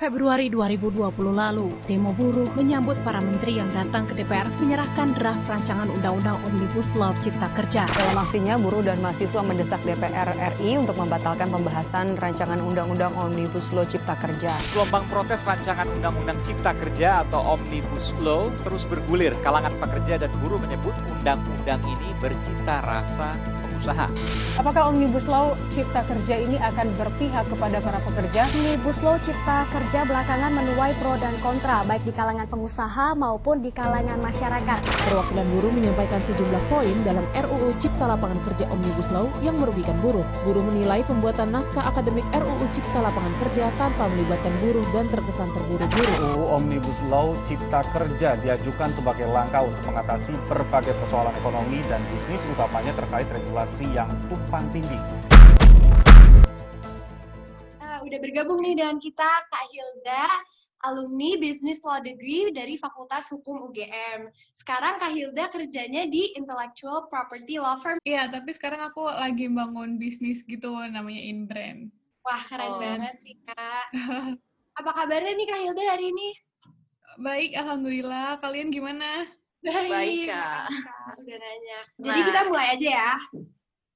Februari 0.00 0.48
2020 0.48 0.96
lalu, 1.28 1.68
demo 1.84 2.16
buruh 2.16 2.48
menyambut 2.56 2.96
para 3.04 3.20
menteri 3.20 3.60
yang 3.60 3.68
datang 3.68 4.08
ke 4.08 4.16
DPR 4.16 4.48
menyerahkan 4.56 5.12
draft 5.12 5.44
rancangan 5.44 5.92
Undang-Undang 5.92 6.40
Omnibus 6.48 6.96
Law 6.96 7.12
Cipta 7.20 7.44
Kerja. 7.52 7.84
Dalam 7.84 8.16
aksinya, 8.16 8.56
buruh 8.56 8.80
dan 8.80 8.96
mahasiswa 9.04 9.44
mendesak 9.44 9.84
DPR 9.84 10.32
RI 10.56 10.80
untuk 10.80 10.96
membatalkan 10.96 11.52
pembahasan 11.52 12.16
rancangan 12.16 12.64
Undang-Undang 12.64 13.12
Omnibus 13.12 13.68
Law 13.76 13.84
Cipta 13.84 14.16
Kerja. 14.16 14.48
Gelombang 14.72 15.04
protes 15.12 15.44
rancangan 15.44 15.84
Undang-Undang 15.92 16.40
Cipta 16.48 16.72
Kerja 16.80 17.20
atau 17.28 17.60
Omnibus 17.60 18.16
Law 18.24 18.48
terus 18.64 18.88
bergulir. 18.88 19.36
Kalangan 19.44 19.76
pekerja 19.84 20.16
dan 20.16 20.32
buruh 20.40 20.56
menyebut 20.56 20.96
undang-undang 21.12 21.84
ini 21.84 22.08
bercita 22.24 22.80
rasa 22.88 23.36
pengusaha. 23.80 24.06
Apakah 24.60 24.92
Omnibus 24.92 25.24
Law 25.24 25.56
Cipta 25.72 26.04
Kerja 26.04 26.36
ini 26.36 26.60
akan 26.60 26.92
berpihak 27.00 27.48
kepada 27.48 27.80
para 27.80 27.96
pekerja? 28.04 28.44
Omnibus 28.52 29.00
Law 29.00 29.16
Cipta 29.24 29.64
Kerja 29.72 30.04
belakangan 30.04 30.52
menuai 30.52 30.92
pro 31.00 31.16
dan 31.16 31.32
kontra, 31.40 31.80
baik 31.88 32.04
di 32.04 32.12
kalangan 32.12 32.44
pengusaha 32.44 33.16
maupun 33.16 33.64
di 33.64 33.72
kalangan 33.72 34.20
masyarakat. 34.20 34.80
Perwakilan 34.84 35.46
buruh 35.56 35.72
menyampaikan 35.72 36.20
sejumlah 36.20 36.60
poin 36.68 36.92
dalam 37.08 37.24
RUU 37.32 37.72
Cipta 37.80 38.04
Lapangan 38.04 38.36
Kerja 38.52 38.68
Omnibus 38.68 39.08
Law 39.08 39.32
yang 39.40 39.56
merugikan 39.56 39.96
buruh. 40.04 40.28
Buruh 40.44 40.60
menilai 40.60 41.00
pembuatan 41.08 41.48
naskah 41.48 41.88
akademik 41.88 42.28
RUU 42.36 42.68
Cipta 42.68 43.00
Lapangan 43.00 43.32
Kerja 43.40 43.72
tanpa 43.80 44.12
melibatkan 44.12 44.52
buruh 44.60 44.84
dan 44.92 45.08
terkesan 45.08 45.48
terburu-buru. 45.56 46.12
RUU 46.20 46.44
Omnibus 46.52 47.00
Law 47.08 47.32
Cipta 47.48 47.80
Kerja 47.96 48.36
diajukan 48.36 48.92
sebagai 48.92 49.24
langkah 49.24 49.64
untuk 49.64 49.88
mengatasi 49.88 50.36
berbagai 50.44 50.92
persoalan 51.00 51.32
ekonomi 51.40 51.80
dan 51.88 52.04
bisnis 52.12 52.44
utamanya 52.52 52.92
terkait 52.92 53.24
regulasi 53.32 53.69
inflasi 53.70 53.86
yang 53.94 54.10
tumpang 54.26 54.66
tindih. 54.74 54.98
Uh, 57.78 57.98
udah 58.02 58.18
bergabung 58.18 58.58
nih 58.66 58.74
dengan 58.74 58.98
kita 58.98 59.30
Kak 59.46 59.64
Hilda, 59.70 60.26
alumni 60.82 61.38
Business 61.38 61.86
Law 61.86 62.02
Degree 62.02 62.50
dari 62.50 62.74
Fakultas 62.74 63.30
Hukum 63.30 63.70
UGM. 63.70 64.26
Sekarang 64.58 64.98
Kak 64.98 65.14
Hilda 65.14 65.46
kerjanya 65.54 66.02
di 66.10 66.34
Intellectual 66.34 67.06
Property 67.06 67.62
Law 67.62 67.78
Firm. 67.78 68.02
Iya, 68.02 68.26
tapi 68.26 68.50
sekarang 68.50 68.82
aku 68.90 69.06
lagi 69.06 69.46
bangun 69.46 70.02
bisnis 70.02 70.42
gitu 70.42 70.74
namanya 70.90 71.22
Inbrand. 71.22 71.94
Wah, 72.26 72.42
keren 72.50 72.74
oh. 72.74 72.82
banget 72.82 73.14
sih, 73.22 73.38
Kak. 73.46 73.86
Apa 74.82 74.90
kabarnya 74.98 75.38
nih 75.38 75.46
Kak 75.46 75.60
Hilda 75.62 75.84
hari 75.94 76.10
ini? 76.10 76.28
Baik, 77.22 77.54
Alhamdulillah. 77.54 78.42
Kalian 78.42 78.74
gimana? 78.74 79.30
Baik, 79.62 79.94
Baik 79.94 80.26
Kak. 80.26 80.66
Nanya. 81.22 81.78
Jadi 82.02 82.18
nah, 82.18 82.26
kita 82.26 82.40
mulai 82.50 82.66
aja 82.74 82.88
ya 82.90 83.12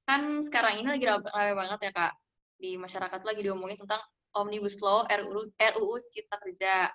kan 0.05 0.21
sekarang 0.39 0.85
ini 0.85 0.87
lagi 0.93 1.05
ramai 1.09 1.57
banget 1.57 1.79
ya 1.89 1.91
kak 1.91 2.13
di 2.55 2.77
masyarakat 2.77 3.21
lagi 3.25 3.41
diomongin 3.41 3.81
tentang 3.81 4.01
omnibus 4.37 4.77
law 4.79 5.03
RUU 5.07 5.51
RUU 5.57 5.95
Cipta 6.11 6.37
Kerja. 6.39 6.91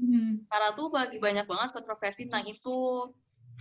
Hmm. 0.00 0.44
Karena 0.48 0.68
tuh 0.72 0.88
bagi 0.88 1.20
banyak 1.20 1.44
banget 1.44 1.70
kontroversi 1.76 2.26
tentang 2.26 2.48
itu 2.48 3.08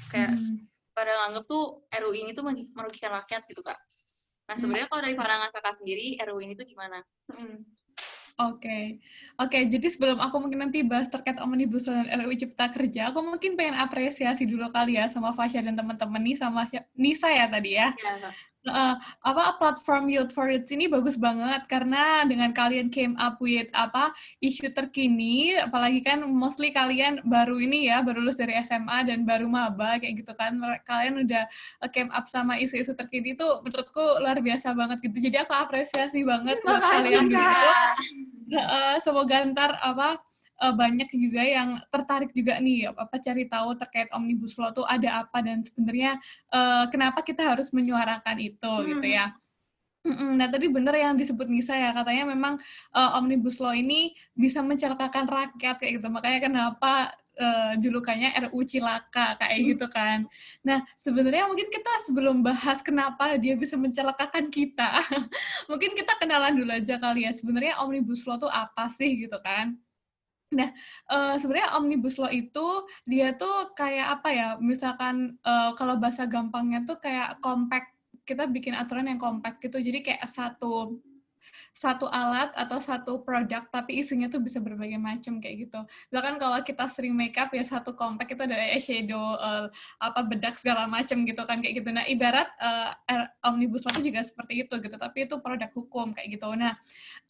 kayak 0.10 0.34
hmm. 0.34 0.66
pada 0.96 1.12
nganggep 1.26 1.44
tuh 1.46 1.84
RUU 1.92 2.16
ini 2.16 2.32
tuh 2.32 2.44
merugikan 2.48 3.14
rakyat 3.14 3.46
gitu 3.46 3.62
kak. 3.62 3.78
Nah 4.48 4.56
hmm. 4.56 4.60
sebenarnya 4.60 4.88
hmm. 4.88 4.94
kalau 4.96 5.02
dari 5.06 5.16
pandangan 5.20 5.50
kakak 5.54 5.76
sendiri 5.78 6.18
RUU 6.26 6.40
ini 6.42 6.54
tuh 6.56 6.66
gimana? 6.66 7.04
Hmm. 7.30 7.62
Oke, 8.40 8.64
okay. 8.64 8.84
oke. 9.36 9.52
Okay, 9.52 9.62
jadi 9.68 9.84
sebelum 9.92 10.16
aku 10.24 10.40
mungkin 10.40 10.64
nanti 10.64 10.80
bahas 10.80 11.12
terkait 11.12 11.36
omnibus 11.44 11.92
law 11.92 12.08
dan 12.08 12.24
RUU 12.24 12.40
Cipta 12.40 12.72
Kerja, 12.72 13.12
aku 13.12 13.20
mungkin 13.20 13.60
pengen 13.60 13.76
apresiasi 13.76 14.48
dulu 14.48 14.72
kali 14.72 14.96
ya 14.96 15.12
sama 15.12 15.36
Fasya 15.36 15.60
dan 15.60 15.76
teman-teman 15.76 16.24
nih 16.24 16.40
sama 16.40 16.64
Nisa 16.96 17.28
ya 17.28 17.52
tadi 17.52 17.76
ya. 17.76 17.92
ya 18.00 18.32
uh, 18.70 18.96
apa 19.26 19.58
platform 19.58 20.08
Youth 20.08 20.32
for 20.32 20.48
Youth 20.48 20.70
ini 20.70 20.86
bagus 20.86 21.18
banget 21.18 21.66
karena 21.66 22.24
dengan 22.24 22.54
kalian 22.54 22.94
came 22.94 23.18
up 23.18 23.42
with 23.42 23.68
apa 23.74 24.14
isu 24.40 24.72
terkini 24.72 25.58
apalagi 25.58 26.06
kan 26.06 26.22
mostly 26.30 26.70
kalian 26.70 27.20
baru 27.26 27.58
ini 27.58 27.90
ya 27.90 28.06
baru 28.06 28.22
lulus 28.22 28.38
dari 28.38 28.56
SMA 28.62 29.10
dan 29.10 29.26
baru 29.26 29.50
maba 29.50 29.98
kayak 29.98 30.22
gitu 30.24 30.32
kan 30.38 30.56
kalian 30.86 31.26
udah 31.26 31.44
uh, 31.82 31.90
came 31.90 32.14
up 32.14 32.30
sama 32.30 32.56
isu-isu 32.62 32.94
terkini 32.94 33.34
itu 33.34 33.48
menurutku 33.66 34.22
luar 34.22 34.40
biasa 34.40 34.72
banget 34.78 35.02
gitu. 35.04 35.18
Jadi 35.30 35.38
aku 35.42 35.54
apresiasi 35.58 36.22
banget 36.24 36.62
buat 36.62 36.82
kalian 36.82 37.26
gitu 37.28 37.46
uh, 38.58 38.98
semoga 39.02 39.46
ntar 39.52 39.78
apa 39.82 40.18
uh, 40.60 40.74
banyak 40.76 41.10
juga 41.16 41.42
yang 41.42 41.80
tertarik 41.90 42.32
juga 42.36 42.60
nih 42.60 42.92
apa 42.92 43.16
cari 43.20 43.48
tahu 43.48 43.76
terkait 43.80 44.12
omnibus 44.12 44.60
law 44.60 44.72
itu 44.72 44.84
ada 44.86 45.26
apa 45.26 45.40
dan 45.40 45.64
sebenarnya 45.64 46.20
uh, 46.52 46.86
kenapa 46.92 47.24
kita 47.24 47.42
harus 47.44 47.72
menyuarakan 47.72 48.38
itu 48.38 48.72
hmm. 48.72 48.88
gitu 48.96 49.08
ya. 49.08 49.28
Nah 50.10 50.48
tadi 50.48 50.72
bener 50.72 50.96
yang 50.96 51.20
disebut 51.20 51.52
Nisa 51.52 51.76
ya 51.76 51.92
katanya 51.92 52.32
memang 52.32 52.56
uh, 52.96 53.20
omnibus 53.20 53.60
law 53.60 53.76
ini 53.76 54.16
bisa 54.32 54.64
mencelakakan 54.64 55.28
rakyat 55.28 55.76
kayak 55.76 56.00
gitu 56.00 56.08
makanya 56.08 56.48
kenapa 56.48 57.12
uh, 57.36 57.74
julukannya 57.76 58.32
RU 58.48 58.64
Cilaka 58.64 59.36
kayak 59.40 59.58
gitu 59.76 59.86
kan. 59.92 60.24
Nah 60.64 60.84
sebenarnya 60.96 61.52
mungkin 61.52 61.68
kita 61.68 61.92
sebelum 62.08 62.40
bahas 62.40 62.80
kenapa 62.80 63.36
dia 63.36 63.60
bisa 63.60 63.76
mencelakakan 63.76 64.48
kita, 64.48 65.04
mungkin 65.72 65.92
kita 65.92 66.16
kenalan 66.16 66.56
dulu 66.56 66.72
aja 66.72 66.96
kali 66.96 67.28
ya 67.28 67.32
sebenarnya 67.36 67.84
omnibus 67.84 68.24
law 68.24 68.40
itu 68.40 68.48
apa 68.48 68.88
sih 68.88 69.28
gitu 69.28 69.36
kan? 69.44 69.76
Nah, 70.50 70.74
uh, 71.14 71.38
sebenarnya 71.38 71.78
omnibus 71.78 72.18
law 72.18 72.34
itu 72.34 72.90
dia 73.06 73.38
tuh 73.38 73.70
kayak 73.78 74.22
apa 74.22 74.30
ya? 74.34 74.48
Misalkan 74.58 75.38
uh, 75.46 75.78
kalau 75.78 76.02
bahasa 76.02 76.26
gampangnya 76.26 76.84
tuh 76.90 76.98
kayak 76.98 77.38
compact. 77.42 77.94
Kita 78.26 78.46
bikin 78.46 78.78
aturan 78.78 79.10
yang 79.10 79.18
compact 79.18 79.58
gitu. 79.62 79.82
Jadi 79.82 80.06
kayak 80.06 80.26
satu 80.30 81.02
satu 81.80 82.12
alat 82.12 82.52
atau 82.60 82.76
satu 82.84 83.24
produk 83.24 83.64
tapi 83.72 84.04
isinya 84.04 84.28
tuh 84.28 84.44
bisa 84.44 84.60
berbagai 84.60 85.00
macam 85.00 85.40
kayak 85.40 85.64
gitu. 85.64 85.80
Bahkan 86.12 86.36
kalau 86.36 86.60
kita 86.60 86.92
sering 86.92 87.16
makeup 87.16 87.48
ya 87.56 87.64
satu 87.64 87.96
compact 87.96 88.36
itu 88.36 88.44
ada 88.44 88.60
eyeshadow 88.60 89.40
uh, 89.40 89.72
apa 90.04 90.28
bedak 90.28 90.60
segala 90.60 90.92
macam 90.92 91.24
gitu 91.24 91.40
kan 91.48 91.64
kayak 91.64 91.80
gitu. 91.80 91.96
Nah, 91.96 92.04
ibarat 92.04 92.52
uh, 92.60 92.92
omnibus 93.48 93.88
law 93.88 93.96
itu 93.96 94.12
juga 94.12 94.28
seperti 94.28 94.68
itu 94.68 94.76
gitu, 94.76 95.00
tapi 95.00 95.24
itu 95.24 95.40
produk 95.40 95.72
hukum 95.72 96.12
kayak 96.12 96.36
gitu. 96.36 96.52
Nah, 96.52 96.76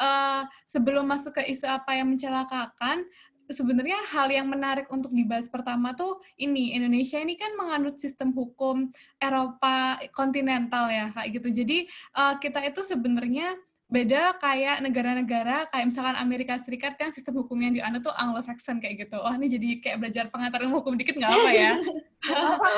uh, 0.01 0.49
sebelum 0.65 1.05
masuk 1.05 1.38
ke 1.38 1.45
isu 1.45 1.69
apa 1.69 2.01
yang 2.01 2.09
mencelakakan 2.09 3.05
sebenarnya 3.49 4.01
hal 4.13 4.29
yang 4.33 4.49
menarik 4.49 4.89
untuk 4.93 5.13
dibahas 5.13 5.45
pertama 5.45 5.93
tuh 5.93 6.21
ini 6.41 6.73
Indonesia 6.73 7.21
ini 7.21 7.33
kan 7.38 7.53
menganut 7.53 8.01
sistem 8.01 8.33
hukum 8.33 8.89
Eropa 9.17 9.97
kontinental 10.13 10.89
ya 10.89 11.09
kayak 11.17 11.29
gitu. 11.38 11.49
Jadi 11.49 11.77
kita 12.13 12.61
itu 12.61 12.85
sebenarnya 12.85 13.57
beda 13.89 14.38
kayak 14.38 14.85
negara-negara 14.85 15.66
kayak 15.73 15.89
misalkan 15.89 16.13
Amerika 16.13 16.53
Serikat 16.61 16.94
kan 16.94 17.09
sistem 17.09 17.41
hukumnya 17.41 17.73
di 17.73 17.77
dianut 17.81 18.05
tuh 18.05 18.13
Anglo-Saxon 18.13 18.77
kayak 18.77 19.09
gitu. 19.09 19.17
Oh 19.17 19.33
ini 19.33 19.50
jadi 19.50 19.67
kayak 19.81 19.97
belajar 19.97 20.25
pengaturan 20.29 20.69
hukum 20.69 20.94
dikit 20.94 21.17
nggak 21.17 21.33
apa 21.33 21.51
ya? 21.51 21.73
apa? 22.53 22.69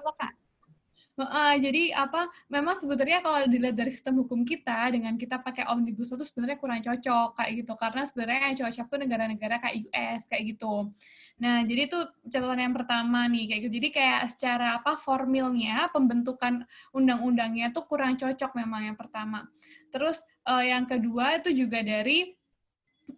Apa 0.00 0.10
kak? 0.16 0.43
Uh, 1.14 1.54
jadi 1.62 1.94
apa? 1.94 2.26
Memang 2.50 2.74
sebenarnya 2.74 3.22
kalau 3.22 3.46
dilihat 3.46 3.78
dari 3.78 3.94
sistem 3.94 4.18
hukum 4.18 4.42
kita 4.42 4.90
dengan 4.90 5.14
kita 5.14 5.38
pakai 5.38 5.70
omnibus 5.70 6.10
law 6.10 6.18
itu 6.18 6.26
sebenarnya 6.26 6.58
kurang 6.58 6.82
cocok 6.82 7.38
kayak 7.38 7.52
gitu 7.62 7.72
karena 7.78 8.02
sebenarnya 8.02 8.40
yang 8.50 8.56
cocok 8.58 8.86
tuh 8.90 8.98
negara-negara 8.98 9.56
kayak 9.62 9.74
US 9.94 10.26
kayak 10.26 10.42
gitu. 10.58 10.90
Nah 11.38 11.62
jadi 11.62 11.86
itu 11.86 11.98
catatan 12.26 12.66
yang 12.66 12.74
pertama 12.74 13.30
nih 13.30 13.46
kayak 13.46 13.60
gitu. 13.62 13.72
Jadi 13.78 13.88
kayak 13.94 14.20
secara 14.34 14.66
apa 14.82 14.98
formilnya 14.98 15.86
pembentukan 15.94 16.66
undang-undangnya 16.90 17.70
tuh 17.70 17.86
kurang 17.86 18.18
cocok 18.18 18.50
memang 18.58 18.90
yang 18.90 18.98
pertama. 18.98 19.46
Terus 19.94 20.18
uh, 20.50 20.66
yang 20.66 20.82
kedua 20.82 21.38
itu 21.38 21.54
juga 21.54 21.78
dari 21.86 22.34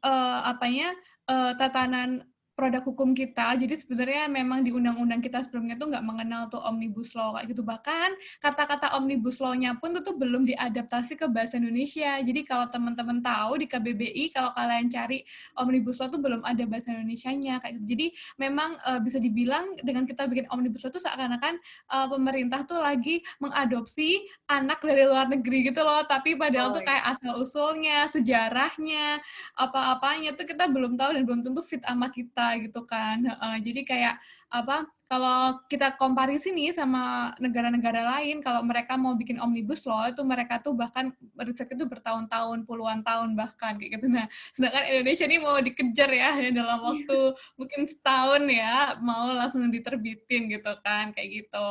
uh, 0.05 0.41
apanya 0.53 0.93
uh, 1.33 1.57
tatanan 1.57 2.29
produk 2.57 2.81
hukum 2.89 3.13
kita. 3.13 3.53
Jadi 3.61 3.77
sebenarnya 3.77 4.33
memang 4.33 4.65
di 4.65 4.73
undang-undang 4.73 5.21
kita 5.21 5.45
sebelumnya 5.45 5.77
tuh 5.77 5.93
nggak 5.93 6.01
mengenal 6.01 6.49
tuh 6.49 6.65
omnibus 6.65 7.13
law 7.13 7.37
kayak 7.37 7.53
gitu. 7.53 7.61
Bahkan 7.61 8.41
kata-kata 8.41 8.97
omnibus 8.97 9.39
law-nya 9.45 9.77
pun 9.77 9.93
tuh, 9.93 10.03
tuh 10.03 10.17
belum 10.17 10.49
diadaptasi 10.49 11.21
ke 11.21 11.29
bahasa 11.29 11.61
Indonesia. 11.61 12.17
Jadi 12.25 12.41
kalau 12.49 12.65
teman-teman 12.73 13.21
tahu 13.21 13.61
di 13.61 13.69
KBBI 13.69 14.33
kalau 14.33 14.57
kalian 14.57 14.89
cari 14.89 15.21
omnibus 15.61 16.01
law 16.01 16.09
tuh 16.09 16.19
belum 16.19 16.41
ada 16.49 16.65
bahasa 16.65 16.97
Indonesia-nya 16.97 17.61
kayak 17.61 17.77
gitu. 17.77 17.87
Jadi 17.93 18.07
memang 18.41 18.81
uh, 18.89 18.99
bisa 19.05 19.21
dibilang 19.21 19.77
dengan 19.85 20.09
kita 20.09 20.25
bikin 20.25 20.49
omnibus 20.49 20.81
law 20.89 20.91
tuh 20.97 21.05
seakan-akan 21.05 21.61
uh, 21.93 22.09
pemerintah 22.09 22.65
tuh 22.65 22.81
lagi 22.81 23.21
mengadopsi 23.37 24.25
anak 24.49 24.81
dari 24.81 25.05
luar 25.05 25.29
negeri 25.29 25.69
gitu 25.69 25.85
loh. 25.85 26.09
Tapi 26.09 26.41
padahal 26.41 26.73
oh, 26.73 26.81
tuh 26.81 26.81
iya. 26.81 26.89
kayak 26.89 27.05
asal-usulnya, 27.21 27.99
sejarahnya, 28.09 29.21
apa-apanya 29.61 30.33
tuh 30.33 30.49
kita 30.49 30.65
belum 30.73 30.97
tahu 30.97 31.21
dan 31.21 31.23
belum 31.29 31.41
tentu 31.45 31.61
fit 31.61 31.85
sama 31.85 32.09
kita 32.09 32.46
gitu 32.63 32.87
kan. 32.87 33.19
Uh, 33.43 33.59
jadi 33.59 33.81
kayak 33.83 34.15
apa 34.47 34.87
kalau 35.07 35.63
kita 35.71 35.95
komparisi 35.95 36.51
nih 36.51 36.75
sama 36.75 37.31
negara-negara 37.39 38.19
lain, 38.19 38.43
kalau 38.43 38.67
mereka 38.67 38.99
mau 38.99 39.15
bikin 39.15 39.39
omnibus 39.39 39.87
law 39.87 40.11
itu 40.11 40.19
mereka 40.27 40.59
tuh 40.59 40.75
bahkan 40.75 41.15
riset 41.39 41.71
itu 41.71 41.87
bertahun-tahun, 41.87 42.67
puluhan 42.67 43.07
tahun 43.07 43.39
bahkan 43.39 43.79
kayak 43.79 44.03
gitu. 44.03 44.11
Nah, 44.11 44.27
sedangkan 44.59 44.83
Indonesia 44.91 45.25
ini 45.31 45.39
mau 45.39 45.63
dikejar 45.63 46.11
ya, 46.11 46.31
ya 46.43 46.51
dalam 46.51 46.83
waktu 46.83 47.19
mungkin 47.55 47.87
setahun 47.87 48.43
ya 48.51 48.99
mau 48.99 49.31
langsung 49.31 49.63
diterbitin 49.71 50.51
gitu 50.51 50.75
kan 50.83 51.15
kayak 51.15 51.47
gitu. 51.47 51.69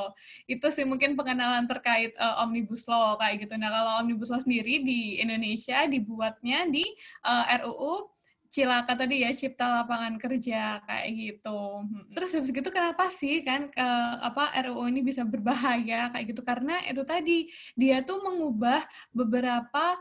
Itu 0.47 0.71
sih 0.71 0.87
mungkin 0.87 1.19
pengenalan 1.19 1.67
terkait 1.67 2.15
uh, 2.15 2.39
omnibus 2.47 2.87
law 2.87 3.19
kayak 3.19 3.43
gitu. 3.43 3.59
Nah, 3.59 3.67
kalau 3.67 3.99
omnibus 3.99 4.31
law 4.31 4.39
sendiri 4.39 4.79
di 4.79 5.19
Indonesia 5.19 5.83
dibuatnya 5.91 6.71
di 6.71 6.87
uh, 7.27 7.43
RUU 7.67 8.14
Cilaka 8.55 8.95
tadi 8.95 9.19
ya 9.19 9.35
cipta 9.35 9.83
lapangan 9.83 10.15
kerja 10.15 10.79
kayak 10.87 11.09
gitu. 11.11 11.83
Terus 12.15 12.31
habis 12.39 12.55
gitu 12.55 12.69
kenapa 12.71 13.11
sih 13.11 13.43
kan 13.43 13.67
ke, 13.67 13.87
apa 14.23 14.55
RUU 14.63 14.87
ini 14.87 15.03
bisa 15.03 15.27
berbahaya 15.27 16.07
kayak 16.15 16.25
gitu 16.31 16.39
karena 16.39 16.79
itu 16.87 17.03
tadi 17.03 17.51
dia 17.75 17.99
tuh 18.07 18.23
mengubah 18.23 18.79
beberapa 19.11 19.99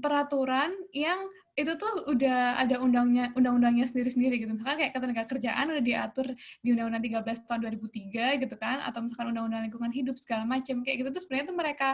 peraturan 0.00 0.72
yang 0.96 1.28
itu 1.54 1.70
tuh 1.78 2.10
udah 2.10 2.58
ada 2.58 2.82
undangnya 2.82 3.30
undang-undangnya 3.38 3.86
sendiri-sendiri 3.86 4.42
gitu. 4.42 4.56
Misalkan 4.58 4.80
kayak 4.80 4.92
ketenaga 4.96 5.22
kerjaan 5.30 5.70
udah 5.70 5.84
diatur 5.84 6.26
di 6.34 6.68
Undang-Undang 6.74 7.04
13 7.22 7.46
tahun 7.46 7.60
2003 7.78 8.42
gitu 8.42 8.54
kan 8.58 8.82
atau 8.82 9.06
misalkan 9.06 9.30
Undang-Undang 9.36 9.62
lingkungan 9.70 9.92
hidup 9.94 10.16
segala 10.18 10.42
macam 10.42 10.82
kayak 10.82 11.04
gitu 11.04 11.08
tuh 11.14 11.22
sebenarnya 11.22 11.46
tuh 11.46 11.58
mereka 11.60 11.88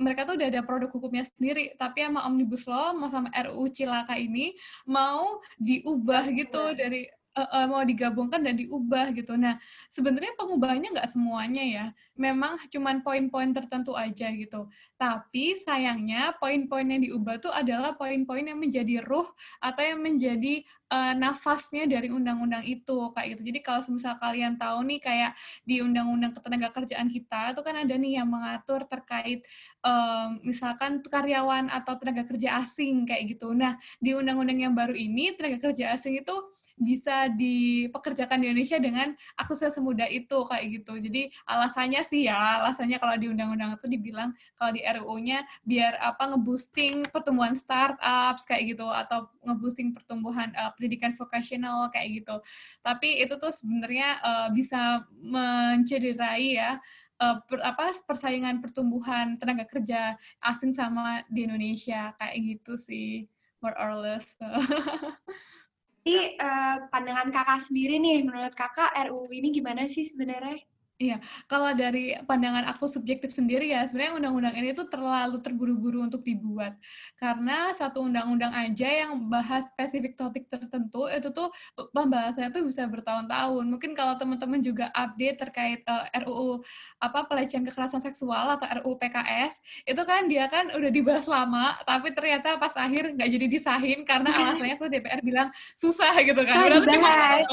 mereka 0.00 0.24
tuh 0.24 0.34
udah 0.40 0.48
ada 0.48 0.62
produk 0.64 0.90
hukumnya 0.92 1.24
sendiri, 1.26 1.76
tapi 1.76 2.04
sama 2.04 2.24
Omnibus 2.28 2.64
Law, 2.64 2.96
sama 3.12 3.28
RUU 3.32 3.68
Cilaka 3.68 4.16
ini 4.16 4.56
mau 4.88 5.40
diubah 5.60 6.28
gitu 6.32 6.72
dari 6.72 7.06
uh, 7.36 7.48
uh, 7.48 7.66
mau 7.68 7.82
digabungkan 7.82 8.44
dan 8.44 8.60
diubah 8.60 9.12
gitu. 9.16 9.34
Nah, 9.36 9.56
sebenarnya 9.88 10.36
pengubahannya 10.36 10.92
nggak 10.92 11.10
semuanya 11.10 11.64
ya. 11.64 11.86
Memang 12.16 12.60
cuma 12.68 12.92
poin-poin 13.00 13.50
tertentu 13.56 13.96
aja 13.96 14.28
gitu. 14.32 14.68
Tapi 15.00 15.56
sayangnya 15.56 16.36
poin-poin 16.36 16.84
yang 16.84 17.02
diubah 17.02 17.40
tuh 17.40 17.52
adalah 17.52 17.96
poin-poin 17.96 18.44
yang 18.44 18.60
menjadi 18.60 19.00
ruh 19.02 19.26
atau 19.64 19.82
yang 19.82 20.00
menjadi 20.04 20.62
uh, 20.92 21.16
nafasnya 21.16 21.88
dari 21.88 22.12
undang-undang 22.12 22.62
itu 22.68 23.10
kayak 23.16 23.36
gitu. 23.36 23.42
Jadi 23.48 23.60
kalau 23.64 23.80
misal 23.96 24.14
kalian 24.20 24.60
tahu 24.60 24.84
nih 24.84 25.00
kayak 25.00 25.32
di 25.64 25.80
undang-undang 25.80 26.36
ketenaga 26.36 26.68
kerjaan 26.76 27.08
kita 27.08 27.56
itu 27.56 27.60
kan 27.64 27.74
ada 27.80 27.94
nih 27.96 28.20
yang 28.20 28.28
mengatur 28.28 28.84
terkait 28.84 29.42
um, 29.80 30.36
misalkan 30.44 31.00
karyawan 31.00 31.72
atau 31.72 31.96
tenaga 31.96 32.28
kerja 32.28 32.60
asing 32.60 33.08
kayak 33.08 33.34
gitu. 33.34 33.56
Nah, 33.56 33.80
di 33.98 34.12
undang-undang 34.12 34.60
yang 34.60 34.74
baru 34.76 34.92
ini 34.92 35.32
tenaga 35.34 35.72
kerja 35.72 35.96
asing 35.96 36.20
itu 36.20 36.36
bisa 36.76 37.28
dipekerjakan 37.32 38.42
di 38.42 38.46
Indonesia 38.50 38.78
dengan 38.80 39.12
aksesnya 39.36 39.70
semudah 39.72 40.08
itu 40.08 40.38
kayak 40.46 40.64
gitu. 40.80 40.98
Jadi 40.98 41.32
alasannya 41.46 42.02
sih 42.04 42.28
ya, 42.28 42.64
alasannya 42.64 42.98
kalau 42.98 43.14
di 43.16 43.26
undang-undang 43.28 43.76
itu 43.76 43.86
dibilang 43.88 44.30
kalau 44.56 44.72
di 44.74 44.82
RUU-nya 44.82 45.44
biar 45.64 45.98
apa 46.00 46.32
ngeboosting 46.32 47.08
pertumbuhan 47.10 47.54
startups 47.54 48.44
kayak 48.48 48.76
gitu 48.76 48.86
atau 48.88 49.28
ngeboosting 49.44 49.92
pertumbuhan 49.92 50.50
uh, 50.56 50.72
pendidikan 50.76 51.12
vocational 51.12 51.88
kayak 51.92 52.22
gitu. 52.22 52.40
Tapi 52.80 53.22
itu 53.22 53.34
tuh 53.36 53.52
sebenarnya 53.52 54.08
uh, 54.22 54.48
bisa 54.50 55.04
mencederai 55.22 56.58
ya 56.58 56.80
uh, 57.22 57.36
per, 57.46 57.62
apa 57.62 57.94
persaingan 58.02 58.58
pertumbuhan 58.58 59.38
tenaga 59.38 59.64
kerja 59.68 60.18
asing 60.42 60.74
sama 60.74 61.22
di 61.30 61.46
Indonesia 61.46 62.10
kayak 62.18 62.36
gitu 62.42 62.74
sih 62.74 63.30
more 63.62 63.78
or 63.78 63.94
less. 63.94 64.34
Jadi 66.02 66.34
uh, 66.34 66.90
pandangan 66.90 67.30
kakak 67.30 67.62
sendiri 67.62 68.02
nih, 68.02 68.26
menurut 68.26 68.58
kakak 68.58 68.90
RUU 69.06 69.30
ini 69.30 69.54
gimana 69.54 69.86
sih 69.86 70.02
sebenarnya? 70.02 70.58
Iya, 71.02 71.18
kalau 71.50 71.74
dari 71.74 72.14
pandangan 72.30 72.62
aku 72.70 72.86
subjektif 72.86 73.34
sendiri 73.34 73.74
ya, 73.74 73.82
sebenarnya 73.90 74.22
undang-undang 74.22 74.54
ini 74.54 74.70
tuh 74.70 74.86
terlalu 74.86 75.42
terburu-buru 75.42 76.06
untuk 76.06 76.22
dibuat. 76.22 76.78
Karena 77.18 77.74
satu 77.74 78.06
undang-undang 78.06 78.54
aja 78.54 78.86
yang 78.86 79.26
bahas 79.26 79.66
spesifik 79.74 80.14
topik 80.14 80.46
tertentu, 80.46 81.10
itu 81.10 81.34
tuh 81.34 81.50
pembahasannya 81.90 82.54
tuh 82.54 82.62
bisa 82.70 82.86
bertahun-tahun. 82.86 83.64
Mungkin 83.66 83.98
kalau 83.98 84.14
teman-teman 84.14 84.62
juga 84.62 84.94
update 84.94 85.42
terkait 85.42 85.82
uh, 85.90 86.06
eh, 86.06 86.22
RUU 86.22 86.62
apa 87.02 87.26
pelecehan 87.26 87.66
kekerasan 87.66 87.98
seksual 87.98 88.54
atau 88.54 88.70
RUU 88.78 88.94
PKS, 89.02 89.82
itu 89.82 90.02
kan 90.06 90.30
dia 90.30 90.46
kan 90.46 90.70
udah 90.70 90.90
dibahas 90.94 91.26
lama, 91.26 91.82
tapi 91.82 92.14
ternyata 92.14 92.62
pas 92.62 92.78
akhir 92.78 93.18
nggak 93.18 93.26
jadi 93.26 93.46
disahin 93.50 94.06
karena 94.06 94.30
alasannya 94.30 94.78
tuh 94.78 94.86
DPR 94.86 95.18
bilang 95.26 95.50
susah 95.74 96.14
gitu 96.22 96.46
kan. 96.46 96.70
Nah, 96.70 96.78
dibahas. 96.78 97.46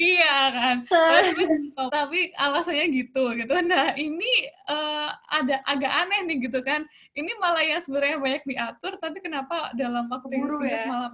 Iya 0.00 0.38
kan. 0.48 0.76
tapi 1.92 2.32
alasannya 2.32 2.85
gitu 2.90 3.24
gitu 3.36 3.52
nah 3.66 3.92
ini 3.96 4.50
uh, 4.68 5.10
ada 5.30 5.62
agak 5.66 5.92
aneh 6.06 6.20
nih 6.30 6.36
gitu 6.50 6.60
kan 6.62 6.84
ini 7.14 7.30
malah 7.38 7.62
yang 7.62 7.82
sebenarnya 7.82 8.18
banyak 8.18 8.42
diatur 8.46 8.92
tapi 8.98 9.18
kenapa 9.20 9.72
dalam 9.74 10.06
waktu 10.10 10.32
yang 10.36 10.50
singkat 10.50 10.82
ya? 10.82 10.86
malah 10.88 11.10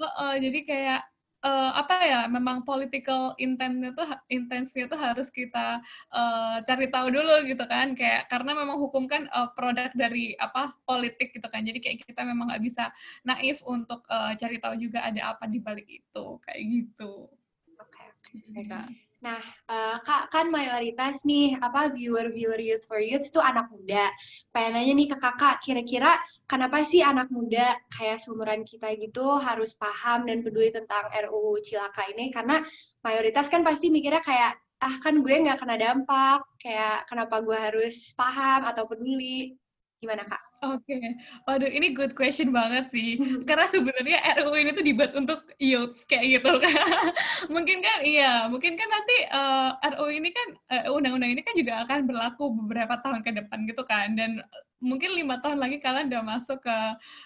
uh, 0.00 0.36
jadi 0.38 0.60
kayak 0.64 1.00
uh, 1.42 1.70
apa 1.78 1.94
ya 2.02 2.20
memang 2.26 2.62
political 2.66 3.34
intentnya 3.38 3.94
tuh 3.94 4.06
intensnya 4.30 4.90
tuh 4.90 4.98
harus 4.98 5.28
kita 5.30 5.82
uh, 6.10 6.56
cari 6.62 6.86
tahu 6.90 7.14
dulu 7.14 7.46
gitu 7.46 7.64
kan 7.66 7.94
kayak 7.94 8.26
karena 8.30 8.54
memang 8.54 8.78
hukum 8.78 9.06
kan 9.06 9.26
uh, 9.30 9.50
produk 9.54 9.90
dari 9.94 10.34
apa 10.38 10.74
politik 10.86 11.34
gitu 11.34 11.46
kan 11.46 11.62
jadi 11.62 11.78
kayak 11.78 12.06
kita 12.06 12.22
memang 12.26 12.50
nggak 12.50 12.64
bisa 12.64 12.90
naif 13.22 13.62
untuk 13.66 14.02
uh, 14.10 14.34
cari 14.34 14.58
tahu 14.58 14.74
juga 14.78 15.06
ada 15.06 15.34
apa 15.34 15.46
di 15.46 15.58
balik 15.62 15.86
itu 15.86 16.24
kayak 16.42 16.62
gitu. 16.62 17.30
Oke 17.78 18.02
okay. 18.26 18.66
Okay. 18.66 19.06
Nah, 19.18 19.42
uh, 19.66 19.98
Kak, 20.06 20.30
kan 20.30 20.46
mayoritas 20.46 21.26
nih, 21.26 21.58
apa, 21.58 21.90
viewer-viewer 21.90 22.62
Youth 22.62 22.86
for 22.86 23.02
Youth 23.02 23.26
itu 23.26 23.42
anak 23.42 23.66
muda. 23.66 24.14
Pengen 24.54 24.78
nanya 24.78 24.92
nih 24.94 25.08
ke 25.10 25.16
kakak, 25.18 25.58
kira-kira 25.58 26.22
kenapa 26.46 26.86
sih 26.86 27.02
anak 27.02 27.26
muda 27.34 27.74
kayak 27.90 28.22
seumuran 28.22 28.62
kita 28.62 28.94
gitu 28.94 29.42
harus 29.42 29.74
paham 29.74 30.22
dan 30.22 30.46
peduli 30.46 30.70
tentang 30.70 31.10
RUU 31.10 31.58
Cilaka 31.66 32.06
ini? 32.14 32.30
Karena 32.30 32.62
mayoritas 33.02 33.50
kan 33.50 33.66
pasti 33.66 33.90
mikirnya 33.90 34.22
kayak, 34.22 34.54
ah 34.78 34.94
kan 35.02 35.18
gue 35.18 35.34
nggak 35.34 35.58
kena 35.58 35.74
dampak, 35.74 36.46
kayak 36.62 37.10
kenapa 37.10 37.42
gue 37.42 37.58
harus 37.58 38.14
paham 38.14 38.70
atau 38.70 38.86
peduli. 38.86 39.58
Gimana, 39.98 40.22
Kak? 40.22 40.38
Oke, 40.58 40.90
okay. 40.90 41.14
waduh 41.42 41.70
ini 41.70 41.90
good 41.90 42.14
question 42.14 42.54
banget 42.54 42.86
sih. 42.90 43.18
Karena 43.48 43.66
sebenarnya 43.66 44.18
RUU 44.42 44.54
ini 44.58 44.70
tuh 44.70 44.86
dibuat 44.86 45.10
untuk 45.18 45.42
youth 45.58 46.06
kayak 46.06 46.38
gitu 46.38 46.54
kan. 46.54 46.86
mungkin 47.54 47.82
kan 47.82 47.98
iya, 48.06 48.46
mungkin 48.46 48.78
kan 48.78 48.86
nanti 48.90 49.16
uh, 49.26 49.74
eh, 49.74 49.90
RUU 49.98 50.10
ini 50.14 50.30
kan 50.30 50.48
eh, 50.70 50.90
undang-undang 50.90 51.34
ini 51.34 51.42
kan 51.42 51.54
juga 51.58 51.82
akan 51.82 52.06
berlaku 52.06 52.44
beberapa 52.62 52.94
tahun 53.02 53.26
ke 53.26 53.30
depan 53.42 53.66
gitu 53.66 53.82
kan. 53.82 54.14
Dan 54.14 54.38
mungkin 54.78 55.10
lima 55.10 55.42
tahun 55.42 55.58
lagi 55.58 55.82
kalian 55.82 56.06
udah 56.10 56.22
masuk 56.22 56.62
ke 56.62 56.76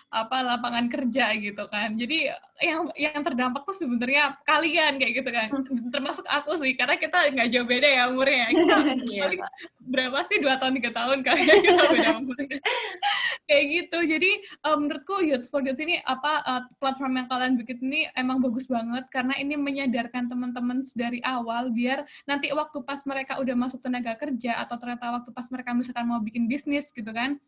apa 0.08 0.36
lapangan 0.40 0.88
kerja 0.88 1.36
gitu 1.36 1.68
kan 1.68 1.92
jadi 2.00 2.32
yang 2.62 2.82
yang 2.94 3.20
terdampak 3.20 3.66
tuh 3.66 3.74
sebenarnya 3.74 4.38
kalian 4.46 4.96
kayak 4.96 5.12
gitu 5.20 5.30
kan. 5.34 5.48
Termasuk 5.90 6.24
aku 6.30 6.56
sih 6.62 6.72
karena 6.78 6.94
kita 6.96 7.18
nggak 7.34 7.48
jauh 7.50 7.66
beda 7.66 7.88
ya 7.90 8.02
umurnya 8.08 8.46
kita 8.54 8.76
iya, 9.12 9.24
berapa 9.82 10.18
sih? 10.24 10.38
Dua 10.38 10.56
tahun 10.56 10.78
tiga 10.78 10.90
tahun 10.94 11.26
kali 11.26 11.42
ya 11.50 11.56
kita 11.58 11.84
beda 11.90 12.10
umurnya. 12.22 12.58
Kayak 13.50 13.64
gitu. 13.68 13.98
Jadi 14.06 14.30
um, 14.64 14.76
menurutku 14.86 15.16
Youth 15.26 15.46
for 15.50 15.60
Youth 15.60 15.82
ini 15.82 15.98
apa 16.06 16.32
uh, 16.46 16.62
platform 16.78 17.18
yang 17.18 17.26
kalian 17.28 17.54
bikin 17.58 17.78
ini 17.82 18.06
emang 18.14 18.38
bagus 18.38 18.70
banget. 18.70 19.04
Karena 19.10 19.34
ini 19.36 19.58
menyadarkan 19.58 20.30
teman-teman 20.30 20.86
dari 20.94 21.18
awal 21.26 21.74
biar 21.74 22.06
nanti 22.24 22.54
waktu 22.54 22.78
pas 22.86 23.02
mereka 23.04 23.42
udah 23.42 23.54
masuk 23.58 23.82
tenaga 23.82 24.14
kerja 24.14 24.62
atau 24.62 24.78
ternyata 24.78 25.10
waktu 25.10 25.30
pas 25.34 25.46
mereka 25.50 25.74
misalkan 25.74 26.06
mau 26.06 26.22
bikin 26.22 26.46
bisnis 26.46 26.94
gitu 26.94 27.10
kan 27.10 27.42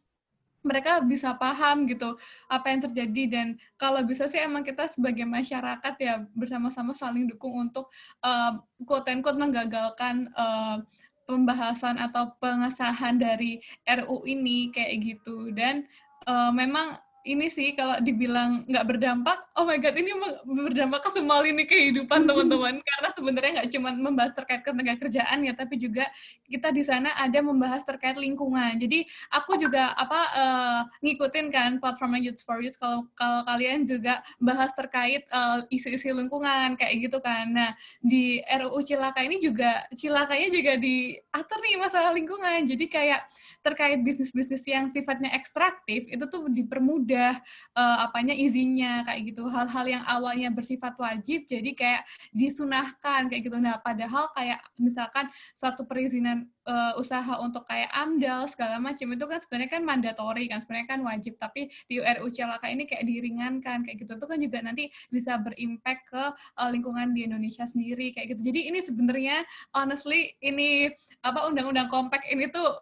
mereka 0.65 1.05
bisa 1.05 1.37
paham 1.37 1.85
gitu 1.85 2.17
apa 2.49 2.73
yang 2.73 2.81
terjadi. 2.89 3.23
Dan 3.29 3.47
kalau 3.77 4.01
bisa 4.03 4.25
sih 4.27 4.41
emang 4.41 4.65
kita 4.65 4.89
sebagai 4.89 5.29
masyarakat 5.29 5.95
ya 6.01 6.25
bersama-sama 6.33 6.97
saling 6.97 7.29
dukung 7.29 7.69
untuk 7.69 7.93
uh, 8.25 8.59
quote 8.89 9.13
and 9.13 9.21
quote 9.21 9.37
menggagalkan 9.37 10.33
uh, 10.35 10.81
pembahasan 11.29 12.01
atau 12.01 12.33
pengesahan 12.41 13.21
dari 13.21 13.61
RU 13.85 14.25
ini 14.25 14.73
kayak 14.73 15.05
gitu. 15.05 15.53
Dan 15.53 15.85
uh, 16.25 16.49
memang 16.51 17.04
ini 17.25 17.49
sih 17.49 17.73
kalau 17.73 17.97
dibilang 18.05 18.69
nggak 18.69 18.85
berdampak, 18.85 19.49
oh 19.57 19.65
my 19.65 19.81
god 19.81 19.97
ini 19.97 20.13
berdampak 20.45 21.01
ke 21.09 21.11
semua 21.17 21.41
lini 21.41 21.65
kehidupan 21.65 22.29
teman-teman 22.29 22.77
karena 22.85 23.09
sebenarnya 23.17 23.51
nggak 23.61 23.71
cuma 23.73 23.91
membahas 23.97 24.33
terkait 24.37 24.61
ketenaga 24.61 25.01
kerjaan 25.01 25.39
ya, 25.41 25.57
tapi 25.57 25.81
juga 25.81 26.05
kita 26.45 26.69
di 26.69 26.85
sana 26.85 27.17
ada 27.17 27.41
membahas 27.41 27.81
terkait 27.81 28.21
lingkungan. 28.21 28.77
Jadi 28.77 29.09
aku 29.33 29.57
juga 29.57 29.97
apa 29.97 30.21
uh, 30.37 30.81
ngikutin 31.01 31.47
kan 31.49 31.71
platformnya 31.81 32.29
Youth 32.29 32.45
for 32.45 32.61
Youth 32.61 32.77
kalau 32.77 33.09
kalau 33.17 33.41
kalian 33.49 33.89
juga 33.89 34.21
bahas 34.37 34.77
terkait 34.77 35.25
uh, 35.33 35.65
isu-isu 35.73 36.13
lingkungan 36.13 36.77
kayak 36.77 37.09
gitu 37.09 37.25
kan. 37.25 37.49
Nah 37.49 37.71
di 38.05 38.45
RUU 38.45 38.85
Cilaka 38.85 39.25
ini 39.25 39.41
juga 39.41 39.89
cilakanya 39.97 40.53
juga 40.53 40.77
diatur 40.77 41.59
nih 41.65 41.81
masalah 41.81 42.13
lingkungan. 42.13 42.69
Jadi 42.69 42.85
kayak 42.85 43.25
terkait 43.65 44.05
bisnis-bisnis 44.05 44.61
yang 44.69 44.93
sifatnya 44.93 45.33
ekstraktif 45.33 46.05
itu 46.13 46.25
tuh 46.29 46.53
dipermudah 46.53 47.14
udah 47.15 47.39
uh, 47.79 48.11
apanya 48.11 48.35
izinnya 48.35 49.07
kayak 49.07 49.31
gitu. 49.31 49.47
Hal-hal 49.47 49.87
yang 49.87 50.03
awalnya 50.03 50.51
bersifat 50.51 50.99
wajib 50.99 51.47
jadi 51.47 51.71
kayak 51.79 52.03
disunahkan 52.35 53.31
kayak 53.31 53.47
gitu. 53.47 53.55
Nah 53.63 53.79
padahal 53.79 54.35
kayak 54.35 54.59
misalkan 54.83 55.31
suatu 55.55 55.87
perizinan 55.87 56.51
uh, 56.67 56.99
usaha 56.99 57.39
untuk 57.39 57.63
kayak 57.71 57.87
amdal 57.95 58.51
segala 58.51 58.83
macam 58.83 59.15
itu 59.15 59.25
kan 59.31 59.39
sebenarnya 59.39 59.71
kan 59.79 59.83
mandatori 59.87 60.51
kan 60.51 60.59
sebenarnya 60.59 60.89
kan 60.91 61.01
wajib. 61.07 61.39
Tapi 61.39 61.71
di 61.87 62.03
URU 62.03 62.35
Celaka 62.35 62.67
ini 62.67 62.91
kayak 62.91 63.07
diringankan 63.07 63.87
kayak 63.87 64.03
gitu. 64.03 64.19
Itu 64.19 64.27
kan 64.27 64.39
juga 64.43 64.59
nanti 64.67 64.91
bisa 65.15 65.39
berimpact 65.39 66.11
ke 66.11 66.23
uh, 66.35 66.71
lingkungan 66.75 67.15
di 67.15 67.31
Indonesia 67.31 67.63
sendiri 67.63 68.11
kayak 68.11 68.35
gitu. 68.35 68.51
Jadi 68.51 68.75
ini 68.75 68.83
sebenarnya 68.83 69.47
honestly 69.71 70.35
ini 70.43 70.91
apa 71.23 71.47
undang-undang 71.47 71.87
kompak 71.87 72.27
ini 72.27 72.51
tuh 72.51 72.75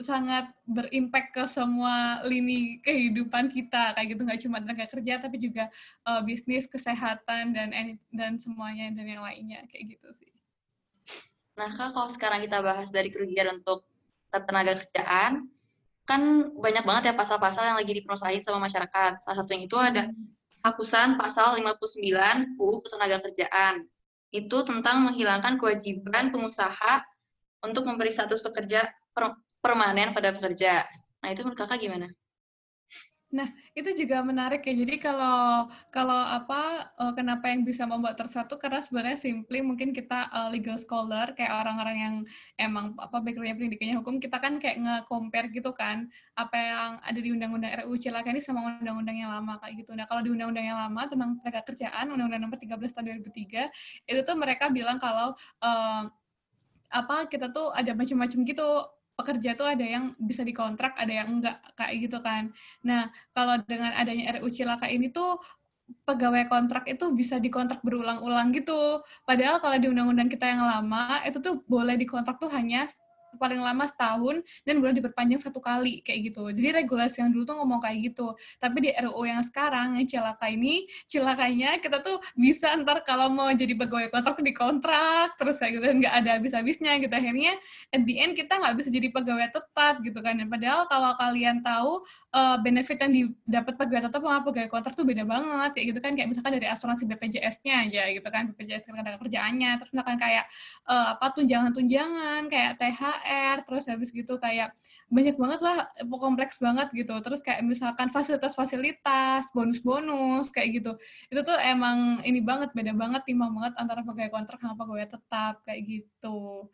sangat 0.00 0.52
berimpact 0.68 1.32
ke 1.32 1.44
semua 1.48 2.20
lini 2.28 2.80
kehidupan 2.84 3.48
kita 3.48 3.96
kayak 3.96 4.08
gitu 4.12 4.20
nggak 4.28 4.40
cuma 4.44 4.60
tenaga 4.60 4.86
kerja 4.92 5.20
tapi 5.20 5.36
juga 5.40 5.72
uh, 6.04 6.20
bisnis 6.20 6.68
kesehatan 6.68 7.56
dan 7.56 7.72
dan 8.12 8.32
semuanya 8.36 8.92
dan 8.92 9.06
yang 9.08 9.24
lainnya 9.24 9.64
kayak 9.72 9.96
gitu 9.96 10.08
sih. 10.12 10.32
Nah 11.56 11.72
kan 11.72 11.96
kalau 11.96 12.12
sekarang 12.12 12.44
kita 12.44 12.60
bahas 12.60 12.92
dari 12.92 13.08
kerugian 13.08 13.60
untuk 13.60 13.88
tenaga 14.28 14.84
kerjaan 14.84 15.48
kan 16.06 16.22
banyak 16.54 16.86
banget 16.86 17.10
ya 17.10 17.14
pasal-pasal 17.18 17.74
yang 17.74 17.78
lagi 17.82 17.92
diprosain 17.92 18.38
sama 18.40 18.62
masyarakat. 18.62 19.18
Salah 19.26 19.36
satunya 19.42 19.66
itu 19.66 19.74
ada 19.74 20.06
hapusan 20.62 21.18
pasal 21.18 21.58
59 21.58 22.58
UU 22.58 22.76
Ketenaga 22.86 23.18
Kerjaan. 23.26 23.86
Itu 24.30 24.62
tentang 24.62 25.02
menghilangkan 25.06 25.58
kewajiban 25.58 26.30
pengusaha 26.30 27.02
untuk 27.66 27.86
memberi 27.90 28.14
status 28.14 28.38
pekerja 28.38 28.86
per 29.10 29.34
permanen 29.66 30.14
pada 30.14 30.30
pekerja. 30.30 30.86
Nah, 31.18 31.28
itu 31.34 31.42
menurut 31.42 31.58
kakak 31.58 31.82
gimana? 31.82 32.06
Nah, 33.34 33.50
itu 33.74 33.90
juga 33.98 34.22
menarik 34.22 34.62
ya. 34.62 34.70
Jadi 34.70 35.02
kalau 35.02 35.66
kalau 35.90 36.14
apa 36.14 36.94
uh, 36.94 37.10
kenapa 37.10 37.50
yang 37.50 37.66
bisa 37.66 37.82
membuat 37.82 38.14
tersatu 38.14 38.54
karena 38.54 38.78
sebenarnya 38.78 39.18
simply 39.18 39.66
mungkin 39.66 39.90
kita 39.90 40.30
uh, 40.30 40.46
legal 40.46 40.78
scholar 40.78 41.34
kayak 41.34 41.50
orang-orang 41.50 41.96
yang 41.98 42.14
emang 42.54 42.94
apa 42.94 43.18
backgroundnya 43.18 43.58
pendidikannya 43.58 43.98
hukum 43.98 44.22
kita 44.22 44.38
kan 44.38 44.62
kayak 44.62 44.78
nge-compare 44.78 45.50
gitu 45.50 45.74
kan 45.74 46.06
apa 46.38 46.54
yang 46.54 46.90
ada 47.02 47.18
di 47.18 47.28
undang-undang 47.34 47.74
RUU 47.82 47.98
Cilaka 47.98 48.30
ini 48.30 48.38
sama 48.38 48.78
undang-undang 48.78 49.18
yang 49.18 49.34
lama 49.34 49.58
kayak 49.58 49.74
gitu. 49.82 49.92
Nah, 49.98 50.06
kalau 50.06 50.22
di 50.22 50.30
undang-undang 50.30 50.66
yang 50.70 50.78
lama 50.78 51.02
tentang 51.10 51.30
tenaga 51.42 51.60
kerjaan 51.66 52.06
undang-undang 52.14 52.46
nomor 52.46 52.58
13 52.62 52.78
tahun 52.78 53.04
2003 53.26 54.06
itu 54.06 54.20
tuh 54.22 54.36
mereka 54.38 54.70
bilang 54.70 55.02
kalau 55.02 55.34
uh, 55.66 56.06
apa 56.94 57.26
kita 57.26 57.50
tuh 57.50 57.74
ada 57.74 57.90
macam-macam 57.90 58.38
gitu 58.46 58.68
pekerja 59.16 59.56
tuh 59.56 59.66
ada 59.66 59.82
yang 59.82 60.12
bisa 60.20 60.44
dikontrak, 60.44 60.92
ada 61.00 61.12
yang 61.12 61.40
enggak 61.40 61.56
kayak 61.74 61.94
gitu 62.04 62.18
kan. 62.20 62.52
Nah, 62.84 63.08
kalau 63.32 63.58
dengan 63.64 63.96
adanya 63.96 64.36
RU 64.38 64.48
Cilaka 64.52 64.86
ini 64.92 65.08
tuh 65.10 65.40
pegawai 66.06 66.50
kontrak 66.50 66.84
itu 66.90 67.14
bisa 67.14 67.38
dikontrak 67.40 67.80
berulang-ulang 67.82 68.50
gitu. 68.54 69.02
Padahal 69.24 69.62
kalau 69.62 69.76
di 69.78 69.86
undang-undang 69.88 70.28
kita 70.28 70.46
yang 70.46 70.62
lama 70.62 71.22
itu 71.24 71.38
tuh 71.40 71.62
boleh 71.66 71.94
dikontrak 71.96 72.36
tuh 72.42 72.50
hanya 72.52 72.86
paling 73.36 73.60
lama 73.60 73.84
setahun 73.84 74.40
dan 74.62 74.78
boleh 74.78 74.94
diperpanjang 74.96 75.42
satu 75.42 75.58
kali 75.58 76.00
kayak 76.00 76.32
gitu. 76.32 76.48
Jadi 76.50 76.82
regulasi 76.82 77.22
yang 77.22 77.30
dulu 77.34 77.44
tuh 77.44 77.56
ngomong 77.58 77.80
kayak 77.82 78.12
gitu. 78.12 78.34
Tapi 78.62 78.76
di 78.86 78.90
RUU 78.94 79.22
yang 79.28 79.42
sekarang 79.44 79.98
yang 80.00 80.06
cilaka 80.06 80.46
ini, 80.48 80.86
cilakanya 81.10 81.78
kita 81.82 82.00
tuh 82.00 82.22
bisa 82.38 82.72
ntar 82.82 83.04
kalau 83.04 83.28
mau 83.28 83.50
jadi 83.52 83.76
pegawai 83.76 84.08
kontrak 84.08 84.38
di 84.40 84.52
kontrak 84.56 85.34
terus 85.36 85.60
kayak 85.60 85.78
gitu 85.78 85.86
nggak 86.04 86.14
ada 86.24 86.30
habis-habisnya 86.40 86.96
gitu. 87.02 87.12
Akhirnya 87.12 87.58
at 87.92 88.02
the 88.06 88.14
end 88.22 88.32
kita 88.38 88.52
nggak 88.56 88.74
bisa 88.78 88.88
jadi 88.88 89.08
pegawai 89.10 89.48
tetap 89.50 89.94
gitu 90.00 90.18
kan. 90.22 90.38
Dan 90.38 90.48
padahal 90.48 90.88
kalau 90.88 91.12
kalian 91.18 91.60
tahu 91.60 92.06
uh, 92.32 92.56
benefit 92.62 93.02
yang 93.02 93.12
didapat 93.12 93.74
pegawai 93.76 94.08
tetap 94.08 94.20
sama 94.22 94.40
pegawai 94.46 94.70
kontrak 94.72 94.94
tuh 94.94 95.06
beda 95.06 95.26
banget 95.28 95.70
kayak 95.76 95.86
gitu 95.94 96.00
kan. 96.00 96.12
Kayak 96.14 96.28
misalkan 96.32 96.52
dari 96.56 96.68
asuransi 96.70 97.04
BPJS-nya 97.04 97.74
aja 97.88 98.02
gitu 98.14 98.28
kan, 98.30 98.42
BPJS 98.54 98.88
tenaga 98.88 99.18
kerjaannya. 99.20 99.70
Terus 99.82 99.90
misalkan 99.92 100.16
kayak 100.16 100.44
uh, 100.88 101.18
apa 101.18 101.26
tunjangan-tunjangan 101.36 102.48
kayak 102.48 102.72
THR 102.80 103.15
THR 103.16 103.56
terus 103.64 103.84
habis 103.88 104.12
gitu 104.12 104.36
kayak 104.36 104.76
banyak 105.08 105.36
banget 105.40 105.60
lah 105.64 105.88
kompleks 106.04 106.60
banget 106.60 106.92
gitu. 106.92 107.16
Terus 107.24 107.40
kayak 107.40 107.64
misalkan 107.64 108.12
fasilitas-fasilitas 108.12 109.48
bonus-bonus 109.56 110.52
kayak 110.52 110.82
gitu. 110.82 110.92
Itu 111.32 111.40
tuh 111.42 111.56
emang 111.56 112.20
ini 112.22 112.44
banget 112.44 112.76
beda 112.76 112.92
banget 112.92 113.24
timbang 113.24 113.56
banget 113.56 113.74
antara 113.80 114.04
pegawai 114.04 114.32
kontrak 114.32 114.58
sama 114.60 114.76
pegawai 114.76 115.08
tetap 115.08 115.54
kayak 115.64 115.80
gitu. 115.88 116.68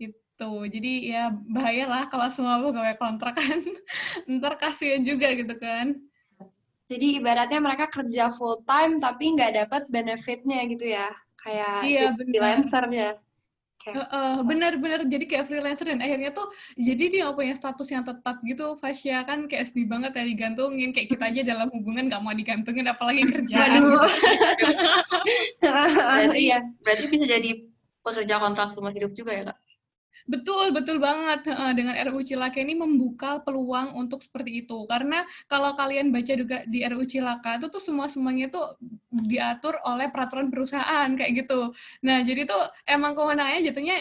Itu 0.00 0.52
jadi 0.66 0.92
ya 1.06 1.22
bahaya 1.30 1.84
lah 1.86 2.04
kalau 2.10 2.26
semua 2.28 2.58
pegawai 2.58 2.98
kontrak 2.98 3.38
kan. 3.38 3.58
Ntar 4.40 4.58
kasihan 4.58 5.00
juga 5.06 5.30
gitu 5.32 5.54
kan. 5.56 5.94
Jadi 6.84 7.16
ibaratnya 7.16 7.64
mereka 7.64 7.88
kerja 7.88 8.28
full 8.34 8.60
time 8.68 9.00
tapi 9.00 9.32
nggak 9.38 9.52
dapat 9.64 9.82
benefitnya 9.88 10.66
gitu 10.66 10.84
ya. 10.90 11.08
Kayak 11.44 11.76
iya, 11.84 12.02
freelancer 12.16 12.84
ya 12.88 13.12
Okay. 13.84 14.00
Uh, 14.00 14.08
uh, 14.08 14.36
benar-benar 14.40 15.04
jadi 15.04 15.28
kayak 15.28 15.44
freelancer 15.44 15.84
dan 15.84 16.00
akhirnya 16.00 16.32
tuh 16.32 16.48
jadi 16.72 17.04
dia 17.10 17.26
punya 17.36 17.52
status 17.52 17.84
yang 17.92 18.00
tetap 18.00 18.40
gitu 18.40 18.80
Fasya 18.80 19.28
kan 19.28 19.44
kayak 19.44 19.68
sedih 19.68 19.84
banget 19.90 20.16
ya 20.16 20.24
digantungin. 20.24 20.88
Kayak 20.94 21.08
kita 21.12 21.24
aja 21.28 21.40
dalam 21.44 21.68
hubungan 21.68 22.08
gak 22.08 22.22
mau 22.24 22.32
digantungin 22.32 22.88
apalagi 22.88 23.28
kerjaan. 23.34 23.84
Gitu. 23.84 23.98
berarti 25.68 26.40
ya 26.48 26.58
berarti 26.80 27.04
bisa 27.12 27.24
jadi 27.28 27.50
pekerja 28.04 28.36
kontrak 28.36 28.68
seumur 28.72 28.92
hidup 28.92 29.12
juga 29.16 29.32
ya 29.32 29.42
kak 29.48 29.58
Betul, 30.24 30.72
betul 30.72 30.96
banget. 31.04 31.44
Dengan 31.76 31.92
RUU 32.08 32.24
Cilaka 32.24 32.56
ini 32.56 32.72
membuka 32.72 33.44
peluang 33.44 33.92
untuk 33.92 34.24
seperti 34.24 34.64
itu. 34.64 34.88
Karena 34.88 35.20
kalau 35.52 35.76
kalian 35.76 36.08
baca 36.08 36.32
juga 36.32 36.64
di 36.64 36.80
RUU 36.80 37.04
Cilaka 37.04 37.60
itu 37.60 37.68
tuh 37.68 37.82
semua-semuanya 37.82 38.48
tuh 38.48 38.80
diatur 39.12 39.76
oleh 39.84 40.08
peraturan 40.08 40.48
perusahaan 40.48 41.12
kayak 41.12 41.44
gitu. 41.44 41.76
Nah, 42.08 42.24
jadi 42.24 42.48
tuh 42.48 42.62
emang 42.88 43.12
kewenangannya 43.12 43.68
jatuhnya 43.68 43.96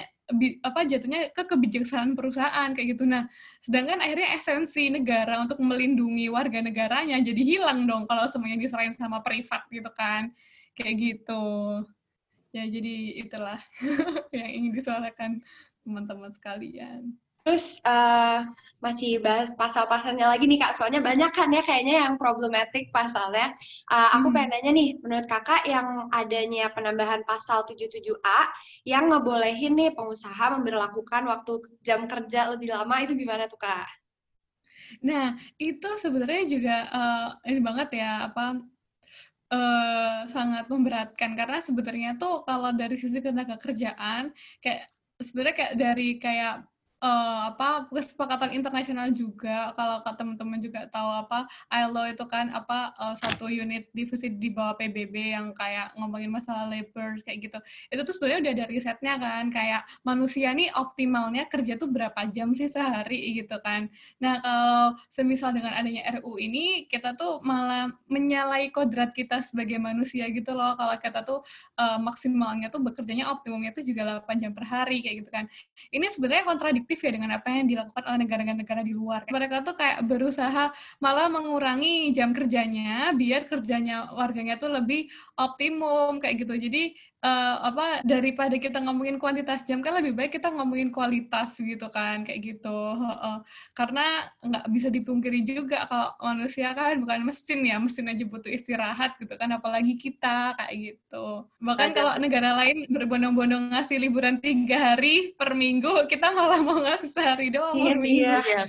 apa 0.64 0.88
jatuhnya 0.88 1.36
ke 1.36 1.44
kebijaksanaan 1.44 2.16
perusahaan 2.16 2.72
kayak 2.72 2.96
gitu. 2.96 3.04
Nah, 3.04 3.28
sedangkan 3.60 4.00
akhirnya 4.00 4.32
esensi 4.40 4.88
negara 4.88 5.44
untuk 5.44 5.60
melindungi 5.60 6.32
warga 6.32 6.64
negaranya 6.64 7.20
jadi 7.20 7.42
hilang 7.44 7.84
dong 7.84 8.08
kalau 8.08 8.24
semuanya 8.32 8.64
diserahin 8.64 8.96
sama 8.96 9.20
privat 9.20 9.68
gitu 9.68 9.92
kan. 9.92 10.32
Kayak 10.72 10.96
gitu. 11.04 11.44
Ya, 12.54 12.64
jadi 12.70 12.96
itulah 13.28 13.58
yang 14.38 14.50
ingin 14.64 14.72
disuarakan 14.78 15.42
teman-teman 15.84 16.32
sekalian. 16.32 17.14
Terus 17.44 17.84
uh, 17.84 18.48
masih 18.80 19.20
bahas 19.20 19.52
pasal-pasalnya 19.60 20.32
lagi 20.32 20.48
nih 20.48 20.64
kak, 20.64 20.80
soalnya 20.80 21.04
banyak 21.04 21.28
kan 21.36 21.52
ya 21.52 21.60
kayaknya 21.60 22.08
yang 22.08 22.16
problematik 22.16 22.88
pasalnya. 22.96 23.52
Uh, 23.92 24.16
aku 24.16 24.32
hmm. 24.32 24.36
pengen 24.40 24.50
nanya 24.56 24.72
nih, 24.72 24.90
menurut 25.04 25.28
kakak 25.28 25.68
yang 25.68 26.08
adanya 26.16 26.72
penambahan 26.72 27.20
pasal 27.28 27.68
77A 27.68 28.48
yang 28.88 29.12
ngebolehin 29.12 29.76
nih 29.76 29.92
pengusaha 29.92 30.56
memberlakukan 30.56 31.28
waktu 31.28 31.54
jam 31.84 32.08
kerja 32.08 32.56
lebih 32.56 32.72
lama 32.72 32.96
itu 33.04 33.12
gimana 33.12 33.52
tuh 33.52 33.60
kak? 33.60 33.92
Nah 35.04 35.36
itu 35.60 35.90
sebenarnya 36.00 36.44
juga 36.48 36.76
uh, 36.96 37.28
ini 37.44 37.60
banget 37.60 38.00
ya 38.00 38.32
apa 38.32 38.56
uh, 39.52 40.20
sangat 40.32 40.66
memberatkan 40.72 41.36
karena 41.36 41.60
sebenarnya 41.60 42.16
tuh 42.16 42.48
kalau 42.48 42.72
dari 42.72 42.96
sisi 42.96 43.20
tenaga 43.20 43.60
kerjaan 43.60 44.32
kayak 44.64 44.93
sebenarnya 45.24 45.56
kayak 45.56 45.74
dari 45.80 46.08
kayak 46.20 46.54
uh, 47.04 47.52
apa 47.52 47.92
kesepakatan 47.92 48.56
internasional 48.56 49.12
juga. 49.12 49.76
Kalau 49.76 50.00
teman-teman 50.16 50.60
juga 50.64 50.88
tahu 50.88 51.10
apa 51.12 51.46
ILO 51.68 52.04
itu 52.08 52.24
kan 52.26 52.50
apa 52.56 52.96
uh, 52.96 53.16
satu 53.20 53.52
unit 53.52 53.92
divisi 53.92 54.32
di 54.32 54.50
bawah 54.50 54.80
PBB 54.80 55.36
yang 55.36 55.52
kayak 55.52 55.92
ngomongin 56.00 56.32
masalah 56.32 56.72
labor 56.72 57.20
kayak 57.28 57.52
gitu. 57.52 57.60
Itu 57.92 58.02
tuh 58.08 58.14
sebenarnya 58.16 58.40
udah 58.48 58.54
ada 58.56 58.66
risetnya 58.72 59.14
kan 59.20 59.52
kayak 59.52 59.84
manusia 60.08 60.56
nih 60.56 60.72
optimalnya 60.74 61.46
kerja 61.52 61.76
tuh 61.76 61.92
berapa 61.92 62.32
jam 62.32 62.56
sih 62.56 62.72
sehari 62.72 63.36
gitu 63.36 63.60
kan. 63.60 63.92
Nah 64.24 64.40
kalau 64.40 64.96
semisal 65.12 65.52
dengan 65.52 65.76
adanya 65.76 66.08
RU 66.18 66.40
ini 66.40 66.88
kita 66.88 67.20
tuh 67.20 67.44
malah 67.44 67.92
menyalai 68.08 68.72
kodrat 68.72 69.12
kita 69.12 69.44
sebagai 69.44 69.76
manusia 69.78 70.26
gitu 70.32 70.56
loh. 70.56 70.80
Kalau 70.80 70.96
kita 70.96 71.20
tuh 71.28 71.40
uh, 71.76 72.00
maksimalnya 72.00 72.72
tuh 72.72 72.80
bekerjanya 72.80 73.28
optimumnya 73.34 73.76
tuh 73.76 73.84
juga 73.84 74.24
8 74.24 74.40
jam 74.42 74.52
per 74.56 74.66
hari 74.70 75.04
kayak 75.04 75.16
gitu 75.26 75.30
kan. 75.34 75.46
Ini 75.92 76.08
sebenarnya 76.14 76.46
kontradiktif 76.48 76.93
efektif 76.94 77.10
ya 77.10 77.12
dengan 77.18 77.32
apa 77.42 77.50
yang 77.50 77.66
dilakukan 77.66 78.04
oleh 78.06 78.20
negara-negara 78.22 78.82
di 78.86 78.94
luar. 78.94 79.26
Mereka 79.26 79.66
tuh 79.66 79.74
kayak 79.74 80.06
berusaha 80.06 80.70
malah 81.02 81.28
mengurangi 81.34 82.14
jam 82.14 82.30
kerjanya 82.38 83.10
biar 83.18 83.50
kerjanya 83.50 84.14
warganya 84.14 84.62
tuh 84.62 84.70
lebih 84.70 85.10
optimum 85.42 86.22
kayak 86.22 86.46
gitu. 86.46 86.54
Jadi 86.54 86.94
uh, 87.24 87.56
apa 87.64 88.04
daripada 88.04 88.60
kita 88.60 88.84
ngomongin 88.84 89.16
kuantitas 89.18 89.64
jam 89.64 89.80
kan 89.80 89.96
lebih 89.96 90.14
baik 90.14 90.36
kita 90.36 90.52
ngomongin 90.52 90.92
kualitas 90.92 91.56
gitu 91.56 91.88
kan 91.88 92.28
kayak 92.28 92.44
gitu 92.44 92.76
uh, 92.76 93.16
uh. 93.16 93.38
karena 93.74 94.28
nggak 94.44 94.66
bisa 94.70 94.88
dipungkiri 94.92 95.48
juga 95.48 95.88
kalau 95.88 96.12
manusia 96.36 96.76
kan 96.76 97.00
bukan 97.00 97.24
mesin 97.24 97.64
ya 97.64 97.80
mesin 97.80 98.12
aja 98.12 98.24
butuh 98.28 98.52
istirahat 98.52 99.16
gitu 99.18 99.34
kan 99.40 99.50
apalagi 99.56 99.96
kita 99.96 100.54
kayak 100.60 100.74
gitu 100.76 101.48
bahkan 101.64 101.96
kalau 101.96 102.14
negara 102.20 102.60
lain 102.60 102.86
berbondong-bondong 102.92 103.72
ngasih 103.72 103.98
liburan 103.98 104.38
tiga 104.44 104.94
hari 104.94 105.32
per 105.40 105.56
minggu 105.56 106.06
kita 106.12 106.36
malah 106.36 106.60
mau 106.60 106.84
ngasih 106.84 107.10
sehari 107.10 107.48
doang 107.50 107.80
iya, 107.80 107.96
iya. 108.04 108.36
iya 108.44 108.64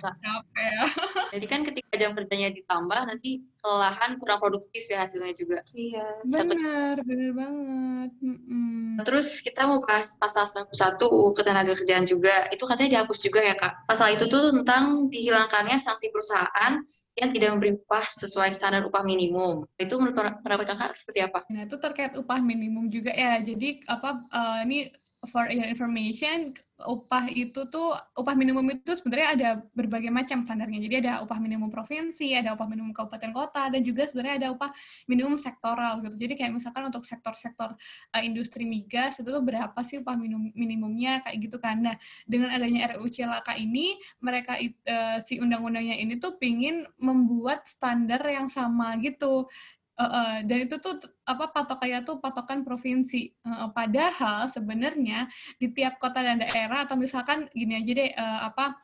ya. 0.55 0.85
jadi 1.35 1.47
kan 1.51 1.61
ketika 1.67 1.93
jam 1.99 2.15
kerjanya 2.15 2.55
ditambah 2.55 3.01
nanti 3.11 3.43
kelelahan 3.65 4.21
kurang 4.21 4.45
produktif 4.45 4.85
ya 4.93 5.09
hasilnya 5.09 5.33
juga. 5.33 5.65
Iya. 5.73 6.21
Benar, 6.29 7.01
benar 7.01 7.31
banget. 7.33 8.11
Mm-mm. 8.21 9.01
Terus 9.09 9.41
kita 9.41 9.65
mau 9.65 9.81
bahas 9.81 10.13
pasal 10.21 10.45
91 10.69 11.01
UU 11.01 11.33
Ketenagakerjaan 11.33 12.05
juga. 12.05 12.45
Itu 12.53 12.69
katanya 12.69 13.01
dihapus 13.01 13.25
juga 13.25 13.41
ya, 13.41 13.57
Kak. 13.57 13.89
Pasal 13.89 14.21
itu 14.21 14.29
tuh 14.29 14.53
tentang 14.53 15.09
dihilangkannya 15.09 15.81
sanksi 15.81 16.13
perusahaan 16.13 16.85
yang 17.15 17.31
tidak 17.31 17.49
memberi 17.57 17.73
upah 17.79 18.05
sesuai 18.05 18.53
standar 18.53 18.85
upah 18.85 19.01
minimum. 19.01 19.65
Itu 19.81 19.97
menurut 19.97 20.45
pendapat 20.45 20.67
Kakak 20.69 20.93
seperti 21.01 21.25
apa? 21.25 21.49
Nah, 21.49 21.65
itu 21.65 21.81
terkait 21.81 22.13
upah 22.21 22.45
minimum 22.45 22.93
juga 22.93 23.17
ya. 23.17 23.41
Jadi 23.41 23.81
apa 23.89 24.21
uh, 24.29 24.59
ini 24.69 24.93
for 25.29 25.49
your 25.51 25.67
information, 25.69 26.53
upah 26.75 27.31
itu 27.31 27.71
tuh 27.71 27.95
upah 28.19 28.35
minimum 28.35 28.67
itu 28.75 28.99
sebenarnya 28.99 29.29
ada 29.31 29.51
berbagai 29.73 30.11
macam 30.11 30.43
standarnya. 30.43 30.83
Jadi 30.83 30.95
ada 31.07 31.23
upah 31.23 31.39
minimum 31.39 31.71
provinsi, 31.71 32.35
ada 32.35 32.53
upah 32.53 32.67
minimum 32.67 32.91
kabupaten 32.91 33.31
kota, 33.31 33.71
dan 33.71 33.81
juga 33.87 34.05
sebenarnya 34.11 34.35
ada 34.43 34.49
upah 34.53 34.71
minimum 35.07 35.39
sektoral 35.39 36.03
gitu. 36.03 36.17
Jadi 36.19 36.35
kayak 36.35 36.53
misalkan 36.59 36.91
untuk 36.91 37.07
sektor-sektor 37.07 37.79
uh, 38.11 38.23
industri 38.23 38.67
migas 38.67 39.23
itu 39.23 39.29
tuh 39.31 39.45
berapa 39.45 39.79
sih 39.87 40.03
upah 40.03 40.19
minimum 40.19 40.51
minimumnya 40.53 41.23
kayak 41.23 41.37
gitu 41.47 41.57
kan. 41.63 41.79
Nah, 41.81 41.97
dengan 42.27 42.51
adanya 42.51 42.95
RUU 42.95 43.09
Cilaka 43.09 43.55
ini, 43.55 43.95
mereka 44.19 44.59
uh, 44.59 45.19
si 45.23 45.39
undang-undangnya 45.39 45.95
ini 45.95 46.19
tuh 46.19 46.37
pingin 46.43 46.85
membuat 46.99 47.65
standar 47.71 48.21
yang 48.27 48.51
sama 48.51 48.99
gitu. 48.99 49.47
Uh, 49.95 50.03
uh, 50.03 50.35
dan 50.43 50.67
itu 50.67 50.75
tuh 50.83 50.99
apa 51.23 51.55
patokannya 51.55 52.03
tuh 52.03 52.19
patokan 52.19 52.67
provinsi. 52.67 53.31
Uh, 53.47 53.71
padahal 53.71 54.51
sebenarnya 54.51 55.31
di 55.55 55.71
tiap 55.71 56.03
kota 56.03 56.19
dan 56.19 56.43
daerah 56.43 56.83
atau 56.83 56.99
misalkan 56.99 57.47
gini 57.55 57.79
aja 57.79 57.93
deh 57.95 58.11
uh, 58.11 58.51
apa 58.51 58.75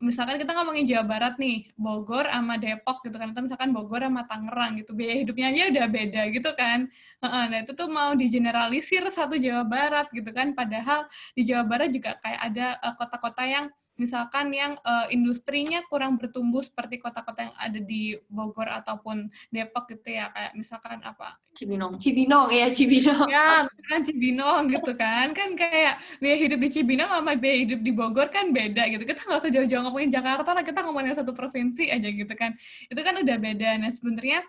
misalkan 0.00 0.36
kita 0.36 0.52
ngomongin 0.52 0.84
Jawa 0.84 1.04
Barat 1.08 1.34
nih, 1.40 1.72
Bogor 1.80 2.28
sama 2.28 2.60
Depok 2.60 3.00
gitu 3.08 3.16
kan, 3.16 3.32
atau 3.32 3.40
misalkan 3.40 3.72
Bogor 3.72 4.04
sama 4.04 4.28
Tangerang 4.28 4.76
gitu, 4.76 4.92
biaya 4.92 5.24
hidupnya 5.24 5.48
aja 5.48 5.62
udah 5.72 5.86
beda 5.88 6.22
gitu 6.28 6.50
kan. 6.52 6.92
Nah 7.24 7.58
itu 7.64 7.72
tuh 7.72 7.88
mau 7.88 8.12
digeneralisir 8.12 9.00
satu 9.08 9.40
Jawa 9.40 9.64
Barat 9.64 10.12
gitu 10.12 10.28
kan, 10.28 10.52
padahal 10.52 11.08
di 11.32 11.48
Jawa 11.48 11.64
Barat 11.64 11.88
juga 11.88 12.20
kayak 12.20 12.40
ada 12.52 12.66
kota-kota 13.00 13.42
uh, 13.44 13.48
yang 13.48 13.66
misalkan 13.94 14.50
yang 14.50 14.74
uh, 14.82 15.06
industrinya 15.10 15.82
kurang 15.86 16.18
bertumbuh 16.18 16.60
seperti 16.60 16.98
kota-kota 16.98 17.50
yang 17.50 17.56
ada 17.56 17.78
di 17.78 18.18
Bogor 18.26 18.66
ataupun 18.66 19.30
Depok 19.50 19.90
gitu 19.90 20.14
ya 20.14 20.30
kayak 20.34 20.52
misalkan 20.58 20.98
apa? 21.06 21.38
Cibinong. 21.54 21.98
Cibinong 22.02 22.48
ya 22.50 22.66
Cibinong. 22.70 23.28
Ya 23.30 23.66
kan 23.86 24.00
Cibinong 24.02 24.62
gitu 24.74 24.92
kan. 24.98 25.30
Kan 25.30 25.54
kayak 25.54 26.02
biaya 26.18 26.36
hidup 26.38 26.58
di 26.58 26.68
Cibinong 26.74 27.10
sama 27.10 27.38
biaya 27.38 27.58
hidup 27.62 27.80
di 27.80 27.92
Bogor 27.94 28.28
kan 28.34 28.50
beda 28.50 28.90
gitu. 28.90 29.06
Kita 29.06 29.20
nggak 29.26 29.40
usah 29.40 29.52
jauh-jauh 29.54 29.82
ngomongin 29.86 30.10
Jakarta 30.10 30.50
lah 30.50 30.64
kita 30.66 30.82
ngomongin 30.82 31.14
satu 31.14 31.30
provinsi 31.30 31.88
aja 31.90 32.08
gitu 32.10 32.34
kan. 32.34 32.58
Itu 32.90 33.00
kan 33.00 33.14
udah 33.22 33.36
beda. 33.38 33.78
Nah 33.78 33.90
sebenarnya 33.94 34.42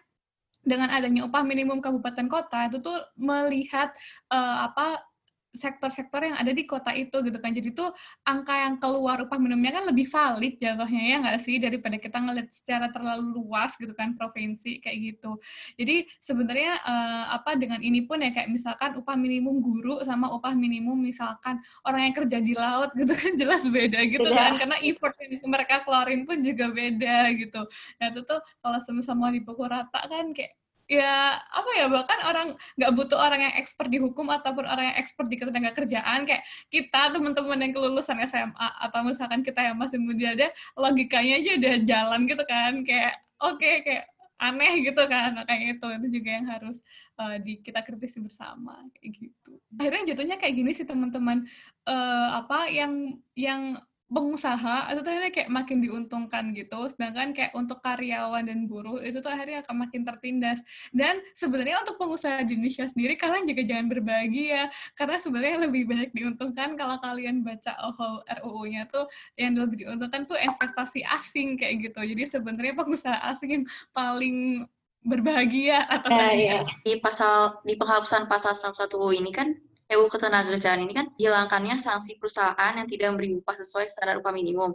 dengan 0.65 0.89
adanya 0.89 1.29
upah 1.29 1.45
minimum 1.45 1.77
kabupaten 1.77 2.25
kota 2.25 2.73
itu 2.73 2.81
tuh 2.81 2.97
melihat 3.13 3.93
uh, 4.33 4.65
apa 4.65 5.05
sektor-sektor 5.55 6.21
yang 6.21 6.35
ada 6.37 6.51
di 6.51 6.63
kota 6.67 6.91
itu 6.91 7.23
gitu 7.23 7.37
kan. 7.39 7.51
Jadi 7.55 7.71
tuh 7.71 7.89
angka 8.27 8.53
yang 8.53 8.75
keluar 8.77 9.23
upah 9.23 9.39
minimumnya 9.39 9.81
kan 9.81 9.85
lebih 9.87 10.05
valid 10.11 10.59
jatuhnya 10.59 11.01
ya 11.01 11.15
nggak 11.23 11.37
sih 11.41 11.55
daripada 11.57 11.95
kita 11.95 12.17
ngeliat 12.19 12.51
secara 12.51 12.91
terlalu 12.91 13.41
luas 13.41 13.73
gitu 13.79 13.95
kan 13.95 14.13
provinsi 14.13 14.83
kayak 14.83 14.97
gitu. 15.15 15.39
Jadi 15.79 16.05
sebenarnya 16.19 16.83
uh, 16.83 17.25
apa 17.39 17.55
dengan 17.55 17.79
ini 17.79 18.03
pun 18.03 18.19
ya 18.19 18.29
kayak 18.35 18.51
misalkan 18.51 18.99
upah 18.99 19.15
minimum 19.15 19.63
guru 19.63 20.03
sama 20.03 20.29
upah 20.35 20.53
minimum 20.53 20.99
misalkan 20.99 21.63
orang 21.87 22.11
yang 22.11 22.15
kerja 22.15 22.37
di 22.43 22.53
laut 22.53 22.91
gitu 22.93 23.13
kan 23.15 23.31
jelas 23.41 23.63
beda 23.65 23.99
gitu 24.05 24.27
beda. 24.27 24.35
kan 24.35 24.51
karena 24.59 24.77
effort 24.83 25.15
yang 25.23 25.39
mereka 25.47 25.81
keluarin 25.87 26.27
pun 26.27 26.37
juga 26.43 26.69
beda 26.69 27.31
gitu. 27.39 27.61
Nah 28.01 28.05
itu 28.11 28.21
tuh 28.27 28.39
kalau 28.59 28.77
sama-sama 28.83 29.31
dipukul 29.31 29.71
rata 29.71 30.01
kan 30.05 30.35
kayak 30.35 30.53
ya 30.85 31.41
apa 31.41 31.69
ya 31.73 31.89
bahkan 31.89 32.19
orang 32.29 32.47
nggak 32.77 32.91
butuh 32.93 33.17
orang 33.17 33.41
yang 33.41 33.55
expert 33.57 33.89
di 33.89 33.97
hukum 33.97 34.29
ataupun 34.29 34.69
orang 34.69 34.93
yang 34.93 34.97
expert 35.01 35.25
di 35.25 35.37
ketenaga 35.41 35.73
kerjaan 35.73 36.29
kayak 36.29 36.45
kita 36.69 37.09
teman-teman 37.09 37.57
yang 37.57 37.73
kelulusan 37.73 38.21
SMA 38.29 38.69
atau 38.85 39.01
misalkan 39.01 39.41
kita 39.41 39.65
yang 39.65 39.77
masih 39.81 39.97
muda 39.97 40.37
ada 40.37 40.47
logikanya 40.77 41.41
aja 41.41 41.51
udah 41.57 41.75
jalan 41.81 42.19
gitu 42.29 42.43
kan 42.45 42.73
kayak 42.85 43.17
oke 43.41 43.57
okay, 43.57 43.81
kayak 43.81 44.05
aneh 44.35 44.83
gitu 44.83 45.01
kan 45.07 45.31
nah, 45.31 45.45
kayak 45.47 45.79
itu 45.79 45.87
itu 45.95 46.07
juga 46.19 46.29
yang 46.37 46.45
harus 46.51 46.77
uh, 47.17 47.39
di 47.39 47.63
kita 47.63 47.79
kritisi 47.81 48.19
bersama 48.19 48.83
kayak 48.99 49.11
gitu. 49.15 49.57
Akhirnya 49.79 50.11
jatuhnya 50.11 50.35
kayak 50.35 50.55
gini 50.59 50.71
sih 50.75 50.83
teman-teman. 50.83 51.47
Uh, 51.87 52.43
apa 52.43 52.67
yang 52.67 53.15
yang 53.31 53.79
pengusaha 54.05 54.93
itu 54.93 54.99
tuh 55.01 55.09
akhirnya 55.09 55.33
kayak 55.33 55.49
makin 55.49 55.77
diuntungkan 55.81 56.53
gitu. 56.53 56.79
Sedangkan 56.93 57.33
kayak 57.33 57.51
untuk 57.57 57.81
karyawan 57.81 58.45
dan 58.45 58.69
buruh 58.69 59.01
itu 59.01 59.17
tuh 59.17 59.33
akhirnya 59.33 59.65
akan 59.65 59.75
makin 59.87 60.01
tertindas. 60.05 60.61
Dan 60.93 61.21
sebenarnya 61.33 61.81
untuk 61.81 61.97
pengusaha 61.97 62.45
di 62.45 62.53
Indonesia 62.57 62.85
sendiri 62.85 63.17
kalian 63.17 63.49
juga 63.49 63.61
jangan 63.65 63.87
berbagi 63.89 64.53
ya 64.53 64.69
karena 64.93 65.17
sebenarnya 65.17 65.57
lebih 65.65 65.83
banyak 65.89 66.09
diuntungkan 66.13 66.77
kalau 66.77 67.01
kalian 67.01 67.41
baca 67.41 67.73
oh 67.81 68.21
RUU-nya 68.25 68.85
tuh 68.85 69.09
yang 69.37 69.57
lebih 69.57 69.85
diuntungkan 69.85 70.29
tuh 70.29 70.37
investasi 70.37 71.01
asing 71.01 71.57
kayak 71.57 71.89
gitu. 71.89 71.99
Jadi 72.05 72.23
sebenarnya 72.29 72.77
pengusaha 72.77 73.17
asing 73.33 73.49
yang 73.61 73.65
paling 73.89 74.69
berbahagia 75.05 75.85
atas 75.85 76.09
eh, 76.09 76.49
ya. 76.49 76.59
di 76.81 76.97
pasal 76.97 77.61
di 77.61 77.77
penghapusan 77.77 78.25
pasal 78.25 78.57
101 78.57 78.89
ini 79.21 79.29
kan 79.29 79.53
RUU 79.85 80.09
Ketenagakerjaan 80.09 80.81
ini 80.81 80.93
kan 80.97 81.07
hilangkannya 81.15 81.77
sanksi 81.77 82.17
perusahaan 82.17 82.73
yang 82.73 82.89
tidak 82.89 83.13
memberi 83.13 83.37
upah 83.37 83.55
sesuai 83.61 83.85
standar 83.85 84.17
upah 84.17 84.33
minimum. 84.33 84.73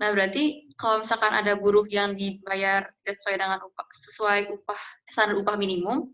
Nah, 0.00 0.08
berarti 0.16 0.72
kalau 0.80 1.04
misalkan 1.04 1.30
ada 1.36 1.54
buruh 1.60 1.84
yang 1.86 2.16
dibayar 2.16 2.88
sesuai 3.04 3.36
dengan 3.36 3.60
upah, 3.62 3.86
sesuai 3.92 4.48
upah 4.48 4.80
standar 5.06 5.36
upah 5.38 5.54
minimum, 5.60 6.08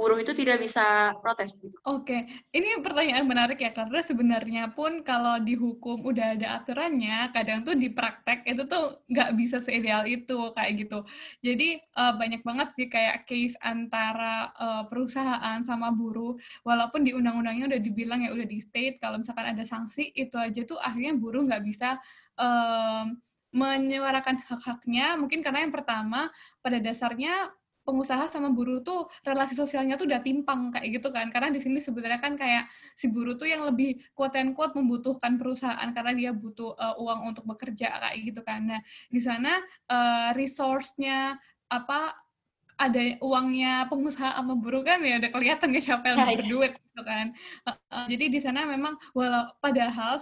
buruh 0.00 0.16
itu 0.16 0.32
tidak 0.32 0.64
bisa 0.64 1.12
protes. 1.20 1.60
Gitu. 1.60 1.76
Oke, 1.84 2.24
ini 2.56 2.80
pertanyaan 2.80 3.28
menarik 3.28 3.60
ya 3.60 3.68
karena 3.68 4.00
sebenarnya 4.00 4.72
pun 4.72 5.04
kalau 5.04 5.36
dihukum 5.44 6.08
udah 6.08 6.40
ada 6.40 6.56
aturannya, 6.56 7.28
kadang 7.36 7.68
tuh 7.68 7.76
di 7.76 7.92
praktek 7.92 8.48
itu 8.48 8.64
tuh 8.64 9.04
nggak 9.12 9.36
bisa 9.36 9.60
seideal 9.60 10.08
itu 10.08 10.56
kayak 10.56 10.88
gitu. 10.88 11.04
Jadi 11.44 11.76
uh, 12.00 12.16
banyak 12.16 12.40
banget 12.40 12.72
sih 12.72 12.88
kayak 12.88 13.28
case 13.28 13.60
antara 13.60 14.48
uh, 14.56 14.88
perusahaan 14.88 15.60
sama 15.60 15.92
buruh, 15.92 16.40
walaupun 16.64 17.04
di 17.04 17.12
undang-undangnya 17.12 17.76
udah 17.76 17.80
dibilang 17.84 18.24
ya 18.24 18.32
udah 18.32 18.48
di 18.48 18.56
state 18.56 18.96
kalau 19.04 19.20
misalkan 19.20 19.52
ada 19.52 19.68
sanksi 19.68 20.16
itu 20.16 20.40
aja 20.40 20.64
tuh 20.64 20.80
akhirnya 20.80 21.12
buruh 21.12 21.44
nggak 21.44 21.60
bisa 21.60 22.00
um, 22.40 23.20
menyuarakan 23.50 24.38
hak-haknya 24.46 25.18
mungkin 25.18 25.42
karena 25.42 25.66
yang 25.66 25.74
pertama 25.74 26.30
pada 26.62 26.78
dasarnya 26.78 27.50
pengusaha 27.90 28.30
sama 28.30 28.54
buruh 28.54 28.78
tuh 28.86 29.10
relasi 29.26 29.58
sosialnya 29.58 29.98
tuh 29.98 30.06
udah 30.06 30.22
timpang 30.22 30.70
kayak 30.70 31.02
gitu 31.02 31.10
kan. 31.10 31.26
Karena 31.34 31.50
di 31.50 31.58
sini 31.58 31.82
sebenarnya 31.82 32.22
kan 32.22 32.38
kayak 32.38 32.70
si 32.94 33.10
buruh 33.10 33.34
tuh 33.34 33.50
yang 33.50 33.66
lebih 33.66 33.98
quote 34.14 34.38
and 34.38 34.54
quote 34.54 34.78
membutuhkan 34.78 35.34
perusahaan 35.34 35.90
karena 35.90 36.12
dia 36.14 36.30
butuh 36.30 36.78
uh, 36.78 36.94
uang 37.02 37.34
untuk 37.34 37.42
bekerja 37.50 37.90
kayak 37.98 38.16
gitu 38.22 38.40
kan. 38.46 38.70
Nah 38.70 38.80
di 39.10 39.18
sana 39.18 39.58
uh, 39.90 40.30
resource-nya 40.38 41.34
apa 41.66 42.14
ada 42.80 43.02
uangnya 43.20 43.84
pengusaha 43.92 44.40
sama 44.40 44.56
buruh 44.56 44.80
kan 44.80 45.04
ya 45.04 45.20
udah 45.20 45.30
kelihatan 45.34 45.68
ya 45.76 45.80
siapa 45.84 46.14
yang 46.14 46.18
ya, 46.24 46.26
berduit 46.38 46.72
gitu 46.80 47.02
kan. 47.02 47.26
Uh, 47.66 47.70
uh, 47.92 48.06
jadi 48.06 48.24
di 48.30 48.40
sana 48.40 48.64
memang 48.64 48.94
walau 49.12 49.50
padahal 49.60 50.16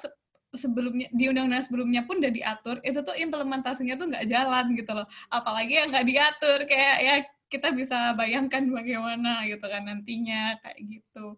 sebelumnya 0.56 1.12
di 1.12 1.28
undang-undang 1.28 1.60
sebelumnya 1.60 2.02
pun 2.08 2.18
udah 2.18 2.32
diatur 2.32 2.80
itu 2.80 2.98
tuh 3.04 3.12
implementasinya 3.14 3.94
tuh 4.00 4.06
nggak 4.10 4.26
jalan 4.26 4.64
gitu 4.74 4.90
loh. 4.96 5.06
Apalagi 5.30 5.74
yang 5.78 5.88
nggak 5.92 6.06
diatur 6.08 6.58
kayak 6.66 6.96
ya 7.04 7.14
kita 7.48 7.72
bisa 7.72 8.12
bayangkan 8.14 8.64
bagaimana 8.78 9.44
gitu 9.48 9.64
kan 9.64 9.88
nantinya 9.88 10.56
kayak 10.60 10.78
gitu 10.88 11.36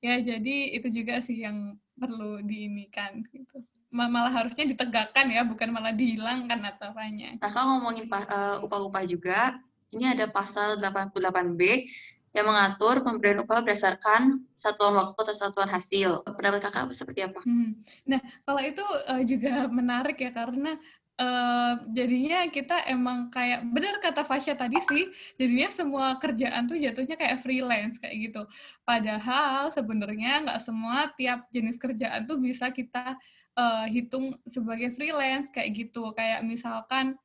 ya 0.00 0.16
jadi 0.20 0.56
itu 0.76 0.88
juga 0.88 1.20
sih 1.20 1.44
yang 1.44 1.76
perlu 2.00 2.40
diinikan 2.40 3.20
gitu 3.28 3.64
malah 3.90 4.30
harusnya 4.30 4.70
ditegakkan 4.70 5.26
ya 5.34 5.42
bukan 5.42 5.74
malah 5.74 5.90
dihilangkan 5.90 6.62
aturannya. 6.62 7.42
Nah 7.42 7.50
kalau 7.50 7.82
ngomongin 7.82 8.06
uh, 8.06 8.62
upah-upah 8.62 9.02
juga 9.02 9.58
ini 9.90 10.06
ada 10.06 10.30
pasal 10.30 10.78
88B 10.78 11.90
yang 12.30 12.46
mengatur 12.46 13.02
pemberian 13.02 13.42
upah 13.42 13.66
berdasarkan 13.66 14.46
satuan 14.54 14.94
waktu 14.94 15.18
atau 15.18 15.34
satuan 15.34 15.66
hasil. 15.66 16.22
Pendapat 16.22 16.62
kakak 16.62 16.94
seperti 16.94 17.26
apa? 17.26 17.42
Hmm. 17.42 17.82
Nah, 18.06 18.22
kalau 18.46 18.62
itu 18.62 18.84
uh, 18.86 19.22
juga 19.26 19.66
menarik 19.66 20.14
ya 20.22 20.30
karena 20.30 20.78
uh, 21.20 21.72
jadinya 21.92 22.48
kita 22.48 22.88
emang 22.88 23.28
kayak 23.28 23.68
benar 23.68 24.00
kata 24.00 24.24
Fasya 24.24 24.56
tadi 24.56 24.80
sih 24.80 25.04
jadinya 25.36 25.68
semua 25.68 26.06
kerjaan 26.16 26.64
tuh 26.64 26.80
jatuhnya 26.80 27.20
kayak 27.20 27.38
freelance 27.44 28.00
kayak 28.00 28.16
gitu. 28.30 28.42
Padahal 28.82 29.68
sebenarnya 29.68 30.48
nggak 30.48 30.60
semua 30.64 31.12
tiap 31.14 31.46
jenis 31.52 31.76
kerjaan 31.76 32.24
tuh 32.24 32.40
bisa 32.40 32.72
kita 32.72 33.20
uh, 33.54 33.86
hitung 33.86 34.40
sebagai 34.48 34.96
freelance 34.96 35.52
kayak 35.52 35.76
gitu. 35.76 36.10
Kayak 36.16 36.42
misalkan 36.48 37.20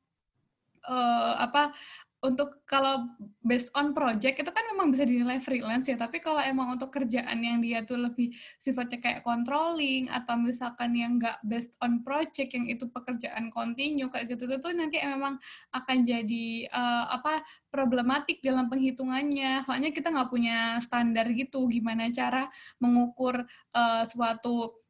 uh, 0.86 1.34
apa 1.40 1.72
untuk 2.26 2.66
kalau 2.66 3.06
based 3.46 3.70
on 3.78 3.94
project 3.94 4.42
itu 4.42 4.50
kan 4.50 4.64
memang 4.74 4.90
bisa 4.90 5.06
dinilai 5.06 5.38
freelance 5.38 5.86
ya, 5.86 5.94
tapi 5.94 6.18
kalau 6.18 6.42
emang 6.42 6.74
untuk 6.74 6.90
kerjaan 6.90 7.38
yang 7.38 7.62
dia 7.62 7.86
tuh 7.86 7.96
lebih 7.96 8.34
sifatnya 8.58 8.98
kayak 8.98 9.22
controlling 9.22 10.10
atau 10.10 10.34
misalkan 10.34 10.92
yang 10.98 11.22
nggak 11.22 11.38
based 11.46 11.78
on 11.78 12.02
project 12.02 12.50
yang 12.52 12.66
itu 12.66 12.90
pekerjaan 12.90 13.48
continue 13.54 14.10
kayak 14.10 14.34
gitu 14.34 14.50
tuh 14.58 14.74
nanti 14.74 14.98
memang 14.98 15.38
akan 15.70 15.98
jadi 16.02 16.66
uh, 16.74 17.14
apa 17.22 17.46
problematik 17.70 18.42
dalam 18.42 18.66
penghitungannya. 18.66 19.62
Soalnya 19.62 19.94
kita 19.94 20.10
nggak 20.10 20.30
punya 20.30 20.82
standar 20.82 21.30
gitu 21.30 21.70
gimana 21.70 22.10
cara 22.10 22.50
mengukur 22.82 23.46
uh, 23.72 24.02
suatu 24.04 24.85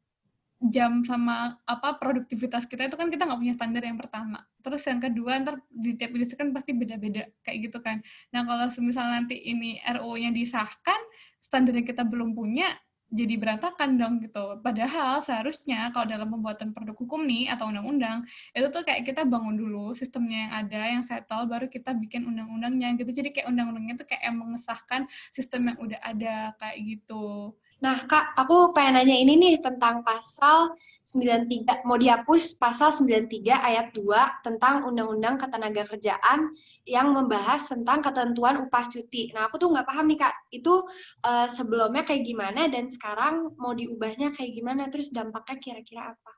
jam 0.57 1.05
sama 1.05 1.53
apa 1.69 2.01
produktivitas 2.01 2.65
kita 2.65 2.89
itu 2.89 2.97
kan 2.97 3.13
kita 3.13 3.29
nggak 3.29 3.37
punya 3.37 3.53
standar 3.53 3.83
yang 3.85 3.97
pertama. 4.01 4.41
Terus 4.65 4.81
yang 4.89 4.97
kedua 4.97 5.37
ntar 5.45 5.61
di 5.69 5.93
tiap 5.93 6.11
industri 6.17 6.37
kan 6.37 6.49
pasti 6.49 6.73
beda-beda 6.73 7.29
kayak 7.45 7.57
gitu 7.69 7.77
kan. 7.79 8.01
Nah 8.33 8.41
kalau 8.41 8.65
misal 8.81 9.05
nanti 9.13 9.37
ini 9.37 9.77
RO-nya 9.85 10.33
disahkan, 10.33 10.97
standarnya 11.37 11.85
kita 11.85 12.01
belum 12.09 12.33
punya, 12.33 12.73
jadi 13.07 13.39
berantakan 13.39 13.95
dong 13.95 14.19
gitu. 14.19 14.59
Padahal 14.59 15.23
seharusnya 15.23 15.93
kalau 15.95 16.09
dalam 16.11 16.27
pembuatan 16.27 16.75
produk 16.75 16.95
hukum 16.99 17.23
nih 17.23 17.47
atau 17.53 17.71
undang-undang 17.71 18.27
itu 18.51 18.67
tuh 18.67 18.83
kayak 18.83 19.07
kita 19.07 19.23
bangun 19.23 19.55
dulu 19.55 19.95
sistemnya 19.95 20.49
yang 20.49 20.53
ada 20.65 20.81
yang 20.99 21.03
settle 21.07 21.47
baru 21.47 21.71
kita 21.71 21.95
bikin 21.95 22.27
undang-undangnya 22.27 22.99
gitu. 22.99 23.07
Jadi 23.15 23.31
kayak 23.31 23.47
undang-undangnya 23.47 24.03
tuh 24.03 24.07
kayak 24.11 24.33
mengesahkan 24.35 25.07
sistem 25.31 25.71
yang 25.71 25.77
udah 25.79 25.99
ada 26.03 26.35
kayak 26.59 26.77
gitu. 26.83 27.55
Nah, 27.77 28.09
Kak, 28.09 28.33
aku 28.33 28.73
pengen 28.73 28.97
nanya 28.97 29.13
ini 29.13 29.37
nih 29.37 29.55
tentang 29.61 30.01
pasal 30.01 30.73
93, 31.05 31.85
mau 31.85 31.95
dihapus 31.95 32.57
pasal 32.57 32.89
93 32.89 33.53
ayat 33.53 33.93
2 33.93 34.43
tentang 34.43 34.89
Undang-Undang 34.89 35.37
Ketenagakerjaan 35.45 36.51
yang 36.89 37.13
membahas 37.13 37.69
tentang 37.69 38.01
ketentuan 38.01 38.65
upah 38.65 38.89
cuti. 38.89 39.29
Nah, 39.31 39.45
aku 39.45 39.61
tuh 39.61 39.69
nggak 39.69 39.87
paham 39.87 40.09
nih, 40.09 40.19
Kak, 40.19 40.35
itu 40.49 40.73
uh, 41.21 41.47
sebelumnya 41.47 42.01
kayak 42.01 42.25
gimana 42.25 42.65
dan 42.65 42.89
sekarang 42.89 43.53
mau 43.61 43.77
diubahnya 43.77 44.33
kayak 44.33 44.57
gimana, 44.57 44.89
terus 44.89 45.13
dampaknya 45.13 45.61
kira-kira 45.61 46.17
apa? 46.17 46.36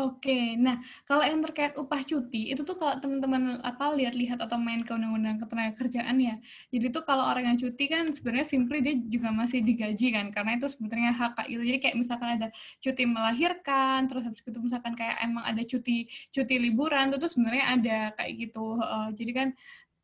Oke, 0.00 0.56
nah 0.56 0.80
kalau 1.04 1.20
yang 1.20 1.44
terkait 1.44 1.76
upah 1.76 2.00
cuti 2.00 2.48
itu 2.48 2.64
tuh 2.64 2.80
kalau 2.80 2.96
teman-teman 2.96 3.60
apa 3.60 3.92
lihat-lihat 3.92 4.40
atau 4.40 4.56
main 4.56 4.80
ke 4.80 4.88
undang-undang 4.96 5.36
ketenagakerjaan 5.36 6.16
ya. 6.16 6.40
Jadi 6.72 6.88
tuh 6.96 7.04
kalau 7.04 7.28
orang 7.28 7.44
yang 7.52 7.58
cuti 7.60 7.92
kan 7.92 8.08
sebenarnya 8.08 8.48
simply 8.48 8.80
dia 8.80 8.96
juga 8.96 9.28
masih 9.36 9.60
digaji 9.60 10.16
kan 10.16 10.32
karena 10.32 10.56
itu 10.56 10.72
sebenarnya 10.72 11.12
hak 11.12 11.44
gitu. 11.44 11.60
Jadi 11.60 11.78
kayak 11.84 11.96
misalkan 12.00 12.40
ada 12.40 12.48
cuti 12.80 13.02
melahirkan, 13.04 14.08
terus 14.08 14.24
habis 14.24 14.40
itu 14.40 14.60
misalkan 14.64 14.96
kayak 14.96 15.16
emang 15.20 15.44
ada 15.44 15.60
cuti 15.60 16.08
cuti 16.32 16.54
liburan 16.56 17.12
itu 17.12 17.16
tuh 17.20 17.30
sebenarnya 17.36 17.64
ada 17.76 17.98
kayak 18.16 18.32
gitu. 18.48 18.80
Uh, 18.80 19.12
jadi 19.12 19.30
kan 19.36 19.48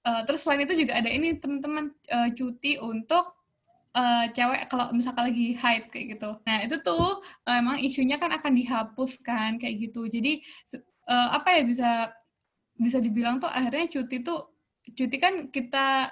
uh, 0.05 0.21
terus 0.29 0.45
selain 0.45 0.69
itu 0.69 0.85
juga 0.85 1.01
ada 1.01 1.09
ini 1.09 1.33
teman-teman 1.41 1.97
uh, 2.13 2.29
cuti 2.37 2.77
untuk 2.77 3.38
uh, 3.95 4.25
cewek 4.35 4.69
kalau 4.69 4.91
misalkan 4.93 5.33
lagi 5.33 5.57
haid 5.57 5.89
kayak 5.89 6.19
gitu. 6.19 6.31
Nah 6.45 6.57
itu 6.65 6.77
tuh 6.85 7.23
uh, 7.23 7.57
emang 7.57 7.81
isunya 7.81 8.21
kan 8.21 8.33
akan 8.35 8.53
dihapuskan 8.57 9.61
kayak 9.63 9.89
gitu. 9.89 10.09
Jadi 10.11 10.43
uh, 11.09 11.29
apa 11.39 11.61
ya 11.61 11.63
bisa 11.65 11.91
bisa 12.79 12.99
dibilang 13.03 13.43
tuh 13.43 13.51
akhirnya 13.51 13.91
cuti 13.91 14.23
tuh 14.23 14.55
cuti 14.95 15.17
kan 15.19 15.51
kita 15.51 16.09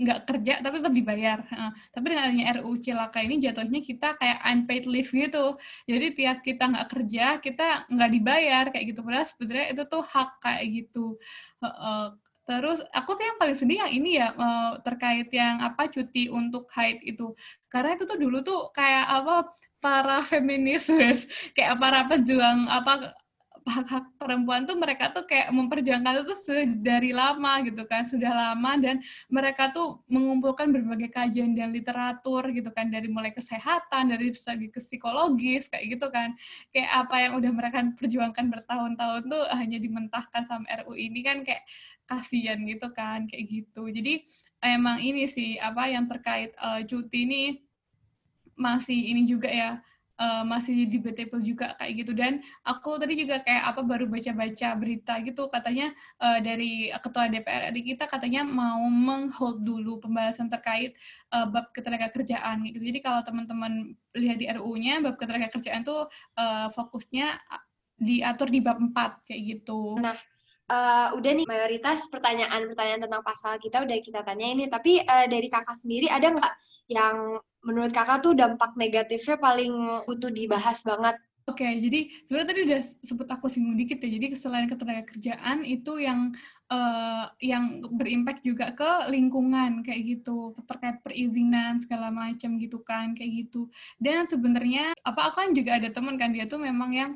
nggak 0.00 0.20
kerja 0.24 0.52
tapi 0.64 0.74
tetap 0.80 0.94
dibayar. 0.96 1.38
Nah, 1.52 1.72
tapi 1.92 2.04
dengan 2.08 2.24
adanya 2.32 2.46
RUU 2.56 2.80
Cilaka 2.80 3.20
ini 3.20 3.36
jatuhnya 3.36 3.84
kita 3.84 4.16
kayak 4.16 4.38
unpaid 4.48 4.84
leave 4.88 5.12
gitu. 5.12 5.60
Jadi 5.84 6.06
tiap 6.16 6.40
kita 6.40 6.72
nggak 6.72 6.88
kerja 6.88 7.24
kita 7.44 7.66
nggak 7.92 8.10
dibayar 8.16 8.64
kayak 8.72 8.96
gitu. 8.96 9.04
Padahal 9.04 9.28
sebenarnya 9.28 9.66
itu 9.76 9.82
tuh 9.84 10.00
hak 10.00 10.30
kayak 10.40 10.64
gitu. 10.72 11.20
Uh, 11.60 12.16
Terus 12.50 12.82
aku 12.90 13.14
sih 13.14 13.22
yang 13.30 13.38
paling 13.38 13.54
sedih 13.54 13.78
yang 13.86 13.92
ini 13.94 14.10
ya 14.18 14.34
terkait 14.82 15.30
yang 15.30 15.62
apa 15.62 15.86
cuti 15.86 16.26
untuk 16.26 16.66
haid 16.74 16.98
itu. 17.06 17.30
Karena 17.70 17.94
itu 17.94 18.02
tuh 18.10 18.18
dulu 18.18 18.42
tuh 18.42 18.74
kayak 18.74 19.06
apa 19.22 19.54
para 19.78 20.18
feminis 20.30 20.90
kayak 21.54 21.78
para 21.78 22.10
pejuang 22.10 22.66
apa 22.66 23.14
hak-hak 23.60 24.16
perempuan 24.16 24.64
tuh 24.64 24.74
mereka 24.74 25.12
tuh 25.12 25.28
kayak 25.28 25.52
memperjuangkan 25.52 26.24
itu 26.24 26.34
dari 26.80 27.12
lama 27.12 27.60
gitu 27.62 27.86
kan 27.86 28.02
sudah 28.02 28.32
lama. 28.32 28.74
Dan 28.80 28.98
mereka 29.30 29.70
tuh 29.70 30.02
mengumpulkan 30.10 30.74
berbagai 30.74 31.12
kajian 31.12 31.54
dan 31.54 31.70
literatur 31.70 32.50
gitu 32.50 32.72
kan 32.74 32.90
dari 32.90 33.06
mulai 33.06 33.30
kesehatan 33.30 34.10
dari 34.10 34.34
segi 34.34 34.72
psikologis 34.74 35.70
kayak 35.70 35.86
gitu 35.96 36.10
kan. 36.10 36.34
Kayak 36.74 36.90
apa 37.06 37.16
yang 37.20 37.32
udah 37.38 37.52
mereka 37.54 37.78
perjuangkan 37.94 38.46
bertahun-tahun 38.50 39.22
tuh 39.30 39.44
hanya 39.54 39.78
dimentahkan 39.78 40.42
sama 40.48 40.66
RU 40.82 40.98
ini 40.98 41.20
kan 41.22 41.46
kayak 41.46 41.62
kasihan 42.10 42.58
gitu 42.66 42.90
kan 42.90 43.30
kayak 43.30 43.46
gitu. 43.46 43.86
Jadi 43.86 44.26
emang 44.58 44.98
ini 44.98 45.30
sih 45.30 45.54
apa 45.62 45.86
yang 45.86 46.10
terkait 46.10 46.50
uh, 46.58 46.82
cuti 46.82 47.18
ini 47.22 47.42
masih 48.58 48.98
ini 49.14 49.24
juga 49.24 49.48
ya 49.48 49.70
uh, 50.20 50.44
masih 50.44 50.90
debatable 50.90 51.40
juga 51.40 51.72
kayak 51.80 51.92
gitu. 52.04 52.12
Dan 52.12 52.44
aku 52.66 53.00
tadi 53.00 53.16
juga 53.16 53.40
kayak 53.40 53.62
apa 53.72 53.80
baru 53.86 54.04
baca-baca 54.10 54.68
berita 54.76 55.14
gitu. 55.24 55.48
Katanya 55.48 55.94
uh, 56.20 56.38
dari 56.42 56.92
ketua 57.00 57.30
DPR 57.32 57.72
RI 57.72 57.96
kita 57.96 58.04
katanya 58.10 58.44
mau 58.44 58.84
menghold 58.84 59.64
dulu 59.64 60.02
pembahasan 60.04 60.52
terkait 60.52 60.92
uh, 61.32 61.48
bab 61.48 61.72
ketenaga 61.72 62.12
kerjaan 62.12 62.66
gitu. 62.68 62.82
Jadi 62.82 62.98
kalau 63.00 63.24
teman-teman 63.24 63.96
lihat 64.12 64.36
di 64.42 64.46
RUU-nya 64.50 65.00
bab 65.00 65.16
ketenaga 65.16 65.54
kerjaan 65.56 65.86
tuh 65.86 66.10
uh, 66.36 66.68
fokusnya 66.74 67.40
diatur 68.00 68.48
di 68.48 68.60
bab 68.64 68.80
4 68.80 69.28
kayak 69.28 69.42
gitu. 69.44 70.00
Nah, 70.00 70.16
uh, 70.70 71.08
udah 71.18 71.32
nih 71.34 71.46
mayoritas 71.50 72.06
pertanyaan-pertanyaan 72.08 73.02
tentang 73.02 73.22
pasal 73.26 73.58
kita 73.58 73.82
udah 73.82 73.98
kita 73.98 74.22
tanya 74.22 74.46
ini. 74.46 74.70
Tapi 74.70 75.02
uh, 75.02 75.26
dari 75.26 75.50
kakak 75.50 75.74
sendiri 75.74 76.06
ada 76.06 76.30
nggak 76.30 76.54
yang 76.90 77.42
menurut 77.66 77.90
kakak 77.90 78.22
tuh 78.22 78.32
dampak 78.32 78.72
negatifnya 78.78 79.36
paling 79.36 79.74
butuh 80.06 80.30
dibahas 80.30 80.80
banget? 80.86 81.18
Oke, 81.48 81.66
okay, 81.66 81.82
jadi 81.82 82.00
sebenarnya 82.28 82.48
tadi 82.52 82.60
udah 82.62 82.80
sebut 83.02 83.28
aku 83.32 83.46
singgung 83.50 83.74
dikit 83.74 83.98
ya. 83.98 84.12
Jadi 84.12 84.38
selain 84.38 84.70
ketenaga 84.70 85.02
kerjaan 85.08 85.66
itu 85.66 85.98
yang 85.98 86.30
uh, 86.70 87.26
yang 87.42 87.82
berimpact 87.90 88.46
juga 88.46 88.70
ke 88.70 89.10
lingkungan 89.10 89.82
kayak 89.82 90.04
gitu, 90.04 90.54
terkait 90.70 91.02
perizinan 91.02 91.80
segala 91.82 92.14
macam 92.14 92.54
gitu 92.54 92.78
kan, 92.86 93.18
kayak 93.18 93.48
gitu. 93.48 93.66
Dan 93.98 94.30
sebenarnya 94.30 94.94
apa 95.02 95.32
aku 95.32 95.42
kan 95.42 95.50
juga 95.50 95.80
ada 95.80 95.90
teman 95.90 96.20
kan 96.20 96.30
dia 96.30 96.46
tuh 96.46 96.62
memang 96.62 96.94
yang 96.94 97.12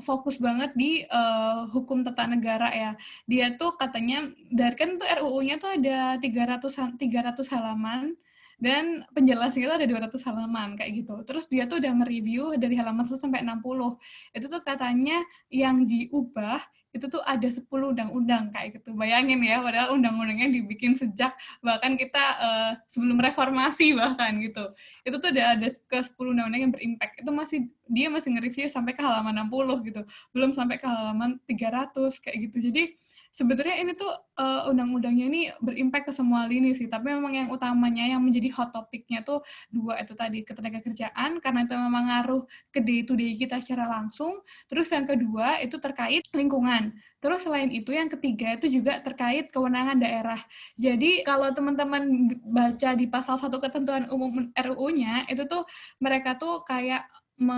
fokus 0.00 0.36
banget 0.40 0.72
di 0.76 1.04
uh, 1.08 1.68
hukum 1.70 2.02
tata 2.02 2.26
negara 2.26 2.68
ya. 2.72 2.92
Dia 3.28 3.54
tuh 3.56 3.76
katanya 3.76 4.28
dari 4.50 4.76
kan 4.76 4.96
tuh 5.00 5.06
RUU-nya 5.06 5.56
tuh 5.60 5.76
ada 5.76 6.16
300 6.18 6.98
300 6.98 7.52
halaman 7.54 8.16
dan 8.60 9.08
penjelasannya 9.16 9.64
itu 9.64 9.74
ada 9.80 9.86
200 9.88 10.20
halaman 10.28 10.68
kayak 10.76 11.04
gitu. 11.04 11.16
Terus 11.24 11.48
dia 11.48 11.64
tuh 11.64 11.80
udah 11.80 11.92
nge-review 12.04 12.60
dari 12.60 12.76
halaman 12.76 13.08
1 13.08 13.16
sampai 13.16 13.40
60. 13.40 13.96
Itu 14.36 14.46
tuh 14.52 14.60
katanya 14.60 15.24
yang 15.48 15.88
diubah 15.88 16.60
itu 16.90 17.06
tuh 17.06 17.22
ada 17.22 17.46
10 17.46 17.62
undang-undang 17.70 18.50
kayak 18.50 18.82
gitu. 18.82 18.98
Bayangin 18.98 19.38
ya, 19.46 19.62
padahal 19.62 19.94
undang-undangnya 19.94 20.50
dibikin 20.50 20.98
sejak 20.98 21.38
bahkan 21.62 21.94
kita 21.94 22.24
uh, 22.42 22.72
sebelum 22.90 23.22
reformasi 23.22 23.94
bahkan 24.00 24.42
gitu. 24.42 24.74
Itu 25.06 25.16
tuh 25.22 25.30
udah 25.30 25.46
ada 25.54 25.68
ke 25.70 25.98
10 26.02 26.18
undang-undang 26.18 26.62
yang 26.66 26.72
berimpact. 26.74 27.22
Itu 27.22 27.30
masih 27.30 27.70
dia 27.86 28.10
masih 28.10 28.34
nge-review 28.34 28.66
sampai 28.66 28.98
ke 28.98 29.02
halaman 29.02 29.46
60 29.46 29.86
gitu. 29.86 30.02
Belum 30.34 30.50
sampai 30.50 30.82
ke 30.82 30.86
halaman 30.86 31.38
300 31.46 31.94
kayak 32.18 32.36
gitu. 32.50 32.58
Jadi 32.70 32.82
sebenarnya 33.30 33.76
ini 33.80 33.92
tuh 33.94 34.10
uh, 34.38 34.70
undang-undangnya 34.70 35.26
ini 35.30 35.40
berimpact 35.62 36.10
ke 36.10 36.12
semua 36.14 36.44
lini 36.50 36.74
sih, 36.74 36.90
tapi 36.90 37.14
memang 37.14 37.32
yang 37.32 37.48
utamanya 37.48 38.04
yang 38.06 38.20
menjadi 38.20 38.50
hot 38.54 38.74
topiknya 38.74 39.22
tuh 39.22 39.40
dua 39.70 40.02
itu 40.02 40.12
tadi 40.18 40.42
ketenaga 40.42 40.82
kerjaan 40.82 41.38
karena 41.38 41.66
itu 41.66 41.74
memang 41.78 42.04
ngaruh 42.10 42.42
ke 42.74 42.82
day 42.82 43.06
to 43.06 43.14
day 43.14 43.38
kita 43.38 43.62
secara 43.62 43.86
langsung. 43.88 44.42
Terus 44.66 44.90
yang 44.90 45.06
kedua 45.06 45.62
itu 45.62 45.78
terkait 45.78 46.26
lingkungan. 46.34 46.94
Terus 47.22 47.44
selain 47.46 47.70
itu 47.70 47.92
yang 47.92 48.08
ketiga 48.10 48.56
itu 48.58 48.80
juga 48.80 48.98
terkait 49.04 49.52
kewenangan 49.52 50.00
daerah. 50.00 50.40
Jadi 50.80 51.22
kalau 51.22 51.52
teman-teman 51.52 52.34
baca 52.44 52.90
di 52.96 53.06
pasal 53.06 53.36
satu 53.38 53.60
ketentuan 53.62 54.08
umum 54.10 54.50
RUU-nya 54.56 55.28
itu 55.28 55.44
tuh 55.46 55.64
mereka 56.02 56.34
tuh 56.40 56.64
kayak 56.64 57.06
me, 57.40 57.56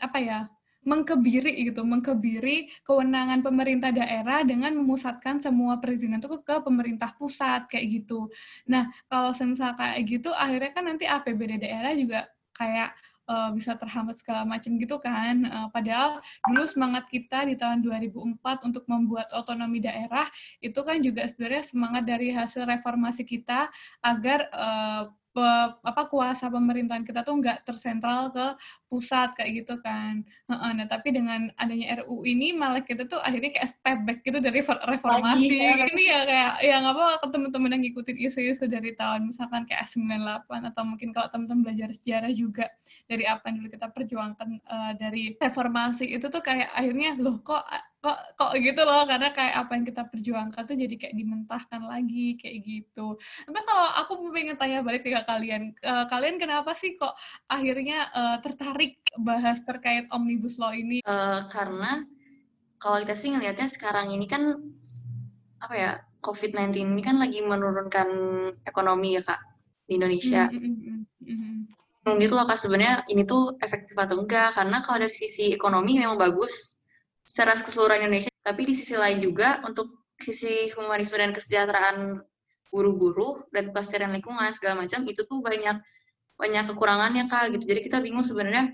apa 0.00 0.18
ya 0.20 0.40
mengkebiri 0.88 1.68
gitu, 1.68 1.84
mengkebiri 1.84 2.72
kewenangan 2.80 3.44
pemerintah 3.44 3.92
daerah 3.92 4.40
dengan 4.40 4.72
memusatkan 4.72 5.36
semua 5.36 5.76
perizinan 5.76 6.24
itu 6.24 6.40
ke 6.40 6.56
pemerintah 6.64 7.12
pusat 7.12 7.68
kayak 7.68 8.02
gitu. 8.02 8.32
Nah, 8.64 8.88
kalau 9.12 9.36
semisal 9.36 9.76
kayak 9.76 10.00
gitu, 10.08 10.32
akhirnya 10.32 10.72
kan 10.72 10.84
nanti 10.88 11.04
APBD 11.04 11.60
daerah 11.60 11.92
juga 11.92 12.24
kayak 12.56 12.96
uh, 13.28 13.50
bisa 13.52 13.76
terhambat 13.76 14.16
segala 14.18 14.42
macam 14.48 14.80
gitu 14.80 14.96
kan. 14.98 15.44
Uh, 15.44 15.68
padahal 15.68 16.18
dulu 16.48 16.64
semangat 16.64 17.04
kita 17.12 17.44
di 17.44 17.54
tahun 17.54 17.84
2004 17.84 18.40
untuk 18.66 18.88
membuat 18.88 19.28
otonomi 19.36 19.78
daerah 19.84 20.24
itu 20.64 20.80
kan 20.80 20.98
juga 21.04 21.28
sebenarnya 21.28 21.62
semangat 21.68 22.08
dari 22.08 22.32
hasil 22.32 22.64
reformasi 22.64 23.22
kita 23.28 23.68
agar 24.00 24.48
uh, 24.50 25.12
apa 25.84 26.02
kuasa 26.10 26.50
pemerintahan 26.50 27.06
kita 27.06 27.22
tuh 27.22 27.38
nggak 27.38 27.62
tersentral 27.62 28.32
ke 28.34 28.46
pusat 28.90 29.36
kayak 29.36 29.62
gitu 29.64 29.78
kan. 29.78 30.24
Nah 30.50 30.86
tapi 30.88 31.14
dengan 31.14 31.52
adanya 31.54 32.02
RU 32.02 32.24
ini 32.26 32.56
malah 32.56 32.82
kita 32.82 33.06
tuh 33.06 33.20
akhirnya 33.20 33.54
kayak 33.54 33.68
step 33.68 33.98
back 34.02 34.18
gitu 34.24 34.40
dari 34.42 34.64
reformasi. 34.64 35.46
Lagi, 35.46 35.58
ya. 35.62 35.74
Ini 35.86 36.04
ya 36.04 36.20
kayak 36.24 36.52
yang 36.64 36.84
apa 36.88 37.04
teman-teman 37.28 37.74
yang 37.78 37.82
ngikutin 37.86 38.16
isu-isu 38.18 38.64
dari 38.66 38.96
tahun 38.96 39.30
misalkan 39.30 39.68
kayak 39.68 39.86
98 39.86 40.70
atau 40.74 40.82
mungkin 40.82 41.08
kalau 41.14 41.28
teman-teman 41.30 41.70
belajar 41.70 41.92
sejarah 41.94 42.32
juga 42.32 42.66
dari 43.06 43.28
apa 43.28 43.52
yang 43.52 43.62
dulu 43.62 43.68
kita 43.70 43.86
perjuangkan 43.92 44.48
uh, 44.66 44.92
dari 44.96 45.36
reformasi 45.38 46.08
itu 46.10 46.26
tuh 46.26 46.42
kayak 46.42 46.72
akhirnya 46.74 47.14
loh 47.20 47.38
kok 47.44 47.62
kok 47.98 48.18
kok 48.38 48.54
gitu 48.54 48.78
loh 48.86 49.02
karena 49.10 49.28
kayak 49.34 49.54
apa 49.58 49.70
yang 49.74 49.84
kita 49.90 50.02
perjuangkan 50.06 50.62
tuh 50.62 50.76
jadi 50.78 50.94
kayak 50.94 51.14
dimentahkan 51.18 51.82
lagi 51.82 52.38
kayak 52.38 52.58
gitu. 52.62 53.18
Tapi 53.18 53.60
kalau 53.66 53.86
aku 53.98 54.12
pengen 54.30 54.54
tanya 54.54 54.86
balik 54.86 55.02
ke 55.02 55.10
kalian, 55.10 55.74
uh, 55.82 56.06
kalian 56.06 56.38
kenapa 56.38 56.78
sih 56.78 56.94
kok 56.94 57.18
akhirnya 57.50 58.06
uh, 58.14 58.36
tertarik 58.38 59.02
bahas 59.18 59.58
terkait 59.66 60.06
omnibus 60.14 60.62
law 60.62 60.70
ini? 60.70 61.02
Uh, 61.02 61.50
karena 61.50 62.06
kalau 62.78 63.02
kita 63.02 63.18
sih 63.18 63.34
ngelihatnya 63.34 63.66
sekarang 63.66 64.14
ini 64.14 64.30
kan 64.30 64.54
apa 65.58 65.74
ya 65.74 65.90
COVID-19 66.22 66.94
ini 66.94 67.02
kan 67.02 67.18
lagi 67.18 67.42
menurunkan 67.42 68.08
ekonomi 68.62 69.18
ya 69.18 69.26
kak 69.26 69.42
di 69.90 69.98
Indonesia. 69.98 70.46
Mm 70.46 71.02
-hmm. 71.26 72.16
gitu 72.22 72.32
loh 72.32 72.48
kak 72.48 72.56
sebenarnya 72.56 73.04
ini 73.12 73.26
tuh 73.26 73.58
efektif 73.60 73.92
atau 73.92 74.22
enggak 74.22 74.56
karena 74.56 74.80
kalau 74.80 75.04
dari 75.04 75.12
sisi 75.12 75.52
ekonomi 75.52 76.00
memang 76.00 76.16
bagus 76.16 76.77
secara 77.28 77.60
keseluruhan 77.60 78.08
Indonesia 78.08 78.32
tapi 78.40 78.64
di 78.64 78.72
sisi 78.72 78.96
lain 78.96 79.20
juga 79.20 79.60
untuk 79.68 80.08
sisi 80.16 80.72
humanisme 80.72 81.20
dan 81.20 81.36
kesejahteraan 81.36 82.24
guru-guru 82.72 83.44
dan 83.52 83.68
pelestarian 83.72 84.16
lingkungan 84.16 84.48
segala 84.56 84.84
macam 84.84 85.04
itu 85.04 85.24
tuh 85.28 85.44
banyak 85.44 85.76
banyak 86.40 86.64
kekurangannya 86.70 87.28
kak 87.28 87.52
gitu. 87.52 87.76
Jadi 87.76 87.80
kita 87.84 87.98
bingung 88.00 88.24
sebenarnya 88.24 88.72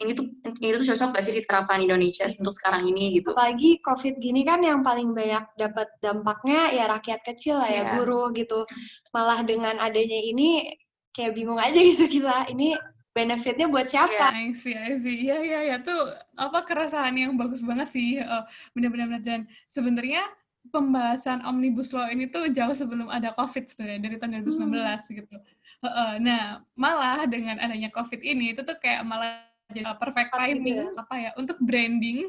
ini 0.00 0.16
tuh 0.16 0.32
ini 0.64 0.72
tuh 0.72 0.86
cocok 0.88 1.12
gak 1.12 1.24
sih 1.28 1.34
diterapkan 1.36 1.84
Indonesia 1.84 2.24
untuk 2.40 2.56
sekarang 2.56 2.88
ini 2.88 3.20
gitu. 3.20 3.36
Apalagi 3.36 3.84
covid 3.84 4.16
gini 4.16 4.40
kan 4.48 4.64
yang 4.64 4.80
paling 4.80 5.12
banyak 5.12 5.44
dapat 5.60 5.92
dampaknya 6.00 6.72
ya 6.72 6.88
rakyat 6.88 7.20
kecil 7.20 7.60
lah 7.60 7.68
ya 7.68 7.84
yeah. 7.84 7.92
buruh 8.00 8.32
gitu. 8.32 8.64
Malah 9.12 9.44
dengan 9.44 9.76
adanya 9.76 10.20
ini 10.24 10.72
kayak 11.12 11.36
bingung 11.36 11.60
aja 11.60 11.76
gitu 11.76 12.08
kita 12.08 12.48
ini 12.48 12.78
benefitnya 13.10 13.66
buat 13.66 13.90
siapa? 13.90 14.12
Yeah, 14.32 14.50
I 14.50 14.54
see, 14.54 14.74
I 14.74 14.94
see. 15.02 15.26
Iya, 15.26 15.36
iya, 15.42 15.60
iya. 15.66 15.76
Tuh 15.82 16.14
apa 16.38 16.62
keresahan 16.62 17.14
yang 17.18 17.34
bagus 17.34 17.60
banget 17.60 17.90
sih. 17.90 18.22
Uh, 18.22 18.46
benar-benar 18.72 19.18
dan 19.20 19.50
sebenarnya 19.66 20.22
pembahasan 20.68 21.40
omnibus 21.48 21.90
law 21.96 22.06
ini 22.12 22.28
tuh 22.28 22.52
jauh 22.52 22.76
sebelum 22.76 23.08
ada 23.08 23.32
covid 23.32 23.64
sebenarnya 23.64 24.00
dari 24.04 24.16
tahun 24.20 24.44
2019 24.44 24.60
hmm. 24.68 25.08
gitu. 25.24 25.36
Nah 26.20 26.60
malah 26.76 27.24
dengan 27.24 27.56
adanya 27.56 27.88
covid 27.88 28.20
ini 28.20 28.52
itu 28.52 28.60
tuh 28.60 28.76
kayak 28.76 29.00
malah 29.02 29.49
jadi 29.70 29.94
perfect 29.96 30.30
timing 30.34 30.78
ya. 30.82 30.86
apa 30.98 31.14
ya 31.16 31.30
untuk 31.38 31.58
branding 31.62 32.26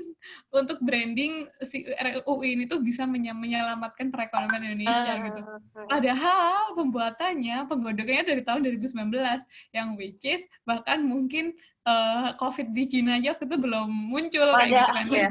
untuk 0.53 0.77
branding 0.79 1.49
si 1.65 1.83
RUU 1.85 2.45
ini 2.45 2.69
tuh 2.69 2.79
bisa 2.79 3.09
menyelamatkan 3.09 4.13
perekonomian 4.13 4.77
Indonesia 4.77 5.13
uh, 5.17 5.23
gitu. 5.25 5.41
Padahal 5.89 6.77
pembuatannya 6.77 7.57
penggodoknya 7.65 8.23
dari 8.25 8.41
tahun 8.45 8.61
2019 8.65 9.11
yang 9.73 9.87
which 9.97 10.23
is 10.23 10.45
bahkan 10.63 11.01
mungkin 11.01 11.57
uh, 11.85 12.33
COVID 12.37 12.73
di 12.73 12.83
Cina 12.85 13.17
aja 13.17 13.33
itu 13.33 13.57
belum 13.57 13.89
muncul 13.89 14.53
Pada, 14.53 14.61
kayak 14.61 14.71
gitu 14.71 14.91
kan. 14.93 15.05
Ya. 15.09 15.29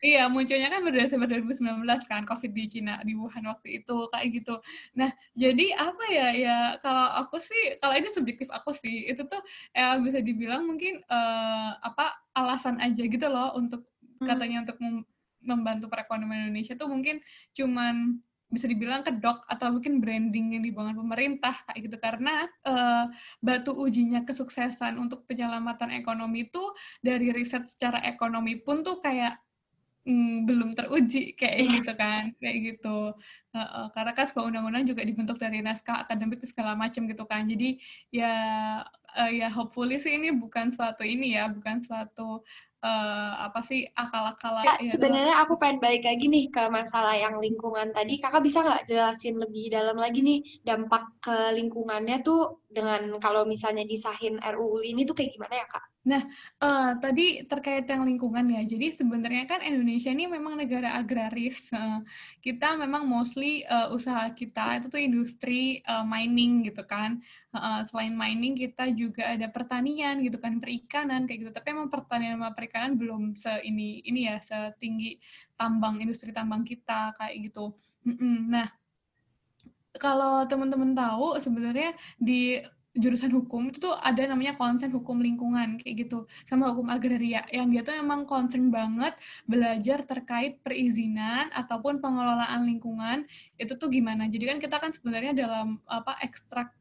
Iya, 0.00 0.32
munculnya 0.32 0.72
kan 0.72 0.80
pada 0.80 0.96
Desember 0.96 1.28
2019 1.28 1.84
kan, 2.08 2.24
COVID 2.24 2.52
di 2.56 2.64
Cina, 2.72 3.04
di 3.04 3.12
Wuhan 3.12 3.44
waktu 3.44 3.84
itu, 3.84 4.08
kayak 4.08 4.28
gitu. 4.32 4.56
Nah, 4.96 5.12
jadi 5.36 5.76
apa 5.76 6.04
ya, 6.08 6.28
ya 6.32 6.56
kalau 6.80 7.06
aku 7.20 7.36
sih, 7.36 7.76
kalau 7.84 7.92
ini 7.92 8.08
subjektif 8.08 8.48
aku 8.48 8.72
sih, 8.72 9.12
itu 9.12 9.20
tuh 9.28 9.44
ya 9.76 10.00
bisa 10.00 10.24
dibilang 10.24 10.64
mungkin 10.64 11.04
uh, 11.04 11.76
apa 11.84 12.16
alasan 12.32 12.80
aja 12.80 13.04
gitu 13.04 13.28
loh 13.28 13.52
untuk 13.60 13.84
hmm. 14.20 14.26
katanya 14.26 14.64
untuk 14.64 14.80
membantu 15.44 15.92
perekonomian 15.92 16.48
Indonesia 16.48 16.76
tuh 16.76 16.88
mungkin 16.88 17.20
cuman 17.52 18.20
bisa 18.50 18.66
dibilang 18.66 19.06
kedok 19.06 19.46
atau 19.46 19.70
mungkin 19.70 20.02
branding 20.02 20.58
yang 20.58 20.62
dibangun 20.66 20.98
pemerintah 20.98 21.54
kayak 21.70 21.86
gitu 21.86 21.96
karena 22.02 22.50
uh, 22.66 23.06
batu 23.38 23.70
ujinya 23.78 24.26
kesuksesan 24.26 24.98
untuk 24.98 25.22
penyelamatan 25.30 25.94
ekonomi 25.94 26.50
itu 26.50 26.60
dari 26.98 27.30
riset 27.30 27.70
secara 27.70 28.02
ekonomi 28.02 28.58
pun 28.58 28.82
tuh 28.82 28.98
kayak 28.98 29.38
mm, 30.06 30.48
belum 30.48 30.70
teruji 30.72 31.36
kayak 31.36 31.56
yeah. 31.60 31.72
gitu 31.80 31.92
kan 31.96 32.22
kayak 32.40 32.58
gitu 32.74 33.12
uh, 33.52 33.60
uh, 33.60 33.86
karena 33.92 34.12
kan 34.16 34.24
sebuah 34.28 34.46
undang-undang 34.48 34.84
juga 34.88 35.02
dibentuk 35.04 35.36
dari 35.36 35.60
naskah 35.60 36.04
akademik 36.06 36.40
segala 36.46 36.72
macam 36.76 37.04
gitu 37.04 37.24
kan 37.28 37.44
jadi 37.44 37.76
ya 38.08 38.34
uh, 39.16 39.30
ya 39.30 39.48
hopefully 39.52 40.00
sih 40.00 40.16
ini 40.16 40.32
bukan 40.32 40.72
suatu 40.72 41.04
ini 41.04 41.36
ya 41.36 41.50
bukan 41.52 41.82
suatu 41.82 42.40
uh, 42.84 43.32
apa 43.46 43.60
sih 43.60 43.84
akal-akalan 43.92 44.64
ya, 44.64 44.74
ya 44.80 44.92
sebenarnya 44.96 45.36
aku 45.44 45.60
pengen 45.60 45.78
balik 45.80 46.04
lagi 46.04 46.26
nih 46.26 46.44
ke 46.48 46.62
masalah 46.72 47.14
yang 47.16 47.36
lingkungan 47.36 47.92
tadi 47.92 48.20
kakak 48.20 48.44
bisa 48.44 48.64
nggak 48.64 48.88
jelasin 48.88 49.36
lebih 49.36 49.72
dalam 49.72 49.96
lagi 49.96 50.20
nih 50.24 50.40
dampak 50.64 51.04
ke 51.20 51.36
lingkungannya 51.56 52.24
tuh 52.24 52.64
dengan 52.70 53.20
kalau 53.20 53.44
misalnya 53.44 53.84
disahin 53.84 54.40
RUU 54.40 54.80
ini 54.84 55.04
tuh 55.04 55.14
kayak 55.16 55.34
gimana 55.36 55.60
ya 55.60 55.66
kak? 55.68 55.84
Nah, 56.00 56.24
uh, 56.64 56.96
tadi 56.96 57.44
terkait 57.44 57.84
yang 57.84 58.08
lingkungan 58.08 58.48
ya. 58.48 58.64
Jadi 58.64 58.88
sebenarnya 58.88 59.44
kan 59.44 59.60
Indonesia 59.60 60.08
ini 60.08 60.24
memang 60.24 60.56
negara 60.56 60.96
agraris. 60.96 61.68
Uh, 61.68 62.00
kita 62.40 62.72
memang 62.80 63.04
mostly 63.04 63.68
uh, 63.68 63.92
usaha 63.92 64.32
kita 64.32 64.80
itu 64.80 64.86
tuh 64.88 64.96
industri 64.96 65.84
uh, 65.84 66.00
mining 66.00 66.64
gitu 66.64 66.88
kan. 66.88 67.20
Uh, 67.52 67.84
selain 67.84 68.16
mining 68.16 68.56
kita 68.56 68.88
juga 68.96 69.28
ada 69.28 69.52
pertanian 69.52 70.24
gitu 70.24 70.40
kan, 70.40 70.56
perikanan 70.56 71.28
kayak 71.28 71.44
gitu. 71.44 71.52
Tapi 71.52 71.66
emang 71.76 71.92
pertanian 71.92 72.40
sama 72.40 72.56
perikanan 72.56 72.96
belum 72.96 73.36
se 73.36 73.60
ini 73.60 74.00
ini 74.08 74.24
ya 74.24 74.40
setinggi 74.40 75.20
tambang 75.60 76.00
industri 76.00 76.32
tambang 76.32 76.64
kita 76.64 77.12
kayak 77.20 77.52
gitu. 77.52 77.76
Nah, 78.48 78.72
kalau 80.00 80.48
teman-teman 80.48 80.96
tahu 80.96 81.36
sebenarnya 81.36 81.92
di 82.16 82.56
jurusan 82.98 83.30
hukum 83.30 83.70
itu 83.70 83.78
tuh 83.78 83.94
ada 83.94 84.26
namanya 84.26 84.58
konsen 84.58 84.90
hukum 84.90 85.22
lingkungan 85.22 85.78
kayak 85.78 86.06
gitu. 86.06 86.26
Sama 86.42 86.74
hukum 86.74 86.90
agraria 86.90 87.46
yang 87.54 87.70
dia 87.70 87.86
tuh 87.86 87.94
emang 87.94 88.26
concern 88.26 88.74
banget 88.74 89.14
belajar 89.46 90.02
terkait 90.02 90.58
perizinan 90.66 91.46
ataupun 91.54 92.02
pengelolaan 92.02 92.66
lingkungan 92.66 93.30
itu 93.62 93.78
tuh 93.78 93.86
gimana. 93.86 94.26
Jadi 94.26 94.44
kan 94.50 94.58
kita 94.58 94.76
kan 94.82 94.90
sebenarnya 94.90 95.32
dalam 95.38 95.78
apa 95.86 96.18
ekstrak 96.18 96.74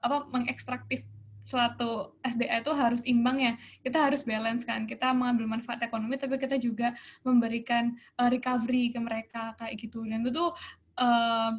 apa 0.00 0.16
mengekstraktif 0.32 1.04
suatu 1.44 2.14
SDA 2.24 2.64
itu 2.64 2.72
harus 2.72 3.02
imbang 3.04 3.42
ya. 3.44 3.52
Kita 3.84 4.08
harus 4.08 4.24
balance 4.24 4.64
kan 4.64 4.88
kita 4.88 5.12
mengambil 5.12 5.60
manfaat 5.60 5.84
ekonomi 5.84 6.16
tapi 6.16 6.40
kita 6.40 6.56
juga 6.56 6.96
memberikan 7.20 7.92
uh, 8.16 8.32
recovery 8.32 8.96
ke 8.96 9.00
mereka 9.02 9.52
kayak 9.60 9.76
gitu. 9.76 10.08
Dan 10.08 10.24
itu 10.24 10.32
tuh 10.32 10.56
uh, 10.96 11.52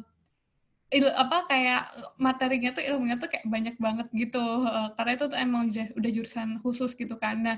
il, 0.92 1.08
apa 1.08 1.48
kayak 1.48 1.82
materinya 2.20 2.70
tuh 2.76 2.84
ilmunya 2.84 3.16
tuh 3.16 3.28
kayak 3.32 3.48
banyak 3.48 3.76
banget 3.80 4.06
gitu. 4.12 4.44
Uh, 4.68 4.92
karena 4.94 5.12
itu 5.16 5.24
tuh 5.32 5.38
emang 5.40 5.62
udah, 5.72 6.10
jurusan 6.12 6.60
khusus 6.60 6.92
gitu 6.94 7.16
kan. 7.16 7.40
Nah 7.40 7.56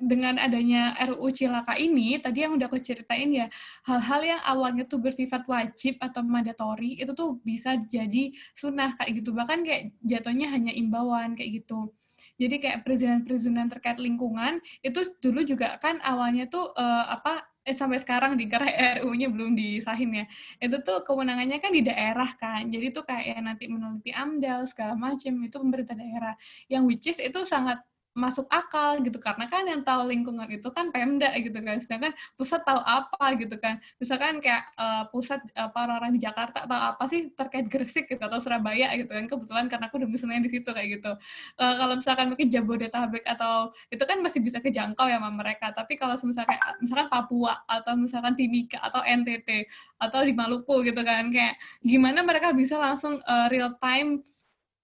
dengan 0.00 0.40
adanya 0.40 0.96
RUU 1.04 1.28
Cilaka 1.28 1.76
ini 1.76 2.16
tadi 2.16 2.48
yang 2.48 2.56
udah 2.56 2.64
aku 2.64 2.80
ceritain 2.80 3.28
ya 3.28 3.46
hal-hal 3.84 4.24
yang 4.24 4.40
awalnya 4.40 4.88
tuh 4.88 5.04
bersifat 5.04 5.44
wajib 5.44 6.00
atau 6.00 6.24
mandatori 6.24 6.96
itu 6.96 7.12
tuh 7.12 7.36
bisa 7.44 7.76
jadi 7.76 8.32
sunnah 8.56 8.96
kayak 8.96 9.20
gitu. 9.20 9.36
Bahkan 9.36 9.68
kayak 9.68 9.92
jatuhnya 10.00 10.48
hanya 10.48 10.72
imbauan 10.72 11.36
kayak 11.36 11.60
gitu. 11.60 11.92
Jadi 12.40 12.56
kayak 12.58 12.88
perizinan-perizinan 12.88 13.68
terkait 13.68 14.00
lingkungan 14.00 14.64
itu 14.80 15.00
dulu 15.20 15.44
juga 15.44 15.76
kan 15.78 16.00
awalnya 16.00 16.48
tuh 16.48 16.72
uh, 16.72 17.04
apa 17.12 17.44
eh, 17.68 17.76
sampai 17.76 18.00
sekarang 18.00 18.32
di 18.40 18.48
karena 18.48 19.00
RU-nya 19.00 19.28
belum 19.28 19.52
disahin 19.52 20.24
ya. 20.24 20.26
Itu 20.58 20.80
tuh 20.80 21.04
kewenangannya 21.04 21.60
kan 21.60 21.70
di 21.76 21.84
daerah 21.84 22.30
kan. 22.40 22.64
Jadi 22.72 22.86
tuh 22.90 23.04
kayak 23.04 23.24
ya 23.28 23.38
nanti 23.44 23.68
meneliti 23.68 24.10
AMDAL 24.10 24.64
segala 24.64 24.96
macam 24.96 25.32
itu 25.44 25.56
pemerintah 25.60 25.94
daerah. 25.94 26.34
Yang 26.72 26.82
which 26.88 27.06
is 27.12 27.18
itu 27.20 27.40
sangat 27.44 27.84
masuk 28.18 28.50
akal 28.50 28.98
gitu 29.06 29.22
karena 29.22 29.46
kan 29.46 29.62
yang 29.62 29.86
tahu 29.86 30.10
lingkungan 30.10 30.50
itu 30.50 30.66
kan 30.74 30.90
Pemda 30.90 31.30
gitu 31.38 31.54
kan 31.62 31.78
sedangkan 31.78 32.12
pusat 32.34 32.66
tahu 32.66 32.82
apa 32.82 33.38
gitu 33.38 33.54
kan. 33.62 33.78
Misalkan 34.02 34.42
kayak 34.42 34.74
uh, 34.74 35.06
pusat 35.14 35.38
uh, 35.54 35.70
para 35.70 36.02
orang 36.02 36.10
di 36.10 36.20
Jakarta 36.20 36.66
atau 36.66 36.74
apa 36.74 37.06
sih 37.06 37.30
terkait 37.38 37.70
Gresik 37.70 38.10
gitu 38.10 38.18
atau 38.18 38.42
Surabaya 38.42 38.90
gitu 38.98 39.08
kan 39.14 39.30
kebetulan 39.30 39.70
karena 39.70 39.86
aku 39.86 40.02
udah 40.02 40.10
misalnya 40.10 40.42
di 40.42 40.50
situ 40.50 40.66
kayak 40.74 40.88
gitu. 40.98 41.12
Uh, 41.54 41.74
kalau 41.78 41.94
misalkan 41.94 42.26
mungkin 42.34 42.50
Jabodetabek 42.50 43.22
atau 43.22 43.70
itu 43.94 44.02
kan 44.02 44.18
masih 44.18 44.40
bisa 44.42 44.58
kejangkau 44.58 45.06
ya 45.06 45.22
sama 45.22 45.30
mereka 45.30 45.70
tapi 45.76 45.94
kalau 45.94 46.18
misalkan 46.18 46.58
misalkan 46.80 47.08
Papua 47.12 47.62
atau 47.66 47.92
misalkan 47.94 48.34
Timika 48.34 48.82
atau 48.82 49.02
NTT 49.04 49.68
atau 50.00 50.20
di 50.24 50.32
Maluku 50.32 50.82
gitu 50.82 51.02
kan 51.04 51.28
kayak 51.28 51.54
gimana 51.84 52.26
mereka 52.26 52.50
bisa 52.50 52.78
langsung 52.80 53.20
uh, 53.22 53.46
real 53.46 53.70
time 53.78 54.22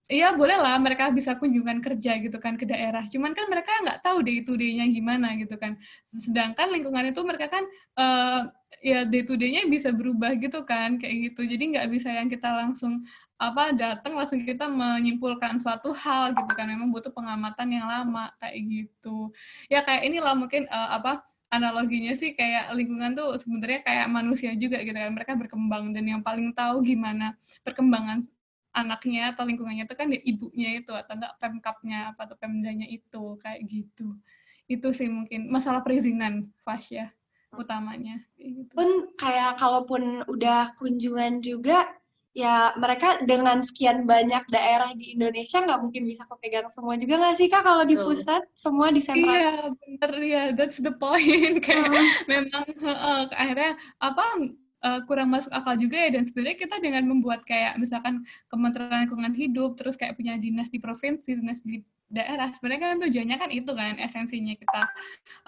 Iya 0.04 0.36
boleh 0.36 0.60
lah 0.60 0.76
mereka 0.76 1.08
bisa 1.08 1.32
kunjungan 1.40 1.80
kerja 1.80 2.20
gitu 2.20 2.36
kan 2.36 2.60
ke 2.60 2.68
daerah. 2.68 3.08
Cuman 3.08 3.32
kan 3.32 3.48
mereka 3.48 3.72
nggak 3.80 4.04
tahu 4.04 4.20
day 4.20 4.44
to 4.44 4.52
day-nya 4.52 4.84
gimana 4.92 5.32
gitu 5.40 5.56
kan. 5.56 5.80
Sedangkan 6.04 6.68
lingkungan 6.68 7.08
itu 7.08 7.24
mereka 7.24 7.48
kan 7.48 7.64
uh, 7.96 8.52
ya 8.84 9.08
day 9.08 9.24
to 9.24 9.32
day-nya 9.40 9.64
bisa 9.64 9.88
berubah 9.96 10.36
gitu 10.36 10.60
kan 10.68 11.00
kayak 11.00 11.32
gitu. 11.32 11.48
Jadi 11.48 11.64
nggak 11.72 11.88
bisa 11.88 12.12
yang 12.12 12.28
kita 12.28 12.52
langsung 12.52 13.00
apa 13.40 13.72
datang 13.72 14.12
langsung 14.20 14.44
kita 14.44 14.68
menyimpulkan 14.68 15.56
suatu 15.56 15.96
hal 15.96 16.36
gitu 16.36 16.52
kan. 16.52 16.68
Memang 16.68 16.92
butuh 16.92 17.08
pengamatan 17.08 17.72
yang 17.72 17.88
lama 17.88 18.28
kayak 18.36 18.60
gitu. 18.60 19.32
Ya 19.72 19.80
kayak 19.80 20.04
inilah 20.04 20.36
mungkin 20.36 20.68
uh, 20.68 21.00
apa 21.00 21.24
analoginya 21.48 22.12
sih 22.12 22.36
kayak 22.36 22.76
lingkungan 22.76 23.16
tuh 23.16 23.40
sebenarnya 23.40 23.80
kayak 23.86 24.06
manusia 24.12 24.52
juga 24.52 24.82
gitu 24.84 24.96
kan 24.96 25.14
mereka 25.14 25.32
berkembang 25.38 25.94
dan 25.94 26.04
yang 26.04 26.20
paling 26.20 26.50
tahu 26.50 26.82
gimana 26.82 27.38
perkembangan 27.62 28.26
anaknya 28.74 29.32
atau 29.32 29.46
lingkungannya 29.46 29.86
itu 29.86 29.94
kan 29.94 30.10
ya 30.10 30.20
ibunya 30.26 30.70
itu 30.82 30.92
atau 30.92 31.14
enggak 31.14 31.34
pemkapnya 31.38 31.98
apa 32.12 32.26
atau 32.26 32.36
pemdanya 32.36 32.86
itu 32.90 33.38
kayak 33.38 33.62
gitu. 33.70 34.18
Itu 34.66 34.90
sih 34.90 35.06
mungkin 35.06 35.48
masalah 35.48 35.80
perizinan 35.86 36.50
Fasya 36.66 37.14
utamanya 37.54 38.18
gitu. 38.34 38.74
pun 38.74 39.14
kayak 39.14 39.54
kalaupun 39.62 40.26
udah 40.26 40.74
kunjungan 40.74 41.38
juga 41.38 41.86
ya 42.34 42.74
mereka 42.74 43.22
dengan 43.22 43.62
sekian 43.62 44.10
banyak 44.10 44.42
daerah 44.50 44.90
di 44.98 45.14
Indonesia 45.14 45.62
nggak 45.62 45.80
mungkin 45.86 46.02
bisa 46.02 46.26
kepegang 46.26 46.66
semua 46.66 46.98
juga 46.98 47.22
nggak 47.22 47.36
sih 47.38 47.46
kak 47.46 47.62
kalau 47.62 47.86
di 47.86 47.94
pusat? 47.94 48.42
Semua 48.58 48.90
di 48.90 48.98
sentral. 48.98 49.30
Iya 49.30 49.54
bener 49.70 50.12
ya 50.18 50.44
that's 50.50 50.82
the 50.82 50.90
point. 50.90 51.62
Kayak 51.64 51.94
uh. 51.94 52.06
memang 52.26 52.66
uh, 52.82 53.22
akhirnya 53.30 53.78
apa 54.02 54.50
uh, 54.84 55.00
kurang 55.08 55.32
masuk 55.32 55.50
akal 55.50 55.74
juga 55.80 55.96
ya. 55.96 56.20
Dan 56.20 56.28
sebenarnya 56.28 56.58
kita 56.60 56.76
dengan 56.78 57.08
membuat 57.08 57.42
kayak 57.48 57.80
misalkan 57.80 58.22
Kementerian 58.52 59.08
Lingkungan 59.08 59.32
Hidup 59.32 59.80
terus 59.80 59.96
kayak 59.96 60.20
punya 60.20 60.36
dinas 60.36 60.68
di 60.68 60.78
provinsi, 60.78 61.40
dinas 61.40 61.64
di 61.64 61.80
daerah 62.12 62.46
sebenarnya 62.52 62.94
kan 62.94 62.98
tujuannya 63.02 63.36
kan 63.40 63.50
itu 63.50 63.72
kan 63.74 63.96
esensinya 63.98 64.54
kita 64.54 64.82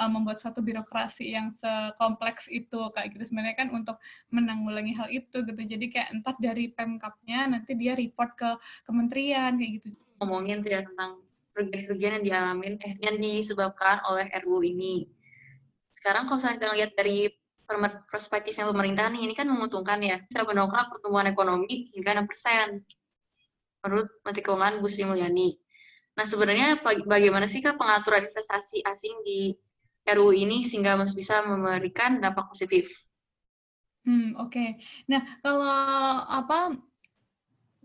uh, 0.03 0.11
membuat 0.11 0.43
satu 0.43 0.65
birokrasi 0.65 1.37
yang 1.37 1.53
sekompleks 1.53 2.49
itu 2.49 2.91
kayak 2.97 3.13
gitu. 3.15 3.31
Sebenarnya 3.31 3.57
kan 3.61 3.69
untuk 3.71 4.01
menanggulangi 4.33 4.97
hal 4.97 5.09
itu 5.13 5.45
gitu. 5.45 5.61
Jadi 5.61 5.87
kayak 5.93 6.09
entah 6.17 6.35
dari 6.41 6.73
pemkapnya 6.73 7.47
nanti 7.47 7.77
dia 7.77 7.95
report 7.95 8.35
ke 8.35 8.51
kementerian 8.89 9.55
kayak 9.61 9.73
gitu. 9.85 9.95
Ngomongin 10.19 10.65
tuh 10.65 10.73
ya 10.73 10.81
tentang 10.81 11.21
kerugian-kerugian 11.53 12.21
yang 12.21 12.25
dialamin 12.25 12.75
eh 12.85 12.93
yang 13.01 13.17
disebabkan 13.21 14.05
oleh 14.09 14.29
RUU 14.45 14.65
ini. 14.65 15.09
Sekarang 15.93 16.29
kalau 16.29 16.37
misalnya 16.37 16.57
kita 16.61 16.69
lihat 16.77 16.93
dari 16.93 17.33
perspektifnya 18.11 18.71
pemerintah 18.71 19.11
nih 19.11 19.27
ini 19.27 19.35
kan 19.35 19.51
menguntungkan 19.51 19.99
ya 20.01 20.23
bisa 20.23 20.47
mendongkrak 20.47 20.91
pertumbuhan 20.95 21.29
ekonomi 21.31 21.91
hingga 21.93 22.23
6 22.23 22.31
persen 22.31 22.67
menurut 23.83 24.09
Menteri 24.23 24.43
Keuangan 24.43 24.75
Bu 24.79 24.89
Sri 24.91 25.05
Mulyani 25.05 25.51
Nah, 26.17 26.25
sebenarnya 26.25 26.81
bagaimana 27.05 27.45
sih 27.45 27.61
pengaturan 27.61 28.25
investasi 28.25 28.81
asing 28.81 29.21
di 29.21 29.53
RUU 30.09 30.33
ini 30.33 30.65
sehingga 30.65 30.97
masih 30.97 31.13
bisa 31.21 31.45
memberikan 31.45 32.17
dampak 32.25 32.49
positif? 32.49 32.89
Hmm, 34.09 34.33
oke. 34.41 34.49
Okay. 34.49 34.81
Nah, 35.13 35.21
kalau 35.45 35.77
apa 36.25 36.73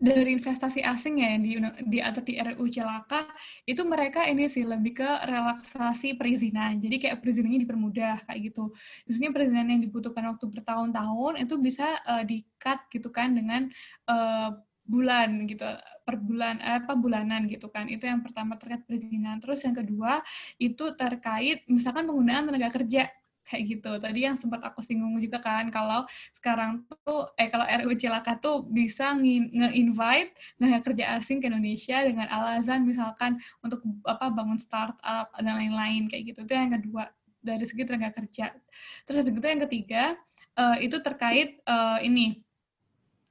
dari 0.02 0.34
investasi 0.34 0.82
asing 0.82 1.22
ya 1.22 1.38
yang 1.38 1.44
di, 1.46 1.52
diatur 1.86 2.26
di 2.26 2.42
RUU 2.42 2.66
Celaka 2.74 3.30
itu 3.70 3.86
mereka 3.86 4.26
ini 4.26 4.50
sih 4.50 4.66
lebih 4.66 4.98
ke 4.98 5.10
relaksasi 5.30 6.18
perizinan. 6.18 6.82
Jadi 6.82 6.98
kayak 6.98 7.22
perizinannya 7.22 7.62
dipermudah 7.62 8.26
kayak 8.26 8.50
gitu. 8.50 8.74
Biasanya 9.06 9.30
perizinan 9.30 9.68
yang 9.70 9.82
dibutuhkan 9.86 10.26
waktu 10.34 10.46
bertahun-tahun 10.50 11.46
itu 11.46 11.56
bisa 11.62 12.02
uh, 12.10 12.26
di-cut 12.26 12.90
gitu 12.90 13.14
kan 13.14 13.38
dengan 13.38 13.70
uh, 14.10 14.58
bulan 14.82 15.46
gitu 15.46 15.64
per 16.04 16.18
bulan 16.20 16.58
eh, 16.60 16.82
apa 16.84 16.98
bulanan 16.98 17.46
gitu 17.48 17.70
kan 17.70 17.86
itu 17.88 18.10
yang 18.10 18.26
pertama 18.26 18.58
terkait 18.58 18.84
perizinan 18.84 19.38
terus 19.40 19.62
yang 19.64 19.78
kedua 19.78 20.20
itu 20.58 20.92
terkait 20.98 21.64
misalkan 21.70 22.10
penggunaan 22.10 22.50
tenaga 22.50 22.82
kerja 22.82 23.08
kayak 23.48 23.64
gitu. 23.78 23.92
Tadi 23.98 24.20
yang 24.26 24.38
sempat 24.38 24.62
aku 24.64 24.80
singgung 24.80 25.18
juga 25.20 25.42
kan 25.42 25.68
kalau 25.74 26.06
sekarang 26.38 26.86
tuh 27.04 27.30
eh 27.36 27.50
kalau 27.50 27.66
RUU 27.66 27.96
Cilaka 27.98 28.38
tuh 28.38 28.66
bisa 28.66 29.14
nge-invite 29.18 30.32
tenaga 30.58 30.80
kerja 30.86 31.18
asing 31.20 31.44
ke 31.44 31.50
Indonesia 31.52 32.02
dengan 32.06 32.28
alasan 32.30 32.86
misalkan 32.88 33.38
untuk 33.66 33.84
apa 34.08 34.32
bangun 34.32 34.58
startup 34.62 35.34
dan 35.36 35.54
lain-lain 35.58 36.08
kayak 36.08 36.34
gitu. 36.34 36.46
Itu 36.46 36.54
yang 36.54 36.72
kedua 36.74 37.10
dari 37.42 37.66
segi 37.66 37.84
tenaga 37.84 38.14
kerja. 38.14 38.54
Terus 39.10 39.26
itu 39.26 39.48
yang 39.48 39.62
ketiga 39.66 40.04
uh, 40.56 40.78
itu 40.78 41.02
terkait 41.02 41.60
uh, 41.66 41.98
ini. 42.00 42.40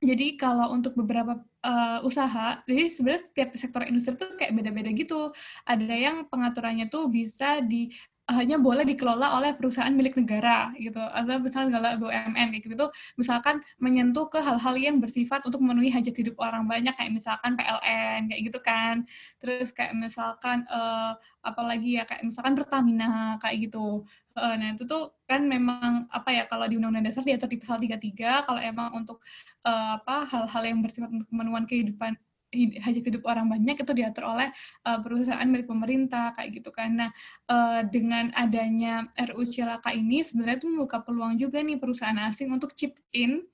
Jadi 0.01 0.40
kalau 0.40 0.73
untuk 0.73 0.96
beberapa 0.96 1.37
uh, 1.61 2.01
usaha, 2.09 2.64
jadi 2.64 2.88
sebenarnya 2.88 3.20
setiap 3.20 3.49
sektor 3.61 3.85
industri 3.85 4.16
tuh 4.16 4.33
kayak 4.33 4.57
beda-beda 4.57 4.88
gitu. 4.96 5.29
Ada 5.68 5.92
yang 5.92 6.16
pengaturannya 6.25 6.88
tuh 6.88 7.12
bisa 7.12 7.61
di 7.61 7.92
hanya 8.32 8.56
boleh 8.56 8.86
dikelola 8.86 9.36
oleh 9.38 9.52
perusahaan 9.58 9.92
milik 9.92 10.16
negara 10.18 10.70
gitu. 10.78 10.98
Atau 10.98 11.42
misalnya 11.42 11.96
BUMN 11.98 12.46
kayak 12.54 12.62
gitu 12.64 12.74
tuh 12.86 12.90
misalkan 13.20 13.60
menyentuh 13.82 14.26
ke 14.32 14.38
hal-hal 14.40 14.74
yang 14.78 15.02
bersifat 15.02 15.42
untuk 15.46 15.60
memenuhi 15.60 15.90
hajat 15.92 16.14
hidup 16.14 16.36
orang 16.38 16.64
banyak 16.70 16.94
kayak 16.94 17.12
misalkan 17.12 17.58
PLN 17.58 18.30
kayak 18.30 18.42
gitu 18.46 18.58
kan. 18.62 19.04
Terus 19.42 19.74
kayak 19.74 19.92
misalkan 19.98 20.64
uh, 20.70 21.14
apalagi 21.40 22.00
ya 22.00 22.04
kayak 22.08 22.22
misalkan 22.24 22.54
Pertamina 22.56 23.36
kayak 23.42 23.70
gitu. 23.70 24.04
Uh, 24.38 24.54
nah 24.56 24.72
itu 24.72 24.86
tuh 24.86 25.10
kan 25.26 25.42
memang 25.42 26.06
apa 26.14 26.30
ya 26.30 26.46
kalau 26.46 26.64
di 26.70 26.78
Undang-Undang 26.78 27.10
Dasar 27.10 27.26
diatur 27.26 27.50
di 27.50 27.58
pasal 27.58 27.82
33 27.82 28.46
kalau 28.46 28.60
emang 28.62 28.94
untuk 28.94 29.18
uh, 29.66 29.98
apa 29.98 30.30
hal-hal 30.30 30.62
yang 30.70 30.78
bersifat 30.80 31.10
untuk 31.10 31.26
pemenuhan 31.28 31.66
kehidupan 31.66 32.14
hajat 32.54 33.04
hidup 33.06 33.22
orang 33.30 33.46
banyak 33.46 33.78
itu 33.78 33.92
diatur 33.94 34.26
oleh 34.26 34.50
uh, 34.86 34.98
perusahaan 34.98 35.46
milik 35.46 35.70
pemerintah 35.70 36.34
kayak 36.34 36.60
gitu. 36.60 36.70
Nah, 36.90 37.10
uh, 37.46 37.86
dengan 37.86 38.34
adanya 38.34 39.06
RU 39.14 39.46
Cilaka 39.46 39.94
ini 39.94 40.26
sebenarnya 40.26 40.58
itu 40.62 40.68
membuka 40.68 41.02
peluang 41.02 41.38
juga 41.38 41.62
nih 41.62 41.78
perusahaan 41.78 42.18
asing 42.26 42.50
untuk 42.50 42.74
chip 42.74 42.98
in 43.14 43.46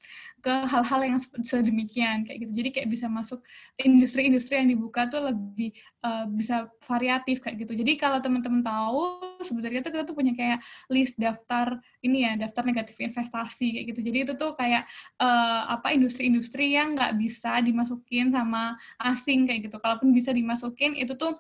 ke 0.45 0.55
hal-hal 0.69 1.01
yang 1.03 1.19
sedemikian 1.43 2.23
kayak 2.23 2.47
gitu. 2.47 2.53
Jadi 2.63 2.69
kayak 2.71 2.89
bisa 2.93 3.11
masuk 3.11 3.43
industri-industri 3.81 4.61
yang 4.61 4.71
dibuka 4.71 5.11
tuh 5.11 5.33
lebih 5.33 5.75
uh, 6.07 6.29
bisa 6.31 6.71
variatif 6.87 7.43
kayak 7.43 7.67
gitu. 7.67 7.75
Jadi 7.75 7.99
kalau 7.99 8.23
teman-teman 8.23 8.63
tahu 8.63 9.03
sebenarnya 9.43 9.83
tuh 9.83 9.91
kita 9.91 10.05
tuh 10.07 10.15
punya 10.15 10.33
kayak 10.39 10.63
list 10.93 11.19
daftar 11.19 11.81
ini 12.05 12.29
ya, 12.29 12.33
daftar 12.39 12.63
negatif 12.63 12.95
investasi 13.03 13.81
kayak 13.81 13.87
gitu. 13.91 14.01
Jadi 14.07 14.19
itu 14.23 14.33
tuh 14.39 14.55
kayak 14.55 14.87
uh, 15.19 15.73
apa 15.73 15.91
industri-industri 15.97 16.79
yang 16.79 16.95
nggak 16.95 17.19
bisa 17.19 17.59
dimasukin 17.65 18.31
sama 18.31 18.79
asing 19.03 19.51
kayak 19.51 19.67
gitu. 19.67 19.83
Kalaupun 19.83 20.15
bisa 20.15 20.31
dimasukin 20.31 20.95
itu 20.95 21.19
tuh 21.19 21.35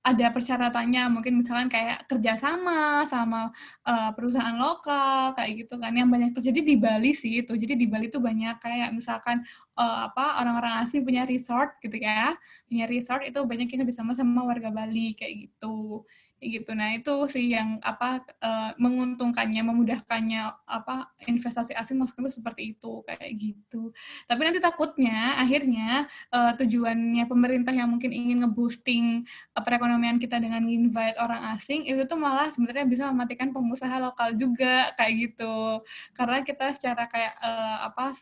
ada 0.00 0.32
persyaratannya 0.32 1.12
mungkin 1.12 1.44
misalkan 1.44 1.68
kayak 1.68 2.08
kerjasama 2.08 3.04
sama 3.04 3.52
uh, 3.84 4.10
perusahaan 4.16 4.56
lokal 4.56 5.36
kayak 5.36 5.64
gitu 5.66 5.76
kan 5.76 5.92
yang 5.92 6.08
banyak 6.08 6.32
terjadi 6.32 6.60
di 6.64 6.76
Bali 6.80 7.12
sih 7.12 7.44
itu. 7.44 7.52
Jadi 7.52 7.76
di 7.76 7.84
Bali 7.84 8.08
itu 8.08 8.16
banyak 8.16 8.56
kayak 8.64 8.96
misalkan 8.96 9.44
uh, 9.76 10.08
apa 10.08 10.40
orang-orang 10.40 10.80
asing 10.84 11.04
punya 11.04 11.28
resort 11.28 11.76
gitu 11.84 12.00
ya 12.00 12.32
punya 12.68 12.84
resort 12.88 13.24
itu 13.28 13.40
banyak 13.44 13.68
yang 13.72 13.84
bersama 13.84 14.16
sama 14.16 14.44
warga 14.48 14.72
Bali 14.72 15.12
kayak 15.16 15.48
gitu 15.48 16.04
gitu. 16.40 16.72
Nah 16.72 16.96
itu 16.96 17.12
sih 17.28 17.52
yang 17.52 17.76
apa 17.84 18.24
uh, 18.40 18.72
menguntungkannya, 18.80 19.60
memudahkannya 19.60 20.40
apa 20.64 21.12
investasi 21.28 21.76
asing 21.76 22.00
maksudnya 22.00 22.32
seperti 22.32 22.74
itu 22.76 23.04
kayak 23.04 23.30
gitu. 23.36 23.92
Tapi 24.24 24.40
nanti 24.40 24.58
takutnya 24.58 25.36
akhirnya 25.36 26.08
uh, 26.32 26.56
tujuannya 26.56 27.28
pemerintah 27.28 27.76
yang 27.76 27.92
mungkin 27.92 28.10
ingin 28.10 28.42
ngeboosting 28.48 29.28
uh, 29.54 29.62
perekonomian 29.62 30.16
kita 30.16 30.40
dengan 30.40 30.64
invite 30.64 31.20
orang 31.20 31.54
asing 31.54 31.84
itu 31.84 32.08
tuh 32.08 32.16
malah 32.16 32.48
sebenarnya 32.48 32.88
bisa 32.88 33.04
mematikan 33.12 33.52
pengusaha 33.52 34.00
lokal 34.00 34.32
juga 34.34 34.96
kayak 34.96 35.12
gitu. 35.28 35.84
Karena 36.16 36.40
kita 36.40 36.72
secara 36.72 37.04
kayak 37.04 37.36
uh, 37.44 37.92
apa 37.92 38.16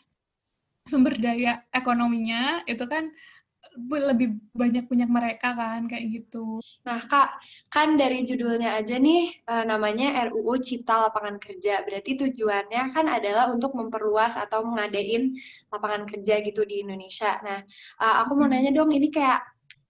sumber 0.88 1.20
daya 1.20 1.60
ekonominya 1.68 2.64
itu 2.64 2.88
kan 2.88 3.12
lebih 3.86 4.42
banyak 4.52 4.84
punya 4.90 5.06
mereka 5.06 5.54
kan 5.54 5.86
kayak 5.86 6.10
gitu. 6.10 6.58
Nah 6.82 6.98
kak, 7.06 7.38
kan 7.70 7.94
dari 7.94 8.26
judulnya 8.26 8.78
aja 8.78 8.98
nih 8.98 9.30
uh, 9.46 9.64
namanya 9.64 10.26
RUU 10.28 10.58
Cipta 10.60 11.08
Lapangan 11.08 11.38
Kerja. 11.38 11.86
Berarti 11.86 12.18
tujuannya 12.18 12.82
kan 12.90 13.06
adalah 13.06 13.48
untuk 13.54 13.72
memperluas 13.78 14.34
atau 14.34 14.66
mengadain 14.66 15.34
lapangan 15.70 16.04
kerja 16.08 16.42
gitu 16.42 16.66
di 16.66 16.82
Indonesia. 16.82 17.38
Nah 17.44 17.62
uh, 18.02 18.14
aku 18.26 18.34
mau 18.34 18.50
hmm. 18.50 18.54
nanya 18.54 18.70
dong, 18.74 18.90
ini 18.90 19.08
kayak 19.08 19.40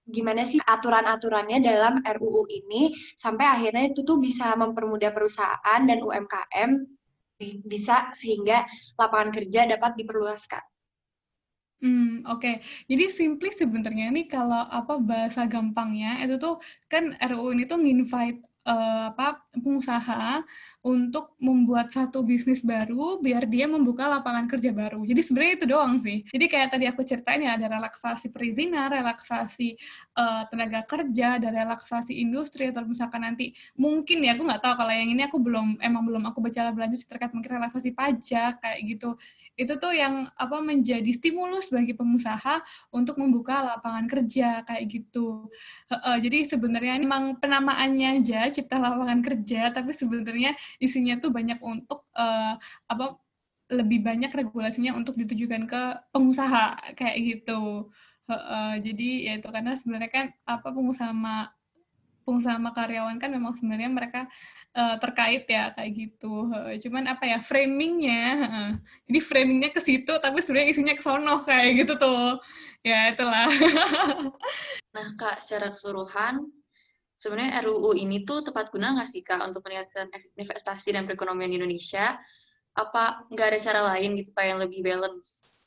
gimana 0.09 0.48
sih 0.48 0.57
aturan-aturannya 0.61 1.61
dalam 1.61 2.01
RUU 2.01 2.48
ini 2.48 2.96
sampai 3.16 3.44
akhirnya 3.44 3.92
itu 3.92 4.01
tuh 4.09 4.16
bisa 4.16 4.57
mempermudah 4.57 5.12
perusahaan 5.12 5.81
dan 5.85 6.01
UMKM 6.01 6.70
bisa 7.68 8.11
sehingga 8.18 8.66
lapangan 8.98 9.31
kerja 9.31 9.68
dapat 9.68 9.94
diperluaskan. 9.94 10.77
Hmm 11.78 12.26
oke. 12.26 12.42
Okay. 12.42 12.54
Jadi 12.90 13.04
simply 13.14 13.50
sebenarnya 13.54 14.10
nih 14.10 14.26
kalau 14.26 14.66
apa 14.66 14.98
bahasa 14.98 15.46
gampangnya 15.46 16.18
itu 16.26 16.34
tuh 16.42 16.58
kan 16.90 17.14
RUU 17.22 17.54
ini 17.54 17.64
tuh 17.70 17.78
nginvite 17.78 18.42
uh, 18.68 19.02
apa 19.10 19.40
pengusaha 19.56 20.44
untuk 20.84 21.34
membuat 21.40 21.88
satu 21.88 22.20
bisnis 22.20 22.60
baru 22.60 23.18
biar 23.18 23.48
dia 23.48 23.64
membuka 23.64 24.04
lapangan 24.06 24.44
kerja 24.46 24.70
baru. 24.70 25.02
Jadi 25.08 25.20
sebenarnya 25.24 25.52
itu 25.56 25.66
doang 25.66 25.94
sih. 25.96 26.18
Jadi 26.28 26.44
kayak 26.50 26.68
tadi 26.76 26.84
aku 26.84 27.00
ceritain 27.02 27.40
ya 27.40 27.56
ada 27.56 27.66
relaksasi 27.66 28.28
perizinan, 28.28 28.92
relaksasi 28.92 29.74
uh, 30.20 30.44
tenaga 30.52 30.84
kerja, 30.84 31.40
ada 31.40 31.48
relaksasi 31.48 32.12
industri 32.20 32.68
atau 32.68 32.84
misalkan 32.84 33.24
nanti 33.24 33.56
mungkin 33.80 34.20
ya 34.22 34.36
aku 34.36 34.44
nggak 34.44 34.62
tahu 34.62 34.74
kalau 34.84 34.92
yang 34.92 35.08
ini 35.08 35.22
aku 35.24 35.40
belum 35.40 35.80
emang 35.80 36.04
belum 36.04 36.22
aku 36.28 36.38
baca 36.44 36.68
lebih 36.68 36.80
lanjut 36.84 37.00
terkait 37.08 37.32
mungkin 37.32 37.50
relaksasi 37.56 37.94
pajak 37.96 38.60
kayak 38.60 38.78
gitu 38.84 39.16
itu 39.59 39.75
tuh 39.75 39.90
yang 39.90 40.31
apa 40.38 40.62
menjadi 40.62 41.11
stimulus 41.11 41.75
bagi 41.75 41.90
pengusaha 41.99 42.62
untuk 42.94 43.18
membuka 43.18 43.59
lapangan 43.75 44.07
kerja 44.07 44.62
kayak 44.62 44.87
gitu. 44.87 45.51
Uh, 45.90 46.18
jadi 46.23 46.47
sebenarnya 46.47 47.03
memang 47.03 47.42
penamaannya 47.42 48.23
aja 48.23 48.47
cipta 48.55 48.79
lapangan 48.79 49.18
kerja, 49.18 49.75
tapi 49.75 49.90
sebenarnya 49.90 50.55
isinya 50.79 51.18
tuh 51.18 51.35
banyak 51.35 51.59
untuk 51.59 52.07
uh, 52.14 52.55
apa 52.87 53.18
lebih 53.68 54.01
banyak 54.01 54.31
regulasinya 54.33 54.96
untuk 54.96 55.19
ditujukan 55.19 55.67
ke 55.67 55.83
pengusaha 56.15 56.94
kayak 56.94 57.17
gitu. 57.19 57.90
Uh, 58.31 58.33
uh, 58.33 58.73
jadi 58.79 59.09
ya 59.27 59.33
itu 59.42 59.48
karena 59.50 59.75
sebenarnya 59.75 60.11
kan 60.13 60.27
apa 60.46 60.69
pengusaha 60.71 61.13
pengusaha 62.29 62.60
sama 62.60 62.76
karyawan 62.76 63.16
kan 63.16 63.33
memang 63.33 63.56
sebenarnya 63.56 63.88
mereka 63.88 64.29
uh, 64.76 65.00
terkait 65.00 65.48
ya 65.48 65.72
kayak 65.72 65.90
gitu. 65.96 66.52
Uh, 66.52 66.76
cuman 66.76 67.16
apa 67.16 67.24
ya 67.24 67.40
framingnya, 67.40 68.24
uh, 68.44 68.72
jadi 69.08 69.20
framingnya 69.24 69.72
ke 69.72 69.81
situ 69.81 70.12
tapi 70.20 70.44
sebenarnya 70.44 70.68
isinya 70.76 70.92
ke 70.92 71.00
sono 71.00 71.40
kayak 71.40 71.88
gitu 71.88 71.96
tuh. 71.96 72.37
Ya 72.85 73.16
itulah. 73.16 73.48
nah 74.94 75.06
kak 75.16 75.40
secara 75.40 75.72
keseluruhan 75.72 76.44
sebenarnya 77.16 77.64
RUU 77.64 77.96
ini 77.96 78.29
tuh 78.29 78.44
tepat 78.44 78.68
guna 78.68 78.92
nggak 78.92 79.08
sih 79.08 79.24
kak 79.24 79.40
untuk 79.40 79.64
meningkatkan 79.64 80.12
investasi 80.37 80.92
dan 80.92 81.08
perekonomian 81.08 81.56
Indonesia? 81.56 82.20
apa 82.79 83.26
nggak 83.26 83.46
ada 83.50 83.58
cara 83.58 83.81
lain 83.94 84.22
gitu 84.22 84.31
kayak 84.31 84.48
yang 84.54 84.60
lebih 84.62 84.81
balance? 84.87 85.58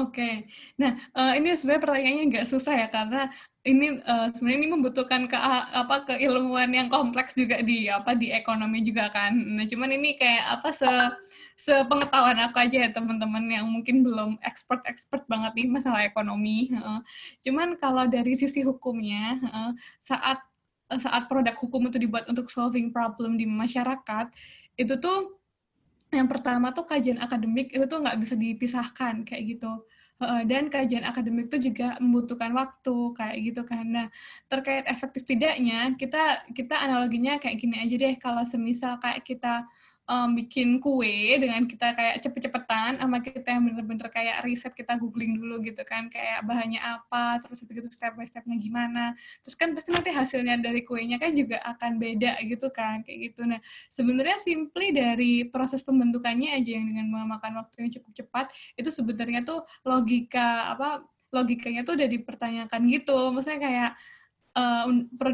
Oke, 0.00 0.48
nah 0.80 0.96
uh, 1.12 1.36
ini 1.36 1.52
sebenarnya 1.52 1.82
pertanyaannya 1.84 2.24
nggak 2.32 2.48
susah 2.48 2.72
ya 2.72 2.88
karena 2.88 3.28
ini 3.68 4.00
uh, 4.00 4.32
sebenarnya 4.32 4.58
ini 4.64 4.68
membutuhkan 4.72 5.28
ke 5.28 5.36
apa 5.36 6.08
keilmuan 6.08 6.72
yang 6.72 6.88
kompleks 6.88 7.36
juga 7.36 7.60
di 7.60 7.84
apa 7.92 8.16
di 8.16 8.32
ekonomi 8.32 8.80
juga 8.80 9.12
kan. 9.12 9.36
Nah 9.36 9.68
cuman 9.68 9.92
ini 9.92 10.16
kayak 10.16 10.56
apa 10.56 10.72
se 10.72 10.88
sepengetahuan 11.60 12.40
aku 12.48 12.56
aja 12.64 12.88
ya 12.88 12.90
teman-teman 12.96 13.44
yang 13.52 13.68
mungkin 13.68 14.00
belum 14.00 14.40
expert 14.40 14.80
expert 14.88 15.28
banget 15.28 15.52
nih 15.60 15.68
masalah 15.68 16.00
ekonomi. 16.08 16.72
Uh, 16.72 17.04
cuman 17.44 17.76
kalau 17.76 18.08
dari 18.08 18.32
sisi 18.32 18.64
hukumnya 18.64 19.36
uh, 19.52 19.72
saat 20.00 20.40
saat 20.96 21.28
produk 21.28 21.54
hukum 21.60 21.92
itu 21.92 22.00
dibuat 22.00 22.24
untuk 22.26 22.48
solving 22.48 22.88
problem 22.88 23.36
di 23.36 23.44
masyarakat 23.44 24.32
itu 24.80 24.96
tuh 24.96 25.40
yang 26.10 26.26
pertama 26.26 26.74
tuh 26.74 26.82
kajian 26.82 27.22
akademik 27.22 27.70
itu 27.70 27.86
tuh 27.86 28.02
nggak 28.02 28.18
bisa 28.18 28.34
dipisahkan 28.34 29.22
kayak 29.22 29.54
gitu 29.54 29.86
dan 30.46 30.68
kajian 30.68 31.02
akademik 31.08 31.48
itu 31.48 31.72
juga 31.72 31.96
membutuhkan 32.02 32.52
waktu 32.52 32.96
kayak 33.16 33.36
gitu. 33.40 33.60
Nah, 33.88 34.08
terkait 34.52 34.84
efektif 34.86 35.24
tidaknya, 35.24 35.96
kita 35.96 36.44
kita 36.52 36.76
analoginya 36.76 37.40
kayak 37.40 37.56
gini 37.60 37.76
aja 37.80 37.94
deh. 37.96 38.14
Kalau 38.20 38.44
semisal 38.44 39.00
kayak 39.00 39.24
kita 39.24 39.64
um, 40.10 40.34
bikin 40.34 40.82
kue 40.82 41.38
dengan 41.38 41.62
kita 41.70 41.94
kayak 41.94 42.18
cepet-cepetan 42.18 42.98
sama 42.98 43.22
kita 43.22 43.46
yang 43.46 43.62
bener-bener 43.62 44.10
kayak 44.10 44.42
riset 44.42 44.74
kita 44.74 44.98
googling 44.98 45.38
dulu 45.38 45.62
gitu 45.62 45.86
kan 45.86 46.10
kayak 46.10 46.42
bahannya 46.42 46.82
apa 46.82 47.38
terus 47.38 47.62
itu 47.62 47.70
gitu 47.78 47.86
step 47.94 48.18
by 48.18 48.26
stepnya 48.26 48.58
gimana. 48.58 49.14
Terus 49.46 49.54
kan 49.54 49.70
pasti 49.72 49.94
nanti 49.94 50.10
hasilnya 50.10 50.58
dari 50.58 50.82
kuenya 50.82 51.22
kan 51.22 51.30
juga 51.30 51.62
akan 51.62 52.02
beda 52.02 52.42
gitu 52.42 52.66
kan 52.74 53.06
kayak 53.06 53.30
gitu. 53.30 53.46
Nah 53.46 53.62
sebenarnya 53.94 54.42
simply 54.42 54.90
dari 54.90 55.46
proses 55.46 55.86
pembentukannya 55.86 56.58
aja 56.58 56.70
yang 56.74 56.90
dengan 56.90 57.06
memakan 57.06 57.62
waktu 57.62 57.86
yang 57.86 57.90
cukup 58.02 58.12
cepat 58.26 58.46
itu 58.74 58.90
sebenarnya 58.90 59.46
tuh 59.46 59.62
logika 59.86 60.74
apa 60.74 61.06
logikanya 61.30 61.86
tuh 61.86 61.94
udah 61.94 62.08
dipertanyakan 62.10 62.80
gitu. 62.90 63.30
Maksudnya 63.30 63.60
kayak 63.62 63.90
uh, 64.56 64.84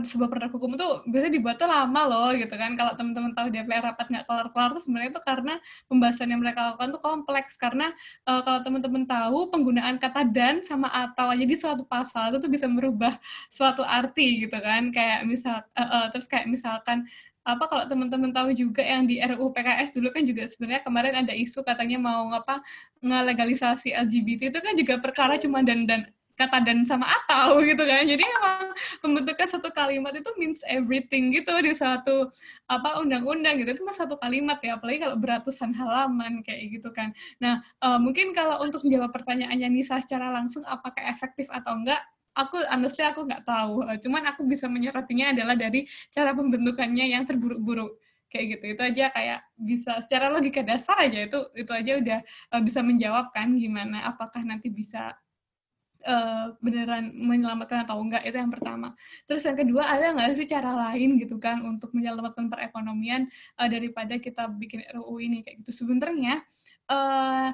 sebuah 0.04 0.28
produk 0.28 0.50
hukum 0.52 0.76
itu 0.76 0.86
biasanya 1.08 1.32
dibuatnya 1.32 1.68
lama 1.68 2.02
loh 2.08 2.30
gitu 2.36 2.52
kan. 2.52 2.76
Kalau 2.76 2.92
teman-teman 2.98 3.32
tahu 3.32 3.46
DPR 3.48 3.84
rapat 3.92 4.06
nggak 4.12 4.24
kelar-kelar 4.28 4.70
itu 4.76 4.80
sebenarnya 4.84 5.10
itu 5.16 5.22
karena 5.24 5.54
pembahasan 5.88 6.28
yang 6.32 6.40
mereka 6.42 6.60
lakukan 6.72 6.88
itu 6.92 7.00
kompleks. 7.00 7.52
Karena 7.56 7.86
uh, 8.28 8.40
kalau 8.44 8.60
teman-teman 8.60 9.04
tahu 9.08 9.38
penggunaan 9.52 9.96
kata 9.96 10.28
dan 10.28 10.60
sama 10.60 10.88
atau 10.92 11.32
aja 11.32 11.44
di 11.44 11.56
suatu 11.56 11.84
pasal 11.88 12.34
itu 12.34 12.38
tuh 12.44 12.50
bisa 12.52 12.66
merubah 12.68 13.16
suatu 13.48 13.80
arti 13.86 14.44
gitu 14.44 14.56
kan. 14.60 14.92
Kayak 14.92 15.24
misal 15.24 15.64
uh, 15.76 15.82
uh, 15.82 16.04
terus 16.12 16.28
kayak 16.28 16.48
misalkan 16.50 17.08
apa 17.46 17.70
kalau 17.70 17.86
teman-teman 17.86 18.34
tahu 18.34 18.50
juga 18.50 18.82
yang 18.82 19.06
di 19.06 19.22
RUU 19.22 19.54
PKS 19.54 19.94
dulu 19.94 20.10
kan 20.10 20.26
juga 20.26 20.50
sebenarnya 20.50 20.82
kemarin 20.82 21.14
ada 21.22 21.30
isu 21.30 21.62
katanya 21.62 22.02
mau 22.02 22.26
ngapa 22.34 22.58
ngelegalisasi 22.98 23.94
LGBT 23.94 24.50
itu 24.50 24.58
kan 24.58 24.74
juga 24.74 24.98
perkara 24.98 25.38
cuma 25.38 25.62
dan 25.62 25.86
dan 25.86 26.10
kata 26.36 26.60
dan 26.60 26.84
sama 26.84 27.08
atau 27.24 27.58
gitu 27.68 27.82
kan. 27.82 28.04
Jadi 28.04 28.22
emang 28.22 28.76
pembentukan 29.00 29.48
satu 29.48 29.72
kalimat 29.72 30.12
itu 30.12 30.28
means 30.36 30.60
everything 30.68 31.32
gitu 31.32 31.50
di 31.64 31.72
satu 31.72 32.28
apa 32.68 33.00
undang-undang 33.00 33.56
gitu. 33.64 33.80
Itu 33.80 33.82
mah 33.88 33.96
satu 33.96 34.20
kalimat 34.20 34.60
ya 34.60 34.76
apalagi 34.76 35.00
kalau 35.02 35.16
beratusan 35.16 35.72
halaman 35.72 36.44
kayak 36.44 36.78
gitu 36.78 36.92
kan. 36.92 37.16
Nah 37.40 37.64
uh, 37.80 37.96
mungkin 37.96 38.36
kalau 38.36 38.60
untuk 38.62 38.84
menjawab 38.84 39.10
pertanyaannya 39.10 39.68
Nisa 39.72 39.96
secara 39.98 40.28
langsung 40.28 40.62
apakah 40.68 41.00
efektif 41.08 41.48
atau 41.48 41.72
enggak? 41.80 42.04
Aku 42.36 42.60
honestly 42.68 43.00
aku 43.00 43.24
nggak 43.24 43.48
tahu. 43.48 43.88
Uh, 43.88 43.96
cuman 43.96 44.28
aku 44.28 44.44
bisa 44.44 44.68
menyerotinya 44.68 45.32
adalah 45.32 45.56
dari 45.56 45.88
cara 46.12 46.36
pembentukannya 46.36 47.16
yang 47.16 47.24
terburuk-buruk. 47.24 47.96
Kayak 48.28 48.60
gitu. 48.60 48.64
Itu 48.76 48.82
aja 48.84 49.04
kayak 49.08 49.40
bisa 49.56 50.04
secara 50.04 50.28
logika 50.28 50.60
dasar 50.60 51.00
aja 51.00 51.16
itu 51.24 51.40
itu 51.56 51.72
aja 51.72 51.92
udah 51.96 52.18
uh, 52.52 52.60
bisa 52.60 52.84
menjawab 52.84 53.32
kan 53.32 53.56
gimana 53.56 54.04
apakah 54.04 54.44
nanti 54.44 54.68
bisa 54.68 55.16
uh, 56.04 56.52
beneran 56.60 57.14
menyelamatkan 57.14 57.86
atau 57.88 58.02
enggak 58.02 58.26
itu 58.26 58.36
yang 58.36 58.52
pertama. 58.52 58.92
Terus 59.24 59.46
yang 59.48 59.56
kedua 59.56 59.82
ada 59.88 60.12
nggak 60.12 60.36
sih 60.36 60.48
cara 60.48 60.74
lain 60.74 61.16
gitu 61.22 61.40
kan 61.40 61.62
untuk 61.64 61.94
menyelamatkan 61.96 62.52
perekonomian 62.52 63.30
uh, 63.56 63.68
daripada 63.70 64.20
kita 64.20 64.50
bikin 64.52 64.84
RUU 64.92 65.16
ini 65.22 65.40
kayak 65.46 65.64
gitu. 65.64 65.84
Sebenarnya 65.86 66.44
uh, 66.90 67.50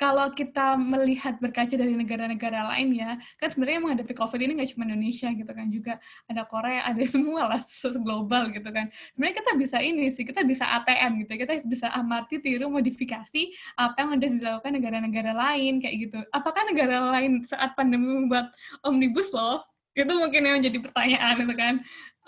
kalau 0.00 0.32
kita 0.32 0.80
melihat 0.80 1.36
berkaca 1.44 1.76
dari 1.76 1.92
negara-negara 1.92 2.72
lain 2.72 2.96
ya, 2.96 3.20
kan 3.36 3.52
sebenarnya 3.52 3.84
menghadapi 3.84 4.16
COVID 4.16 4.40
ini 4.40 4.56
nggak 4.56 4.72
cuma 4.72 4.88
Indonesia 4.88 5.28
gitu 5.28 5.52
kan, 5.52 5.68
juga 5.68 6.00
ada 6.24 6.48
Korea, 6.48 6.80
ada 6.90 7.04
semua 7.04 7.44
lah, 7.44 7.60
global 8.00 8.48
gitu 8.48 8.72
kan. 8.72 8.88
Sebenarnya 9.12 9.36
kita 9.44 9.52
bisa 9.60 9.76
ini 9.84 10.08
sih, 10.08 10.24
kita 10.24 10.40
bisa 10.48 10.64
ATM 10.80 11.28
gitu, 11.28 11.36
kita 11.36 11.60
bisa 11.68 11.92
amati, 11.92 12.40
tiru, 12.40 12.72
modifikasi 12.72 13.52
apa 13.76 13.96
yang 14.00 14.16
udah 14.16 14.28
dilakukan 14.40 14.72
negara-negara 14.72 15.36
lain 15.36 15.84
kayak 15.84 15.96
gitu. 16.08 16.18
Apakah 16.32 16.64
negara 16.64 17.20
lain 17.20 17.44
saat 17.44 17.76
pandemi 17.76 18.08
membuat 18.08 18.56
omnibus 18.80 19.36
law? 19.36 19.60
Itu 19.92 20.16
mungkin 20.16 20.48
yang 20.48 20.64
menjadi 20.64 20.80
pertanyaan 20.80 21.44
itu 21.44 21.54
kan. 21.60 21.74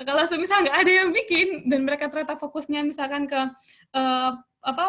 Kalau 0.05 0.20
misalnya 0.37 0.62
nggak 0.68 0.79
ada 0.85 0.93
yang 0.93 1.09
bikin 1.09 1.49
dan 1.73 1.89
mereka 1.89 2.12
ternyata 2.12 2.37
fokusnya 2.37 2.85
misalkan 2.85 3.25
ke 3.25 3.41
uh, 3.97 4.31
apa 4.61 4.85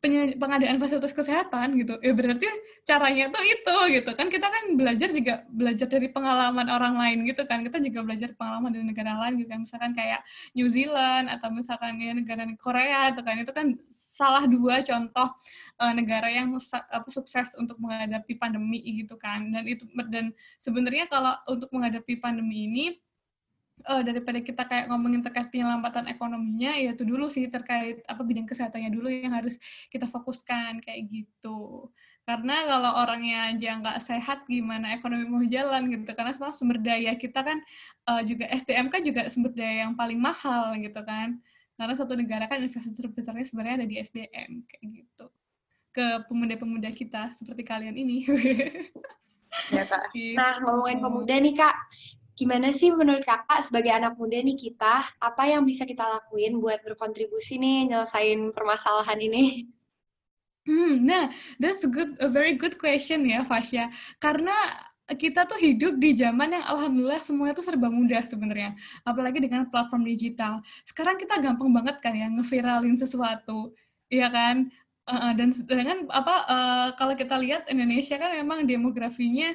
pengadaan 0.00 0.80
fasilitas 0.80 1.12
kesehatan 1.12 1.76
gitu. 1.76 2.00
Ya 2.00 2.16
berarti 2.16 2.48
caranya 2.88 3.28
tuh 3.28 3.44
itu 3.44 3.76
gitu. 4.00 4.10
Kan 4.16 4.32
kita 4.32 4.48
kan 4.48 4.64
belajar 4.72 5.08
juga 5.12 5.44
belajar 5.52 5.86
dari 5.92 6.08
pengalaman 6.08 6.72
orang 6.72 6.96
lain 6.96 7.28
gitu 7.28 7.44
kan. 7.44 7.60
Kita 7.60 7.76
juga 7.84 8.00
belajar 8.00 8.32
pengalaman 8.32 8.72
dari 8.72 8.84
negara 8.88 9.12
lain 9.20 9.44
gitu 9.44 9.48
kan. 9.52 9.60
Misalkan 9.60 9.92
kayak 9.92 10.24
New 10.56 10.72
Zealand 10.72 11.28
atau 11.28 11.52
misalkan 11.52 12.00
ya 12.00 12.16
negara 12.16 12.48
Korea 12.56 13.12
itu 13.12 13.20
kan. 13.20 13.34
Itu 13.44 13.52
kan 13.52 13.66
salah 13.92 14.48
dua 14.48 14.80
contoh 14.80 15.36
uh, 15.76 15.92
negara 15.92 16.32
yang 16.32 16.56
apa, 16.56 17.08
sukses 17.12 17.52
untuk 17.60 17.76
menghadapi 17.76 18.40
pandemi 18.40 18.80
gitu 19.04 19.20
kan. 19.20 19.52
Dan 19.52 19.68
itu 19.68 19.84
dan 20.08 20.32
sebenarnya 20.64 21.12
kalau 21.12 21.36
untuk 21.44 21.68
menghadapi 21.76 22.16
pandemi 22.16 22.64
ini 22.64 22.96
uh, 23.86 24.02
daripada 24.04 24.40
kita 24.42 24.62
kayak 24.66 24.90
ngomongin 24.90 25.24
terkait 25.24 25.48
penyelamatan 25.48 26.08
ekonominya 26.10 26.76
ya 26.76 26.92
itu 26.92 27.04
dulu 27.06 27.30
sih 27.30 27.48
terkait 27.48 28.04
apa 28.04 28.20
bidang 28.24 28.44
kesehatannya 28.44 28.90
dulu 28.92 29.08
yang 29.08 29.32
harus 29.32 29.56
kita 29.88 30.04
fokuskan 30.08 30.84
kayak 30.84 31.08
gitu. 31.08 31.88
Karena 32.28 32.62
kalau 32.68 32.90
orangnya 33.00 33.50
aja 33.50 33.70
nggak 33.80 33.98
sehat 34.04 34.38
gimana 34.46 34.94
ekonomi 34.94 35.26
mau 35.26 35.42
jalan 35.42 35.90
gitu. 35.90 36.10
Karena 36.14 36.32
semua 36.36 36.52
sumber 36.54 36.78
daya 36.78 37.16
kita 37.16 37.40
kan 37.42 37.58
uh, 38.06 38.22
juga 38.22 38.46
SDM 38.52 38.86
kan 38.92 39.00
juga 39.02 39.26
sumber 39.32 39.52
daya 39.56 39.88
yang 39.88 39.96
paling 39.96 40.20
mahal 40.20 40.76
gitu 40.78 41.00
kan. 41.02 41.40
Karena 41.80 41.94
satu 41.96 42.12
negara 42.12 42.44
kan 42.46 42.60
investasi 42.60 42.92
terbesarnya 42.92 43.48
sebenarnya 43.48 43.82
ada 43.82 43.88
di 43.88 43.96
SDM 43.98 44.50
kayak 44.68 44.84
gitu. 44.92 45.26
Ke 45.90 46.22
pemuda-pemuda 46.28 46.92
kita 46.92 47.34
seperti 47.34 47.62
kalian 47.66 47.96
ini. 47.96 48.26
Ya 49.74 49.82
kak. 49.82 50.14
Gitu. 50.14 50.38
nah 50.38 50.62
ngomongin 50.62 51.02
pemuda 51.02 51.34
nih 51.42 51.54
kak 51.58 51.74
Gimana 52.40 52.72
sih 52.72 52.88
menurut 52.88 53.20
kakak 53.20 53.60
sebagai 53.68 53.92
anak 53.92 54.16
muda 54.16 54.40
nih 54.40 54.56
kita, 54.56 55.04
apa 55.20 55.44
yang 55.44 55.60
bisa 55.60 55.84
kita 55.84 56.00
lakuin 56.08 56.56
buat 56.56 56.80
berkontribusi 56.80 57.60
nih 57.60 57.92
nyelesain 57.92 58.48
permasalahan 58.56 59.20
ini? 59.20 59.68
Hmm, 60.64 61.04
nah, 61.04 61.28
that's 61.60 61.84
a 61.84 61.90
good, 61.92 62.16
a 62.16 62.32
very 62.32 62.56
good 62.56 62.80
question 62.80 63.28
ya, 63.28 63.44
Fasya. 63.44 63.92
Karena 64.16 64.56
kita 65.20 65.44
tuh 65.44 65.60
hidup 65.60 66.00
di 66.00 66.16
zaman 66.16 66.56
yang 66.56 66.64
alhamdulillah 66.64 67.20
semuanya 67.20 67.52
tuh 67.60 67.66
serba 67.68 67.92
mudah 67.92 68.24
sebenarnya. 68.24 68.72
Apalagi 69.04 69.36
dengan 69.36 69.68
platform 69.68 70.08
digital. 70.08 70.64
Sekarang 70.88 71.20
kita 71.20 71.36
gampang 71.44 71.68
banget 71.68 72.00
kan 72.00 72.16
ya 72.16 72.24
ngeviralin 72.32 72.96
sesuatu, 72.96 73.76
ya 74.08 74.32
kan? 74.32 74.72
Uh, 75.04 75.36
dan 75.36 75.52
dengan 75.68 76.08
apa 76.08 76.34
uh, 76.48 76.88
kalau 76.96 77.12
kita 77.12 77.36
lihat 77.36 77.68
Indonesia 77.68 78.16
kan 78.16 78.32
memang 78.32 78.64
demografinya 78.64 79.52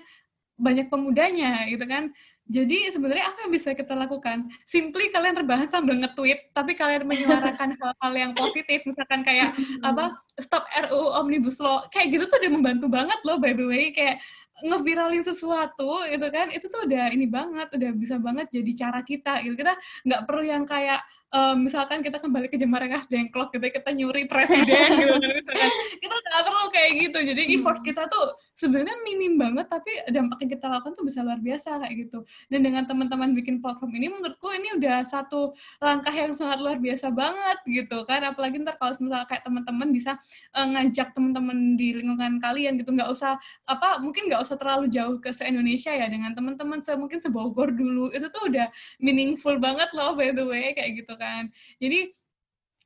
banyak 0.55 0.87
pemudanya 0.87 1.67
gitu 1.67 1.83
kan 1.83 2.11
jadi 2.45 2.93
sebenarnya 2.93 3.25
apa 3.33 3.49
yang 3.49 3.51
bisa 3.57 3.73
kita 3.73 3.97
lakukan? 3.97 4.45
Simply 4.69 5.09
kalian 5.09 5.33
rebahan 5.33 5.65
sambil 5.65 5.97
nge-tweet, 5.97 6.53
tapi 6.53 6.77
kalian 6.77 7.09
menyuarakan 7.09 7.73
hal-hal 7.81 8.13
yang 8.13 8.31
positif, 8.37 8.85
misalkan 8.85 9.25
kayak 9.25 9.49
apa 9.81 10.21
stop 10.37 10.69
RUU 10.69 11.17
Omnibus 11.17 11.57
Law, 11.57 11.89
kayak 11.89 12.13
gitu 12.13 12.29
tuh 12.29 12.37
udah 12.37 12.51
membantu 12.53 12.85
banget 12.85 13.17
loh 13.25 13.41
by 13.41 13.49
the 13.57 13.65
way, 13.65 13.89
kayak 13.89 14.21
ngeviralin 14.61 15.25
sesuatu 15.25 16.05
gitu 16.05 16.27
kan. 16.29 16.53
Itu 16.53 16.69
tuh 16.69 16.85
udah 16.85 17.09
ini 17.09 17.25
banget 17.25 17.73
udah 17.73 17.91
bisa 17.97 18.21
banget 18.21 18.53
jadi 18.53 18.71
cara 18.77 19.01
kita 19.01 19.41
gitu. 19.41 19.57
Kita 19.57 19.73
nggak 20.05 20.21
perlu 20.29 20.45
yang 20.45 20.69
kayak 20.69 21.01
um, 21.33 21.55
misalkan 21.65 22.03
kita 22.05 22.21
kembali 22.21 22.47
ke 22.51 22.57
zaman 22.59 22.77
rengas 22.85 23.09
dengklok 23.09 23.49
gitu 23.55 23.65
kita 23.71 23.89
nyuri 23.95 24.29
presiden 24.29 24.89
gitu 25.01 25.13
kan 25.15 25.29
misalkan. 25.31 25.69
Kita 26.01 26.13
nggak 26.13 26.43
perlu 26.45 26.65
kayak 26.69 26.91
gitu. 26.99 27.19
Jadi 27.23 27.41
hmm. 27.47 27.55
effort 27.57 27.79
kita 27.81 28.03
tuh 28.11 28.25
sebenarnya 28.59 28.95
minim 29.03 29.39
banget 29.39 29.67
tapi 29.71 29.91
dampak 30.11 30.45
yang 30.45 30.51
kita 30.55 30.65
lakukan 30.69 30.93
tuh 30.93 31.05
bisa 31.07 31.19
luar 31.23 31.39
biasa 31.39 31.81
kayak 31.81 31.95
gitu. 32.07 32.19
Dan 32.51 32.59
dengan 32.61 32.83
teman-teman 32.85 33.31
bikin 33.33 33.63
platform 33.63 33.91
ini 33.95 34.11
menurutku 34.11 34.51
ini 34.53 34.75
udah 34.77 35.03
satu 35.07 35.55
langkah 35.81 36.13
yang 36.13 36.35
sangat 36.35 36.59
luar 36.61 36.77
biasa 36.77 37.09
banget 37.11 37.57
gitu 37.65 38.03
kan. 38.03 38.21
Apalagi 38.27 38.61
ntar 38.61 38.75
kalau 38.77 38.93
misalnya 38.99 39.27
kayak 39.27 39.43
teman-teman 39.47 39.87
bisa 39.91 40.19
uh, 40.53 40.67
ngajak 40.67 41.15
teman-teman 41.15 41.79
di 41.79 41.95
lingkungan 41.95 42.37
kalian 42.43 42.77
gitu. 42.79 42.91
Nggak 42.91 43.09
usah 43.11 43.39
apa 43.65 43.99
mungkin 44.03 44.27
nggak 44.27 44.41
usah 44.43 44.55
terlalu 44.59 44.91
jauh 44.91 45.17
ke 45.23 45.31
se 45.31 45.47
Indonesia 45.47 45.91
ya 45.91 46.07
dengan 46.11 46.35
teman-teman 46.35 46.83
se 46.83 46.93
mungkin 46.95 47.19
sebogor 47.23 47.71
dulu. 47.71 48.11
Itu 48.11 48.27
tuh 48.29 48.51
udah 48.51 48.67
meaningful 48.99 49.57
banget 49.57 49.91
loh 49.95 50.13
by 50.15 50.31
the 50.35 50.43
way 50.43 50.75
kayak 50.75 51.03
gitu 51.03 51.14
kan. 51.15 51.49
Jadi 51.79 52.13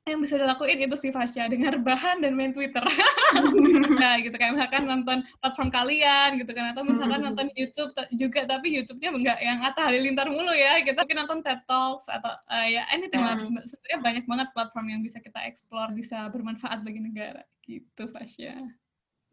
yang 0.09 0.19
bisa 0.25 0.41
dilakuin 0.41 0.79
itu 0.81 0.95
sih 0.97 1.11
Fasya 1.13 1.45
dengar 1.45 1.77
bahan 1.77 2.25
dan 2.25 2.33
main 2.33 2.49
Twitter. 2.51 2.81
Nah 3.99 4.17
gitu 4.25 4.33
kayak 4.41 4.57
misalkan 4.57 4.89
nonton 4.89 5.21
platform 5.37 5.69
kalian 5.69 6.41
gitu 6.41 6.49
kan 6.49 6.73
atau 6.73 6.81
misalkan 6.81 7.21
nonton 7.21 7.45
YouTube 7.53 7.93
juga 8.17 8.49
tapi 8.49 8.73
YouTube-nya 8.73 9.09
enggak 9.13 9.37
yang 9.37 9.61
Atta 9.61 9.85
Halilintar 9.85 10.33
mulu 10.33 10.49
ya 10.49 10.81
kita 10.81 11.05
mungkin 11.05 11.19
nonton 11.21 11.39
TED 11.45 11.61
Talks 11.69 12.09
atau 12.09 12.33
uh, 12.33 12.65
ya 12.65 12.89
anything 12.89 13.21
lah. 13.21 13.37
Sebenarnya 13.37 13.99
banyak 14.01 14.25
banget 14.25 14.47
platform 14.57 14.87
yang 14.97 15.01
bisa 15.05 15.21
kita 15.21 15.45
explore 15.45 15.93
bisa 15.93 16.25
bermanfaat 16.33 16.81
bagi 16.81 17.05
negara 17.05 17.45
gitu 17.61 18.09
Fasya. 18.09 18.57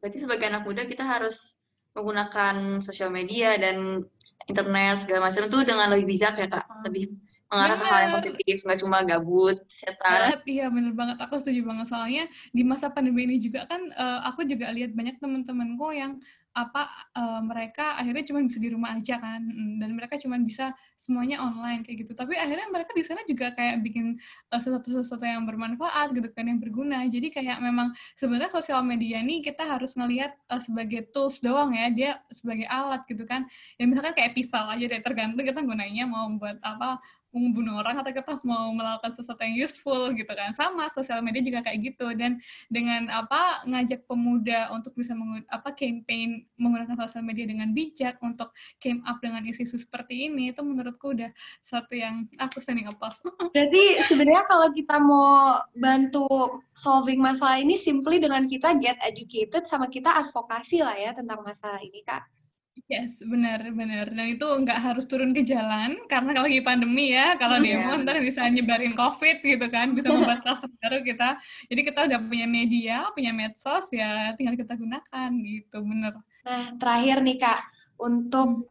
Berarti 0.05 0.19
sebagai 0.21 0.45
anak 0.53 0.69
muda 0.69 0.85
kita 0.85 1.09
harus 1.09 1.57
menggunakan 1.97 2.85
sosial 2.85 3.09
media 3.09 3.57
dan 3.57 4.05
internet 4.45 5.01
segala 5.01 5.33
macam 5.33 5.49
itu 5.49 5.59
dengan 5.65 5.89
lebih 5.89 6.07
bijak 6.13 6.37
ya 6.37 6.47
kak? 6.53 6.69
Lebih 6.85 7.17
mengarah 7.47 7.77
ke 7.79 7.87
hal 7.87 8.01
yang 8.03 8.15
positif 8.19 8.57
nggak 8.67 8.81
cuma 8.83 9.07
gabut 9.07 9.57
setan. 9.71 10.43
Iya 10.43 10.67
bener 10.67 10.93
banget. 10.99 11.17
Aku 11.23 11.39
setuju 11.39 11.63
banget. 11.63 11.87
Soalnya 11.87 12.25
di 12.51 12.63
masa 12.67 12.91
pandemi 12.91 13.23
ini 13.23 13.39
juga 13.39 13.71
kan 13.71 13.87
uh, 13.95 14.27
aku 14.27 14.43
juga 14.43 14.71
lihat 14.75 14.91
banyak 14.95 15.23
teman-temanku 15.23 15.95
yang 15.95 16.19
apa 16.57 16.89
uh, 17.13 17.45
mereka 17.45 18.01
akhirnya 18.01 18.25
cuma 18.25 18.41
bisa 18.41 18.57
di 18.57 18.73
rumah 18.73 18.97
aja 18.97 19.21
kan 19.21 19.45
mm, 19.45 19.77
dan 19.77 19.93
mereka 19.93 20.17
cuma 20.17 20.41
bisa 20.41 20.73
semuanya 20.97 21.45
online 21.45 21.85
kayak 21.85 22.09
gitu. 22.09 22.17
Tapi 22.17 22.33
akhirnya 22.33 22.67
mereka 22.73 22.97
di 22.97 23.05
sana 23.05 23.21
juga 23.29 23.53
kayak 23.53 23.85
bikin 23.85 24.17
uh, 24.51 24.57
sesuatu 24.57 24.89
sesuatu 24.89 25.23
yang 25.23 25.45
bermanfaat 25.45 26.17
gitu 26.17 26.33
kan 26.33 26.49
yang 26.49 26.57
berguna. 26.57 27.05
Jadi 27.07 27.29
kayak 27.29 27.61
memang 27.61 27.93
sebenarnya 28.17 28.49
sosial 28.49 28.81
media 28.81 29.21
ini 29.21 29.45
kita 29.45 29.69
harus 29.69 29.95
ngelihat 29.95 30.33
uh, 30.49 30.59
sebagai 30.59 31.13
tools 31.13 31.45
doang 31.45 31.77
ya. 31.77 31.93
Dia 31.93 32.11
sebagai 32.33 32.65
alat 32.67 33.05
gitu 33.05 33.29
kan. 33.29 33.45
Ya 33.77 33.85
misalkan 33.85 34.17
kayak 34.17 34.33
pisau 34.33 34.65
aja 34.65 34.83
deh 34.89 35.03
tergantung 35.05 35.45
kita 35.45 35.61
gunanya 35.61 36.09
mau 36.09 36.25
buat 36.41 36.57
apa 36.65 37.05
membunuh 37.39 37.81
orang 37.81 38.01
atau 38.01 38.13
kita 38.13 38.41
mau 38.49 38.73
melakukan 38.73 39.13
sesuatu 39.13 39.45
yang 39.45 39.57
useful 39.61 40.11
gitu 40.17 40.33
kan 40.33 40.57
sama 40.57 40.89
sosial 40.93 41.21
media 41.21 41.45
juga 41.45 41.61
kayak 41.67 41.93
gitu 41.93 42.13
dan 42.17 42.41
dengan 42.73 43.13
apa 43.13 43.65
ngajak 43.69 44.09
pemuda 44.09 44.73
untuk 44.73 44.97
bisa 44.97 45.13
mengun 45.13 45.45
apa 45.53 45.77
campaign 45.77 46.49
menggunakan 46.57 46.97
sosial 47.07 47.25
media 47.25 47.45
dengan 47.45 47.71
bijak 47.77 48.17
untuk 48.25 48.57
came 48.81 49.05
up 49.05 49.21
dengan 49.21 49.45
isu-isu 49.45 49.77
seperti 49.77 50.33
ini 50.33 50.51
itu 50.51 50.65
menurutku 50.65 51.13
udah 51.13 51.31
satu 51.61 51.93
yang 51.93 52.25
aku 52.41 52.59
standing 52.65 52.89
applause. 52.89 53.21
Berarti 53.55 54.01
sebenarnya 54.09 54.45
kalau 54.49 54.69
kita 54.73 54.97
mau 54.99 55.61
bantu 55.77 56.27
solving 56.73 57.21
masalah 57.21 57.61
ini 57.61 57.77
simply 57.77 58.17
dengan 58.19 58.49
kita 58.49 58.79
get 58.81 58.97
educated 59.05 59.69
sama 59.69 59.87
kita 59.93 60.09
advokasi 60.25 60.81
lah 60.81 60.97
ya 60.97 61.13
tentang 61.13 61.45
masalah 61.45 61.79
ini 61.85 62.01
kak. 62.03 62.25
Yes, 62.85 63.25
benar, 63.25 63.65
benar. 63.73 64.13
Dan 64.13 64.37
itu 64.37 64.45
nggak 64.45 64.79
harus 64.79 65.09
turun 65.09 65.33
ke 65.33 65.41
jalan 65.41 65.97
karena 66.13 66.45
lagi 66.45 66.61
pandemi 66.61 67.17
ya. 67.17 67.33
Kalau 67.41 67.57
yeah. 67.65 67.89
demo 67.89 68.05
ntar 68.05 68.21
bisa 68.21 68.45
nyebarin 68.53 68.93
COVID 68.93 69.41
gitu 69.41 69.67
kan, 69.73 69.97
bisa 69.97 70.07
membuat 70.15 70.45
kluster 70.45 70.69
baru 70.85 71.01
kita. 71.01 71.41
Jadi 71.73 71.81
kita 71.81 72.01
udah 72.05 72.19
punya 72.21 72.47
media, 72.47 73.09
punya 73.17 73.33
medsos 73.33 73.89
ya, 73.89 74.37
tinggal 74.37 74.55
kita 74.55 74.77
gunakan 74.77 75.31
gitu, 75.33 75.79
bener. 75.81 76.21
Nah, 76.45 76.77
terakhir 76.77 77.25
nih 77.25 77.37
kak, 77.41 77.61
untuk 77.97 78.71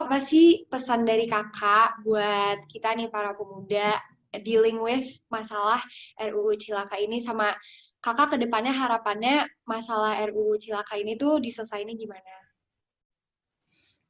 apa 0.00 0.18
sih 0.18 0.66
pesan 0.66 1.06
dari 1.06 1.30
kakak 1.30 2.02
buat 2.02 2.66
kita 2.66 2.98
nih 2.98 3.08
para 3.08 3.32
pemuda 3.38 3.94
dealing 4.42 4.82
with 4.82 5.06
masalah 5.30 5.78
RUU 6.18 6.58
Cilaka 6.58 6.98
ini 6.98 7.22
sama 7.22 7.54
kakak 8.02 8.34
ke 8.34 8.36
depannya 8.42 8.74
harapannya 8.74 9.46
masalah 9.64 10.18
RUU 10.26 10.58
Cilaka 10.58 10.98
ini 10.98 11.14
tuh 11.14 11.38
diselesainnya 11.38 11.94
gimana? 11.94 12.43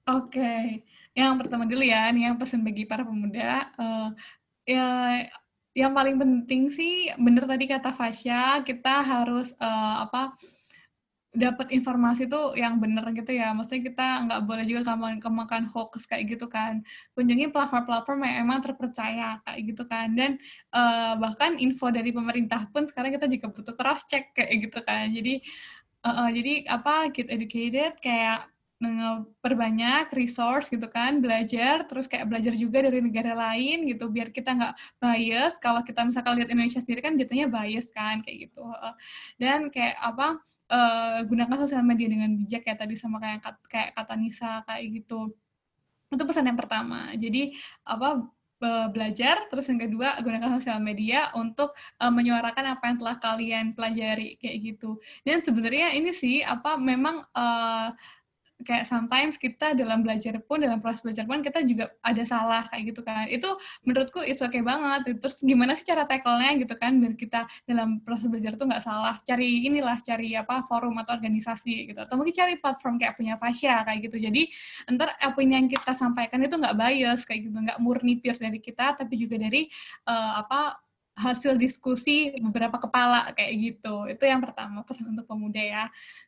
Oke, 0.04 0.84
yang 1.16 1.40
pertama 1.40 1.64
dulu 1.64 1.80
ya, 1.80 2.12
nih 2.12 2.28
yang 2.28 2.36
pesan 2.36 2.60
bagi 2.60 2.84
para 2.84 3.08
pemuda, 3.08 3.72
uh, 3.80 4.12
ya 4.68 4.84
yang 5.74 5.96
paling 5.96 6.20
penting 6.20 6.68
sih 6.70 7.08
bener 7.16 7.48
tadi 7.48 7.64
kata 7.64 7.88
Fasya, 7.88 8.60
kita 8.68 9.00
harus 9.00 9.56
uh, 9.58 10.04
apa 10.04 10.36
dapat 11.34 11.74
informasi 11.74 12.30
tuh 12.30 12.54
yang 12.54 12.78
bener 12.78 13.02
gitu 13.10 13.34
ya. 13.34 13.50
Maksudnya 13.50 13.82
kita 13.90 14.06
nggak 14.28 14.40
boleh 14.46 14.64
juga 14.70 14.94
kemakan, 14.94 15.18
kemakan 15.18 15.64
hoax 15.74 16.06
kayak 16.06 16.36
gitu 16.36 16.46
kan. 16.46 16.86
Kunjungi 17.18 17.50
platform-platform 17.50 18.18
yang 18.22 18.36
emang 18.46 18.62
terpercaya 18.62 19.42
kayak 19.42 19.60
gitu 19.66 19.82
kan. 19.90 20.14
Dan 20.14 20.38
uh, 20.70 21.18
bahkan 21.18 21.58
info 21.58 21.90
dari 21.90 22.14
pemerintah 22.14 22.70
pun 22.70 22.86
sekarang 22.86 23.18
kita 23.18 23.26
juga 23.26 23.50
butuh 23.50 23.74
cross 23.74 24.06
check 24.06 24.30
kayak 24.36 24.70
gitu 24.70 24.78
kan. 24.86 25.10
Jadi 25.10 25.42
uh, 26.06 26.08
uh, 26.22 26.28
jadi 26.30 26.70
apa 26.70 27.10
get 27.10 27.26
educated 27.34 27.98
kayak 27.98 28.53
perbanyak 29.40 30.10
resource 30.12 30.68
gitu 30.68 30.86
kan, 30.90 31.22
belajar, 31.22 31.86
terus 31.88 32.08
kayak 32.10 32.26
belajar 32.28 32.52
juga 32.56 32.84
dari 32.84 33.00
negara 33.00 33.32
lain 33.32 33.88
gitu, 33.88 34.08
biar 34.08 34.32
kita 34.34 34.52
nggak 34.52 34.74
bias. 35.00 35.56
Kalau 35.62 35.80
kita 35.84 36.04
misalkan 36.04 36.40
lihat 36.40 36.48
Indonesia 36.50 36.80
sendiri 36.82 37.00
kan 37.04 37.14
jatuhnya 37.14 37.46
bias 37.46 37.92
kan, 37.94 38.20
kayak 38.24 38.50
gitu. 38.50 38.64
Dan 39.40 39.68
kayak 39.68 39.96
apa, 40.00 40.40
uh, 40.70 41.18
gunakan 41.28 41.56
sosial 41.66 41.84
media 41.84 42.08
dengan 42.08 42.30
bijak 42.34 42.64
ya 42.64 42.74
tadi 42.74 42.94
sama 42.96 43.20
kayak 43.20 43.40
kayak 43.68 43.90
kata 43.96 44.14
Nisa 44.16 44.64
kayak 44.64 44.84
gitu. 45.02 45.32
Itu 46.12 46.22
pesan 46.24 46.48
yang 46.48 46.58
pertama. 46.58 47.12
Jadi 47.16 47.56
apa 47.84 48.24
belajar, 48.64 49.44
terus 49.52 49.68
yang 49.68 49.76
kedua 49.76 50.16
gunakan 50.24 50.56
sosial 50.56 50.80
media 50.80 51.28
untuk 51.36 51.76
uh, 52.00 52.08
menyuarakan 52.08 52.72
apa 52.72 52.84
yang 52.88 52.96
telah 52.96 53.16
kalian 53.20 53.66
pelajari 53.76 54.40
kayak 54.40 54.56
gitu. 54.72 54.96
Dan 55.20 55.44
sebenarnya 55.44 55.92
ini 55.92 56.16
sih 56.16 56.40
apa 56.40 56.80
memang 56.80 57.28
uh, 57.36 57.92
kayak 58.64 58.88
sometimes 58.88 59.36
kita 59.38 59.76
dalam 59.76 60.02
belajar 60.02 60.40
pun 60.42 60.58
dalam 60.64 60.80
proses 60.80 61.04
belajar 61.04 61.28
pun 61.28 61.44
kita 61.44 61.60
juga 61.62 61.92
ada 62.00 62.24
salah 62.24 62.64
kayak 62.72 62.90
gitu 62.90 63.00
kan. 63.04 63.28
Itu 63.28 63.54
menurutku 63.84 64.24
itu 64.24 64.40
oke 64.42 64.56
okay 64.56 64.62
banget 64.64 65.20
terus 65.20 65.38
gimana 65.44 65.76
sih 65.78 65.86
cara 65.86 66.08
tackle-nya 66.08 66.56
gitu 66.58 66.74
kan 66.80 66.96
biar 66.98 67.14
kita 67.14 67.46
dalam 67.68 68.00
proses 68.02 68.26
belajar 68.32 68.56
tuh 68.56 68.66
nggak 68.66 68.82
salah. 68.82 69.20
Cari 69.22 69.68
inilah 69.68 70.00
cari 70.00 70.34
apa 70.34 70.64
forum 70.64 70.96
atau 70.98 71.14
organisasi 71.14 71.94
gitu. 71.94 72.00
Atau 72.00 72.16
mungkin 72.18 72.34
cari 72.34 72.54
platform 72.58 72.96
kayak 72.98 73.14
punya 73.20 73.34
Fasya 73.38 73.84
kayak 73.86 74.10
gitu. 74.10 74.16
Jadi 74.18 74.42
ntar 74.90 75.14
apa 75.20 75.38
yang 75.44 75.68
kita 75.68 75.92
sampaikan 75.94 76.40
itu 76.42 76.56
nggak 76.56 76.74
bias 76.74 77.22
kayak 77.28 77.52
gitu. 77.52 77.56
Nggak 77.60 77.78
murni 77.78 78.18
pure 78.18 78.38
dari 78.40 78.58
kita 78.58 78.96
tapi 78.96 79.14
juga 79.20 79.36
dari 79.38 79.68
uh, 80.08 80.40
apa 80.40 80.83
hasil 81.14 81.54
diskusi 81.54 82.34
beberapa 82.42 82.78
kepala 82.78 83.30
kayak 83.32 83.52
gitu. 83.58 84.10
Itu 84.10 84.24
yang 84.26 84.42
pertama 84.42 84.82
pesan 84.82 85.14
untuk 85.14 85.26
pemuda 85.30 85.62
ya. 85.62 85.84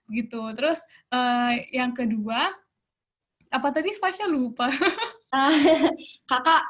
Gitu. 0.07 0.43
Terus 0.55 0.79
uh, 1.11 1.53
yang 1.75 1.91
kedua 1.91 2.55
apa 3.51 3.69
tadi 3.71 3.95
Fasya 3.95 4.27
lupa. 4.31 4.71
kakak 6.31 6.63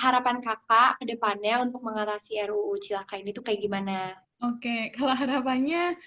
harapan 0.00 0.42
kakak 0.42 0.98
ke 0.98 1.04
depannya 1.06 1.62
untuk 1.62 1.84
mengatasi 1.84 2.40
RUU 2.48 2.74
Cilaka 2.80 3.20
ini 3.20 3.30
tuh 3.30 3.44
kayak 3.44 3.60
gimana? 3.62 4.16
Oke, 4.38 4.62
okay. 4.62 4.82
kalau 4.94 5.14
harapannya 5.18 5.98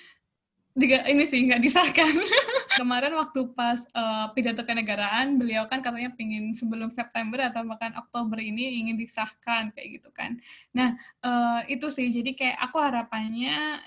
juga 0.72 1.04
ini 1.08 1.24
sih 1.28 1.44
nggak 1.48 1.62
disahkan. 1.62 2.14
Kemarin 2.80 3.14
waktu 3.20 3.52
pas 3.52 3.84
uh, 3.92 4.32
pidato 4.32 4.64
kenegaraan, 4.64 5.36
beliau 5.36 5.68
kan 5.68 5.84
katanya 5.84 6.16
pingin 6.16 6.56
sebelum 6.56 6.88
September 6.88 7.44
atau 7.52 7.68
bahkan 7.68 7.92
Oktober 8.00 8.40
ini 8.40 8.80
ingin 8.84 8.96
disahkan 8.96 9.76
kayak 9.76 10.00
gitu 10.00 10.10
kan. 10.16 10.40
Nah 10.72 10.96
uh, 11.24 11.62
itu 11.68 11.92
sih, 11.92 12.08
jadi 12.10 12.32
kayak 12.32 12.58
aku 12.72 12.78
harapannya, 12.80 13.84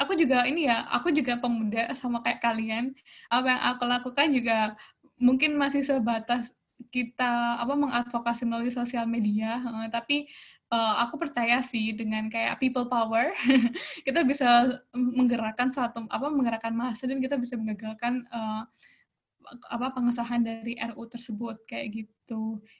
aku 0.00 0.16
juga 0.16 0.48
ini 0.48 0.66
ya, 0.66 0.88
aku 0.88 1.12
juga 1.12 1.36
pemuda 1.36 1.92
sama 1.92 2.24
kayak 2.24 2.40
kalian. 2.40 2.96
Apa 3.28 3.46
yang 3.52 3.62
aku 3.76 3.84
lakukan 3.84 4.28
juga 4.32 4.58
mungkin 5.20 5.54
masih 5.60 5.84
sebatas 5.84 6.50
kita 6.90 7.62
apa 7.62 7.72
mengadvokasi 7.78 8.42
melalui 8.48 8.72
sosial 8.74 9.06
media, 9.06 9.60
tapi 9.88 10.26
uh, 10.72 10.94
aku 11.04 11.20
percaya 11.20 11.60
sih 11.60 11.92
dengan 11.92 12.32
kayak 12.32 12.56
people 12.56 12.88
power. 12.88 13.30
Kita 14.06 14.24
bisa 14.24 14.80
menggerakkan 14.96 15.68
satu 15.68 16.08
apa 16.08 16.26
menggerakkan 16.32 16.72
massa 16.72 17.04
dan 17.04 17.20
kita 17.20 17.36
bisa 17.36 17.60
menggagalkan 17.60 18.24
uh, 18.32 18.64
apa 19.68 19.86
pengesahan 19.92 20.40
dari 20.40 20.78
RU 20.78 21.02
tersebut 21.10 21.60
kayak 21.66 21.86
gitu 21.92 22.21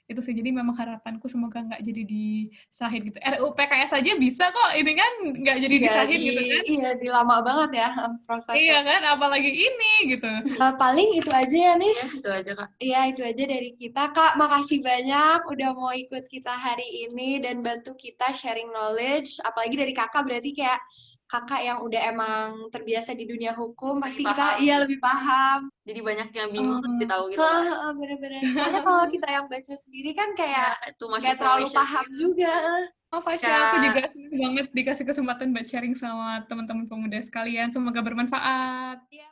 itu 0.07 0.21
sih 0.21 0.33
jadi 0.35 0.49
memang 0.53 0.75
harapanku 0.75 1.25
semoga 1.31 1.63
nggak 1.63 1.81
jadi 1.81 2.01
disahin 2.05 3.01
gitu. 3.07 3.17
RU 3.19 3.47
PKS 3.57 3.89
saja 3.97 4.11
bisa 4.17 4.49
kok 4.51 4.71
ini 4.77 4.91
kan 4.93 5.11
nggak 5.33 5.57
jadi 5.63 5.75
iya, 5.75 5.83
disahin 5.87 6.19
di, 6.19 6.27
gitu 6.27 6.41
kan. 6.43 6.63
iya 6.67 6.91
di 6.97 7.07
lama 7.09 7.35
banget 7.41 7.69
ya 7.81 7.89
prosesnya. 8.27 8.59
Iya 8.59 8.79
kan 8.85 9.01
apalagi 9.17 9.51
ini 9.51 9.93
gitu. 10.15 10.31
Uh, 10.57 10.73
paling 10.77 11.09
itu 11.17 11.31
aja 11.31 11.57
ya 11.57 11.73
nis. 11.75 11.97
Ya, 11.97 12.07
itu 12.19 12.29
aja 12.29 12.51
kak. 12.57 12.69
Iya 12.79 12.99
itu 13.09 13.21
aja 13.23 13.43
dari 13.43 13.71
kita. 13.77 14.03
Kak 14.13 14.33
makasih 14.37 14.79
banyak 14.85 15.39
udah 15.49 15.69
mau 15.73 15.91
ikut 15.95 16.29
kita 16.29 16.53
hari 16.53 17.09
ini 17.09 17.41
dan 17.41 17.65
bantu 17.65 17.97
kita 17.97 18.31
sharing 18.37 18.69
knowledge. 18.71 19.41
Apalagi 19.43 19.75
dari 19.79 19.93
kakak 19.95 20.23
berarti 20.27 20.51
kayak 20.53 20.79
kakak 21.27 21.61
yang 21.65 21.79
udah 21.81 22.01
emang 22.13 22.47
terbiasa 22.69 23.17
di 23.17 23.25
dunia 23.25 23.57
hukum 23.57 23.97
pasti 23.97 24.21
kita 24.21 24.61
iya 24.61 24.83
lebih 24.85 25.01
paham 25.01 25.71
jadi 25.81 25.99
banyak 26.05 26.29
yang 26.35 26.49
bingung 26.53 26.77
uh, 26.77 26.85
lebih 26.85 27.07
tahu 27.09 27.23
gitu 27.33 27.41
uh, 27.41 27.91
bener-bener 27.97 28.41
soalnya 28.53 28.81
kalau 28.87 29.05
kita 29.09 29.27
yang 29.31 29.45
baca 29.49 29.73
sendiri 29.73 30.11
kan 30.13 30.29
kayak 30.37 30.77
ya, 30.77 30.93
itu 30.93 31.05
masih 31.09 31.33
terlalu 31.33 31.67
paham 31.73 32.05
gitu. 32.05 32.17
juga 32.29 32.55
Oh 33.13 33.21
Fasya, 33.21 33.45
ya. 33.45 33.57
aku 33.69 33.77
juga 33.85 34.01
senang 34.09 34.33
banget 34.41 34.67
dikasih 34.73 35.05
kesempatan 35.05 35.53
buat 35.53 35.69
sharing 35.69 35.93
sama 35.93 36.41
teman-teman 36.49 36.89
pemuda 36.89 37.21
sekalian. 37.21 37.69
Semoga 37.69 38.01
bermanfaat. 38.01 39.05
Ya. 39.13 39.29